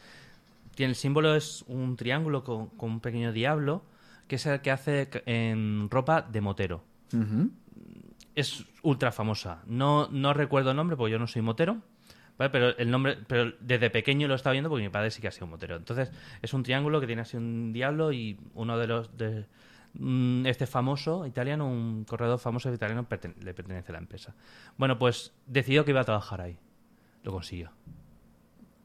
tiene 0.79 0.91
el 0.91 0.95
símbolo 0.95 1.35
es 1.35 1.65
un 1.67 1.97
triángulo 1.97 2.45
con, 2.45 2.67
con 2.67 2.91
un 2.91 2.99
pequeño 3.01 3.33
diablo, 3.33 3.83
que 4.29 4.37
es 4.37 4.45
el 4.45 4.61
que 4.61 4.71
hace 4.71 5.09
en 5.25 5.89
ropa 5.89 6.21
de 6.21 6.39
motero. 6.39 6.85
Es 8.33 8.63
ultra 8.81 9.11
famosa. 9.11 9.61
No, 9.65 10.07
no 10.09 10.33
recuerdo 10.33 10.71
el 10.71 10.77
nombre 10.77 10.95
porque 10.95 11.11
yo 11.11 11.19
no 11.19 11.27
soy 11.27 11.41
motero. 11.41 11.81
¿vale? 12.37 12.49
Pero 12.49 12.77
el 12.77 12.89
nombre, 12.89 13.17
pero 13.27 13.51
desde 13.59 13.89
pequeño 13.89 14.29
lo 14.29 14.35
estaba 14.35 14.53
viendo 14.53 14.69
porque 14.69 14.85
mi 14.85 14.89
padre 14.89 15.11
sí 15.11 15.21
que 15.21 15.27
ha 15.27 15.31
sido 15.31 15.47
motero. 15.47 15.75
Entonces, 15.75 16.11
es 16.41 16.53
un 16.53 16.63
triángulo 16.63 17.01
que 17.01 17.07
tiene 17.07 17.23
así 17.23 17.35
un 17.35 17.73
diablo 17.73 18.13
y 18.13 18.39
uno 18.53 18.77
de 18.77 18.87
los 18.87 19.17
de 19.17 19.47
este 20.45 20.67
famoso 20.67 21.25
italiano, 21.25 21.67
un 21.67 22.05
corredor 22.05 22.39
famoso 22.39 22.71
italiano 22.73 23.07
le 23.41 23.53
pertenece 23.53 23.91
a 23.91 23.93
la 23.93 23.99
empresa. 23.99 24.35
Bueno, 24.77 24.97
pues 24.97 25.33
decidió 25.45 25.85
que 25.85 25.91
iba 25.91 26.01
a 26.01 26.05
trabajar 26.05 26.41
ahí. 26.41 26.57
Lo 27.23 27.31
consiguió. 27.31 27.71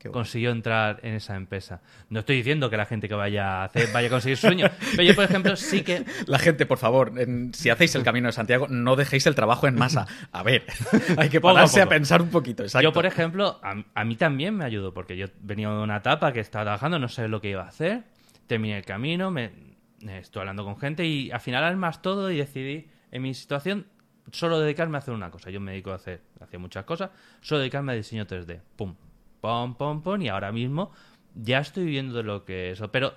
Bueno. 0.04 0.12
Consiguió 0.12 0.50
entrar 0.50 1.00
en 1.02 1.14
esa 1.14 1.34
empresa. 1.34 1.80
No 2.10 2.20
estoy 2.20 2.36
diciendo 2.36 2.68
que 2.68 2.76
la 2.76 2.84
gente 2.84 3.08
que 3.08 3.14
vaya 3.14 3.62
a 3.62 3.64
hacer 3.64 3.90
vaya 3.90 4.08
a 4.08 4.10
conseguir 4.10 4.36
su 4.36 4.48
sueño, 4.48 4.66
pero 4.90 5.02
yo, 5.02 5.14
por 5.14 5.24
ejemplo, 5.24 5.56
sí 5.56 5.82
que 5.82 6.04
La 6.26 6.38
gente, 6.38 6.66
por 6.66 6.76
favor, 6.76 7.18
en- 7.18 7.54
si 7.54 7.70
hacéis 7.70 7.94
el 7.94 8.02
camino 8.02 8.26
de 8.28 8.32
Santiago, 8.32 8.66
no 8.68 8.96
dejéis 8.96 9.26
el 9.26 9.34
trabajo 9.34 9.66
en 9.66 9.76
masa. 9.76 10.06
A 10.30 10.42
ver, 10.42 10.66
hay 11.16 11.30
que 11.30 11.38
a 11.38 11.40
pararse 11.40 11.80
a, 11.80 11.88
pensar 11.88 12.20
un 12.20 12.28
poquito. 12.28 12.64
Exacto. 12.64 12.82
Yo, 12.82 12.92
por 12.92 13.06
ejemplo, 13.06 13.60
a, 13.62 13.82
a 13.94 14.04
mí 14.04 14.16
también 14.16 14.54
me 14.56 14.64
ayudó, 14.64 14.92
porque 14.92 15.16
yo 15.16 15.26
venía 15.40 15.70
de 15.70 15.82
una 15.82 15.96
etapa 15.96 16.32
que 16.32 16.40
estaba 16.40 16.64
trabajando, 16.64 16.98
no 16.98 17.08
sé 17.08 17.28
lo 17.28 17.40
que 17.40 17.50
iba 17.50 17.62
a 17.62 17.68
hacer, 17.68 18.04
terminé 18.46 18.76
el 18.76 18.84
camino, 18.84 19.30
me 19.30 19.73
estuve 20.08 20.42
hablando 20.42 20.64
con 20.64 20.78
gente 20.78 21.04
y 21.06 21.30
al 21.30 21.40
final 21.40 21.64
armas 21.64 22.02
todo 22.02 22.30
y 22.30 22.38
decidí, 22.38 22.88
en 23.10 23.22
mi 23.22 23.34
situación, 23.34 23.86
solo 24.32 24.60
dedicarme 24.60 24.96
a 24.96 24.98
hacer 24.98 25.14
una 25.14 25.30
cosa. 25.30 25.50
Yo 25.50 25.60
me 25.60 25.72
dedico 25.72 25.92
a 25.92 25.96
hacer, 25.96 26.22
muchas 26.58 26.84
cosas, 26.84 27.10
solo 27.40 27.60
dedicarme 27.60 27.92
a 27.92 27.94
diseño 27.94 28.26
3D. 28.26 28.60
Pum, 28.76 28.94
pum, 29.40 29.74
pum, 29.74 30.02
pum, 30.02 30.22
y 30.22 30.28
ahora 30.28 30.52
mismo 30.52 30.92
ya 31.34 31.58
estoy 31.58 31.84
viviendo 31.84 32.16
de 32.16 32.22
lo 32.22 32.44
que 32.44 32.70
eso. 32.70 32.90
Pero 32.90 33.14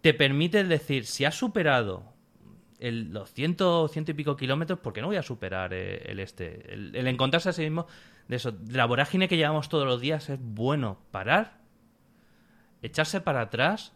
te 0.00 0.14
permite 0.14 0.64
decir, 0.64 1.06
si 1.06 1.24
has 1.24 1.34
superado 1.34 2.04
los 2.78 3.32
ciento, 3.32 3.88
ciento 3.88 4.10
y 4.10 4.14
pico 4.14 4.36
kilómetros, 4.36 4.78
¿por 4.80 4.92
qué 4.92 5.00
no 5.00 5.06
voy 5.06 5.16
a 5.16 5.22
superar 5.22 5.72
eh, 5.72 6.02
el 6.10 6.20
este? 6.20 6.72
El, 6.72 6.94
el 6.94 7.06
encontrarse 7.06 7.48
a 7.48 7.52
sí 7.52 7.62
mismo, 7.62 7.86
de 8.28 8.36
eso, 8.36 8.52
de 8.52 8.76
la 8.76 8.84
vorágine 8.86 9.28
que 9.28 9.36
llevamos 9.36 9.68
todos 9.68 9.86
los 9.86 10.00
días, 10.00 10.28
es 10.28 10.38
bueno 10.40 10.98
parar, 11.10 11.58
echarse 12.82 13.20
para 13.20 13.42
atrás, 13.42 13.95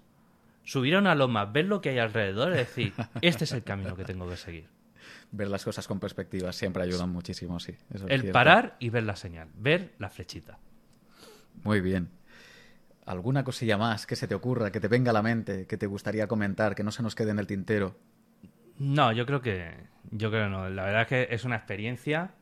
subir 0.64 0.94
a 0.94 0.98
una 0.98 1.14
loma, 1.14 1.44
ver 1.46 1.66
lo 1.66 1.80
que 1.80 1.90
hay 1.90 1.98
alrededor 1.98 2.52
y 2.52 2.56
decir, 2.56 2.92
este 3.22 3.44
es 3.44 3.52
el 3.52 3.62
camino 3.62 3.96
que 3.96 4.04
tengo 4.04 4.28
que 4.28 4.36
seguir. 4.36 4.68
Ver 5.32 5.48
las 5.48 5.64
cosas 5.64 5.86
con 5.86 6.00
perspectiva 6.00 6.52
siempre 6.52 6.82
ayuda 6.82 7.06
muchísimo, 7.06 7.60
sí. 7.60 7.76
eso 7.92 8.06
es 8.06 8.12
El 8.12 8.30
parar 8.32 8.76
y 8.80 8.90
ver 8.90 9.04
la 9.04 9.16
señal, 9.16 9.48
ver 9.54 9.92
la 9.98 10.10
flechita. 10.10 10.58
Muy 11.62 11.80
bien. 11.80 12.10
¿Alguna 13.06 13.44
cosilla 13.44 13.76
más 13.76 14.06
que 14.06 14.16
se 14.16 14.28
te 14.28 14.34
ocurra, 14.34 14.70
que 14.70 14.80
te 14.80 14.88
venga 14.88 15.10
a 15.10 15.14
la 15.14 15.22
mente, 15.22 15.66
que 15.66 15.76
te 15.76 15.86
gustaría 15.86 16.26
comentar, 16.26 16.74
que 16.74 16.82
no 16.82 16.90
se 16.92 17.02
nos 17.02 17.14
quede 17.14 17.30
en 17.30 17.38
el 17.38 17.46
tintero? 17.46 17.96
No, 18.78 19.12
yo 19.12 19.26
creo 19.26 19.40
que 19.40 19.72
yo 20.10 20.30
creo 20.30 20.44
que 20.44 20.50
no. 20.50 20.68
La 20.70 20.84
verdad 20.84 21.02
es 21.02 21.08
que 21.08 21.28
es 21.34 21.44
una 21.44 21.56
experiencia. 21.56 22.34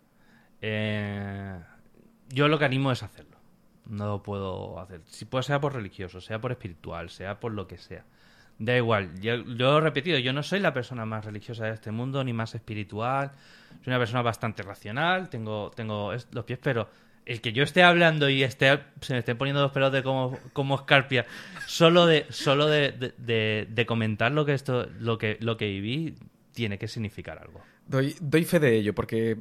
eh, 0.61 1.59
yo 2.31 2.49
lo 2.49 2.59
que 2.59 2.65
animo 2.65 2.93
es 2.93 3.03
hacerlo. 3.03 3.28
No 3.89 4.07
lo 4.07 4.23
puedo 4.23 4.79
hacer. 4.79 5.01
Si 5.07 5.25
puede 5.25 5.43
sea 5.45 5.61
por 5.61 5.75
religioso, 5.75 6.21
sea 6.21 6.41
por 6.41 6.53
espiritual, 6.53 7.09
sea 7.11 7.41
por 7.41 7.53
lo 7.53 7.67
que 7.67 7.79
sea. 7.79 8.05
Da 8.59 8.77
igual. 8.77 9.21
Yo, 9.21 9.37
yo 9.37 9.79
he 9.79 9.81
repetido, 9.81 10.19
yo 10.19 10.33
no 10.33 10.43
soy 10.43 10.61
la 10.61 10.73
persona 10.75 11.07
más 11.07 11.25
religiosa 11.25 11.65
de 11.67 11.73
este 11.75 11.91
mundo, 11.91 12.23
ni 12.25 12.33
más 12.33 12.55
espiritual. 12.55 13.31
Soy 13.85 13.89
una 13.93 13.99
persona 13.99 14.23
bastante 14.23 14.63
racional, 14.63 15.29
tengo, 15.31 15.71
tengo 15.75 16.13
los 16.33 16.45
pies, 16.45 16.59
pero 16.63 16.89
el 17.25 17.41
que 17.41 17.53
yo 17.53 17.63
esté 17.63 17.83
hablando 17.83 18.29
y 18.29 18.43
esté, 18.43 18.81
se 19.01 19.13
me 19.13 19.21
estén 19.21 19.39
poniendo 19.39 19.63
los 19.63 19.71
pelos 19.73 19.93
de 19.93 20.03
como, 20.03 20.37
como 20.53 20.75
escarpia, 20.75 21.25
solo 21.67 22.07
de, 22.07 22.27
solo 22.31 22.67
de, 22.67 22.93
de- 22.93 23.15
de- 23.19 23.67
de 23.71 23.87
comentar 23.87 24.33
lo 24.33 24.45
que 24.45 24.55
esto, 24.55 24.87
lo 24.99 25.19
que, 25.19 25.37
lo 25.41 25.57
que 25.57 25.67
viví, 25.67 26.17
tiene 26.53 26.79
que 26.79 26.89
significar 26.89 27.39
algo. 27.39 27.61
Doy, 27.87 28.17
doy 28.21 28.45
fe 28.45 28.59
de 28.61 28.77
ello, 28.77 28.95
porque 28.95 29.37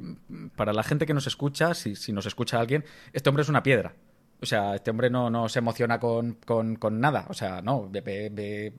para 0.55 0.71
la 0.73 0.83
gente 0.83 1.05
que 1.05 1.13
nos 1.13 1.27
escucha, 1.27 1.73
si, 1.73 1.95
si 1.95 2.13
nos 2.13 2.25
escucha 2.27 2.59
alguien, 2.59 2.85
este 3.13 3.29
hombre 3.29 3.41
es 3.41 3.49
una 3.49 3.63
piedra. 3.63 3.93
O 4.41 4.45
sea, 4.45 4.75
este 4.75 4.91
hombre 4.91 5.09
no, 5.09 5.29
no 5.29 5.49
se 5.49 5.59
emociona 5.59 5.99
con, 5.99 6.37
con- 6.45 6.75
con 6.75 6.99
nada. 6.99 7.25
O 7.29 7.33
sea, 7.33 7.61
no, 7.61 7.89
ve, 7.89 8.01
ve- 8.01 8.29
ve- 8.31 8.73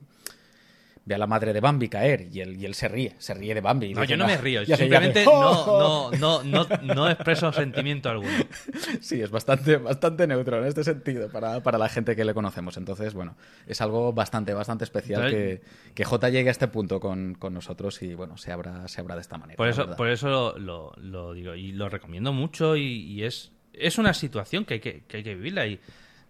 ve 1.05 1.15
a 1.15 1.17
la 1.17 1.25
madre 1.27 1.53
de 1.53 1.59
Bambi 1.59 1.89
caer 1.89 2.27
y 2.31 2.39
él, 2.39 2.55
y 2.61 2.65
él 2.65 2.75
se 2.75 2.87
ríe, 2.87 3.15
se 3.17 3.33
ríe 3.33 3.55
de 3.55 3.61
Bambi. 3.61 3.93
No, 3.95 4.03
yo 4.03 4.15
no 4.15 4.27
me 4.27 4.37
río, 4.37 4.61
y 4.61 4.65
hace- 4.65 4.73
y 4.73 4.77
simplemente 4.77 5.21
hace, 5.21 5.29
no, 5.31 6.11
no, 6.11 6.43
no, 6.43 6.67
no, 6.83 7.09
expreso 7.09 7.51
sentimiento 7.51 8.09
alguno. 8.09 8.29
Sí, 9.01 9.19
es 9.21 9.31
bastante, 9.31 9.77
bastante 9.77 10.27
neutro 10.27 10.59
en 10.59 10.65
este 10.65 10.83
sentido 10.83 11.29
para, 11.29 11.61
para 11.63 11.77
la 11.79 11.89
gente 11.89 12.15
que 12.15 12.23
le 12.25 12.33
conocemos. 12.35 12.77
Entonces, 12.77 13.13
bueno, 13.15 13.35
es 13.65 13.81
algo 13.81 14.13
bastante, 14.13 14.53
bastante 14.53 14.83
especial 14.83 15.29
que, 15.31 15.51
Entonces- 15.53 15.93
que 15.95 16.03
J 16.05 16.29
llegue 16.29 16.49
a 16.49 16.51
este 16.51 16.67
punto 16.67 16.99
con, 16.99 17.33
con 17.35 17.53
nosotros 17.55 18.01
y, 18.03 18.13
bueno, 18.13 18.37
se 18.37 18.51
abra, 18.51 18.87
se 18.87 19.01
abra 19.01 19.15
de 19.15 19.21
esta 19.21 19.37
manera. 19.37 19.57
Por 19.57 19.67
eso, 19.67 19.95
por 19.95 20.09
eso 20.09 20.27
lo, 20.29 20.57
lo- 20.59 20.93
lo 20.97 21.33
digo 21.33 21.55
y 21.55 21.71
lo 21.71 21.89
recomiendo 21.89 22.33
mucho 22.33 22.75
y, 22.75 22.83
y 22.83 23.23
es, 23.23 23.51
es 23.79 23.97
una 23.97 24.13
situación 24.13 24.65
que 24.65 24.75
hay 24.75 24.79
que, 24.79 25.03
que 25.07 25.17
hay 25.17 25.23
que 25.23 25.35
vivirla 25.35 25.65
y 25.67 25.79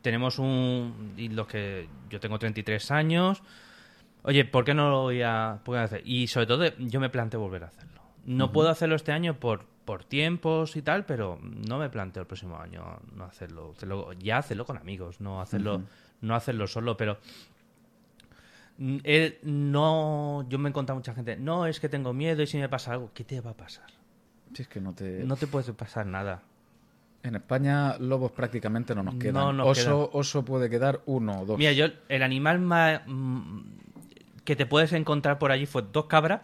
tenemos 0.01 0.39
un 0.39 1.13
y 1.17 1.29
los 1.29 1.47
que 1.47 1.87
yo 2.09 2.19
tengo 2.19 2.39
33 2.39 2.91
años 2.91 3.41
oye 4.23 4.45
¿por 4.45 4.63
qué 4.65 4.73
no 4.73 4.89
lo 4.89 5.01
voy 5.03 5.21
a, 5.21 5.59
qué 5.65 5.71
no 5.71 5.77
hacer? 5.79 6.01
y 6.05 6.27
sobre 6.27 6.47
todo 6.47 6.65
yo 6.77 6.99
me 6.99 7.09
planteo 7.09 7.39
volver 7.39 7.63
a 7.63 7.67
hacerlo 7.67 8.01
no 8.25 8.51
puedo 8.51 8.69
hacerlo 8.69 8.95
este 8.95 9.11
año 9.11 9.39
por 9.39 9.65
por 9.85 10.03
tiempos 10.03 10.75
y 10.75 10.81
tal 10.81 11.05
pero 11.05 11.39
no 11.41 11.77
me 11.79 11.89
planteo 11.89 12.21
el 12.21 12.27
próximo 12.27 12.57
año 12.59 12.99
no 13.15 13.25
hacerlo, 13.25 13.73
hacerlo- 13.75 14.13
ya 14.13 14.37
hacerlo 14.37 14.65
con 14.65 14.77
amigos 14.77 15.19
no 15.19 15.41
hacerlo 15.41 15.81
no 16.21 16.35
hacerlo 16.35 16.67
solo 16.67 16.95
pero 16.95 17.17
Él 19.03 19.37
no. 19.43 20.45
Yo 20.49 20.57
me 20.57 20.69
he 20.69 20.71
encontrado 20.71 20.97
mucha 20.97 21.13
gente. 21.13 21.35
No, 21.35 21.65
es 21.65 21.79
que 21.81 21.89
tengo 21.89 22.13
miedo 22.13 22.41
y 22.43 22.47
si 22.47 22.57
me 22.57 22.69
pasa 22.69 22.93
algo, 22.93 23.11
¿qué 23.13 23.25
te 23.25 23.41
va 23.41 23.51
a 23.51 23.57
pasar? 23.57 23.87
Si 24.53 24.61
es 24.61 24.67
que 24.69 24.79
no 24.79 24.93
te... 24.93 25.23
No 25.25 25.35
te 25.35 25.47
puede 25.47 25.73
pasar 25.73 26.05
nada. 26.05 26.43
En 27.23 27.35
España, 27.35 27.97
lobos 27.99 28.31
prácticamente 28.31 28.95
no 28.95 29.03
nos 29.03 29.15
quedan. 29.15 29.33
No 29.33 29.53
nos 29.53 29.67
oso, 29.77 30.09
oso 30.13 30.45
puede 30.45 30.69
quedar 30.69 31.01
uno 31.05 31.41
o 31.41 31.45
dos. 31.45 31.57
Mira, 31.57 31.73
yo, 31.73 31.87
el 32.07 32.23
animal 32.23 32.59
más. 32.59 33.01
mm, 33.05 33.59
que 34.45 34.55
te 34.55 34.65
puedes 34.65 34.93
encontrar 34.93 35.37
por 35.37 35.51
allí 35.51 35.65
fue 35.65 35.83
dos 35.91 36.05
cabras. 36.05 36.41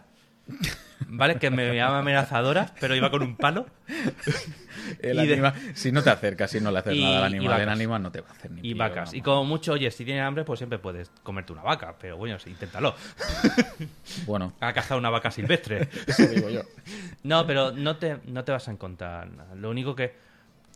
¿Vale? 1.08 1.36
Que 1.36 1.50
me 1.50 1.74
llaman 1.74 2.00
amenazadoras, 2.00 2.72
pero 2.80 2.94
iba 2.94 3.10
con 3.10 3.22
un 3.22 3.36
palo. 3.36 3.66
El 5.02 5.16
de- 5.16 5.32
animal- 5.34 5.54
Si 5.74 5.90
no 5.90 6.02
te 6.02 6.10
acercas, 6.10 6.50
si 6.50 6.60
no 6.60 6.70
le 6.70 6.78
haces 6.78 6.94
Y- 6.94 7.02
nada 7.02 7.18
al 7.18 7.24
animal, 7.24 7.60
el 7.60 7.68
animal 7.68 8.02
no 8.02 8.12
te 8.12 8.20
va 8.20 8.28
a 8.28 8.32
hacer 8.32 8.50
ni 8.52 8.60
Y 8.60 8.74
pío, 8.74 8.76
vacas. 8.78 9.12
Y 9.12 9.20
como 9.20 9.44
mucho, 9.44 9.72
oye, 9.72 9.90
si 9.90 10.04
tienes 10.04 10.22
hambre, 10.22 10.44
pues 10.44 10.58
siempre 10.58 10.78
puedes 10.78 11.10
comerte 11.22 11.52
una 11.52 11.62
vaca. 11.62 11.96
Pero 12.00 12.16
bueno, 12.16 12.38
sí, 12.38 12.50
inténtalo. 12.50 12.94
Bueno, 14.26 14.52
A 14.60 14.72
cazar 14.72 14.96
una 14.98 15.10
vaca 15.10 15.30
silvestre. 15.30 15.88
eso 16.06 16.26
digo 16.28 16.48
yo. 16.48 16.62
No, 17.24 17.46
pero 17.46 17.72
no 17.72 17.96
te, 17.96 18.18
no 18.26 18.44
te 18.44 18.52
vas 18.52 18.68
a 18.68 18.70
encontrar 18.70 19.28
nada. 19.30 19.54
Lo 19.54 19.70
único 19.70 19.94
que 19.94 20.14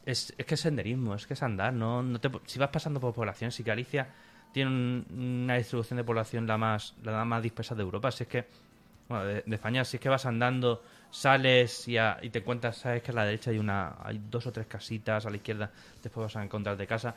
es, 0.07 0.35
es 0.39 0.47
que 0.47 0.55
es 0.55 0.61
senderismo, 0.61 1.15
es 1.15 1.27
que 1.27 1.35
es 1.35 1.43
andar. 1.43 1.73
No, 1.73 2.03
no 2.03 2.21
te, 2.21 2.31
si 2.47 2.59
vas 2.59 2.71
pasando 2.71 3.01
por 3.01 3.15
poblaciones, 3.15 3.55
si 3.55 3.63
Galicia 3.63 4.09
tiene 4.53 4.71
un- 4.71 5.07
una 5.45 5.57
distribución 5.57 5.97
de 5.99 6.05
población 6.05 6.47
la 6.47 6.59
más, 6.59 6.95
la 7.03 7.25
más 7.25 7.43
dispersa 7.43 7.75
de 7.75 7.83
Europa, 7.83 8.11
si 8.11 8.25
es 8.25 8.29
que, 8.29 8.47
bueno, 9.09 9.25
de, 9.25 9.43
de 9.47 9.55
España, 9.55 9.85
si 9.85 9.97
es 9.97 10.01
que 10.01 10.09
vas 10.09 10.27
andando, 10.27 10.83
sales 11.11 11.87
y, 11.89 11.99
a- 11.99 12.19
y 12.23 12.31
te 12.31 12.41
encuentras, 12.41 12.79
sabes 12.79 13.03
que 13.03 13.11
a 13.13 13.15
la 13.15 13.25
derecha 13.25 13.51
hay 13.51 13.59
una, 13.59 13.97
hay 14.03 14.21
dos 14.31 14.47
o 14.47 14.53
tres 14.53 14.67
casitas, 14.67 15.27
a 15.27 15.31
la 15.31 15.37
izquierda 15.37 15.71
después 16.03 16.25
vas 16.25 16.37
a 16.37 16.43
encontrar 16.45 16.77
de 16.77 16.87
casa. 16.87 17.15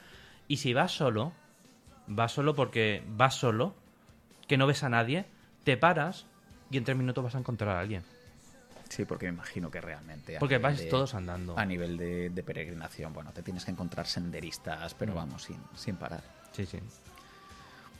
Y 0.47 0.57
si 0.57 0.73
vas 0.73 0.91
solo, 0.91 1.31
vas 2.07 2.31
solo 2.31 2.53
porque 2.55 3.03
vas 3.07 3.35
solo, 3.35 3.75
que 4.47 4.57
no 4.57 4.67
ves 4.67 4.83
a 4.83 4.89
nadie, 4.89 5.25
te 5.63 5.77
paras 5.77 6.25
y 6.69 6.77
en 6.77 6.83
tres 6.83 6.97
minutos 6.97 7.23
vas 7.23 7.35
a 7.35 7.39
encontrar 7.39 7.75
a 7.77 7.79
alguien. 7.79 8.03
Sí, 8.89 9.05
porque 9.05 9.25
me 9.27 9.33
imagino 9.33 9.71
que 9.71 9.81
realmente. 9.81 10.37
Porque 10.39 10.57
vais 10.57 10.79
de- 10.79 10.85
todos 10.85 11.13
andando. 11.15 11.57
A 11.57 11.65
nivel 11.65 11.97
de, 11.97 12.29
de 12.29 12.43
peregrinación, 12.43 13.13
bueno, 13.13 13.31
te 13.31 13.41
tienes 13.41 13.65
que 13.65 13.71
encontrar 13.71 14.05
senderistas, 14.07 14.93
Mm. 14.93 14.95
pero 14.99 15.13
vamos, 15.15 15.43
sin, 15.43 15.57
sin 15.75 15.95
parar. 15.95 16.21
Sí, 16.51 16.65
sí. 16.65 16.79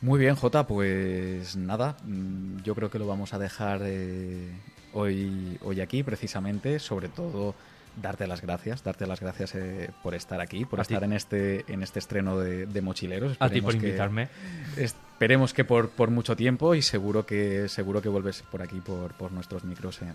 Muy 0.02 0.20
bien, 0.20 0.36
Jota, 0.36 0.68
pues 0.68 1.56
nada, 1.56 1.96
mm, 2.04 2.58
yo 2.64 2.76
creo 2.76 2.92
que 2.92 3.00
lo 3.00 3.08
vamos 3.08 3.34
a 3.34 3.40
dejar 3.40 3.82
eh, 3.84 4.52
hoy, 4.94 5.58
hoy 5.64 5.80
aquí, 5.82 6.04
precisamente, 6.04 6.78
sobre 6.80 7.08
todo 7.08 7.56
darte 7.96 8.28
las 8.28 8.42
gracias, 8.42 8.84
darte 8.84 9.06
las 9.08 9.22
gracias 9.22 9.56
eh, 9.56 9.92
por 10.02 10.14
estar 10.16 10.42
aquí, 10.42 10.66
por 10.66 10.82
A 10.82 10.84
ti. 10.84 10.94
estar 10.94 11.04
en 11.06 11.14
este, 11.14 11.64
en 11.72 11.84
este 11.84 12.00
estreno 12.00 12.38
de, 12.38 12.66
de 12.66 12.82
Mochileros. 12.82 13.38
A 13.40 13.50
ti 13.50 13.62
por 13.62 13.76
Esperemos 13.76 13.76
que- 13.76 13.88
invitarme. 13.88 14.30
Esperemos 14.78 15.54
que 15.54 15.64
por, 15.64 15.90
por 15.90 16.10
mucho 16.10 16.36
tiempo 16.36 16.76
y 16.76 16.82
seguro 16.82 17.26
que 17.26 17.70
seguro 17.70 18.02
que 18.02 18.10
vuelves 18.10 18.42
por 18.42 18.62
aquí 18.62 18.82
por, 18.82 19.14
por 19.14 19.32
nuestros 19.32 19.64
micros 19.64 20.02
en, 20.02 20.14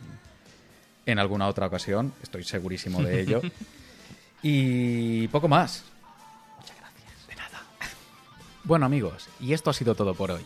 en 1.08 1.18
alguna 1.18 1.48
otra 1.48 1.66
ocasión. 1.66 2.12
Estoy 2.22 2.44
segurísimo 2.44 3.02
de 3.02 3.22
ello. 3.22 3.40
y 4.42 5.26
poco 5.28 5.48
más. 5.48 5.84
Muchas 6.58 6.76
gracias. 6.78 7.26
De 7.26 7.34
nada. 7.34 7.62
Bueno 8.64 8.84
amigos, 8.84 9.30
y 9.40 9.54
esto 9.54 9.70
ha 9.70 9.74
sido 9.74 9.94
todo 9.94 10.12
por 10.14 10.30
hoy. 10.30 10.44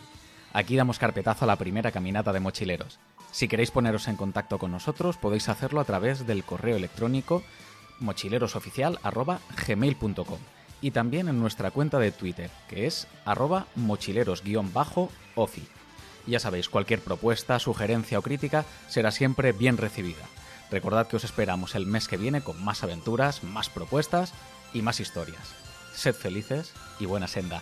Aquí 0.53 0.77
damos 0.77 0.99
carpetazo 0.99 1.43
a 1.43 1.47
la 1.47 1.57
primera 1.57 1.91
caminata 1.91 2.31
de 2.31 2.39
mochileros. 2.39 2.97
Si 3.31 3.49
queréis 3.49 3.71
poneros 3.71 4.07
en 4.07 4.15
contacto 4.15 4.57
con 4.57 4.71
nosotros, 4.71 5.17
podéis 5.17 5.49
hacerlo 5.49 5.81
a 5.81 5.85
través 5.85 6.25
del 6.25 6.45
correo 6.45 6.77
electrónico 6.77 7.43
mochilerosoficial.gmail.com 7.99 10.39
y 10.81 10.91
también 10.91 11.27
en 11.27 11.39
nuestra 11.39 11.71
cuenta 11.71 11.99
de 11.99 12.11
Twitter, 12.11 12.49
que 12.69 12.87
es 12.87 13.07
arroba 13.25 13.65
mochileros-ofi. 13.75 15.67
Ya 16.25 16.39
sabéis, 16.39 16.69
cualquier 16.69 17.01
propuesta, 17.01 17.59
sugerencia 17.59 18.17
o 18.19 18.21
crítica 18.21 18.63
será 18.87 19.11
siempre 19.11 19.51
bien 19.51 19.75
recibida. 19.77 20.25
Recordad 20.73 21.05
que 21.05 21.17
os 21.17 21.23
esperamos 21.23 21.75
el 21.75 21.85
mes 21.85 22.07
que 22.07 22.17
viene 22.17 22.41
con 22.41 22.59
más 22.65 22.81
aventuras, 22.83 23.43
más 23.43 23.69
propuestas 23.69 24.33
y 24.73 24.81
más 24.81 24.99
historias. 24.99 25.53
Sed 25.93 26.15
felices 26.15 26.73
y 26.99 27.05
buena 27.05 27.27
senda. 27.27 27.61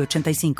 85 0.00 0.54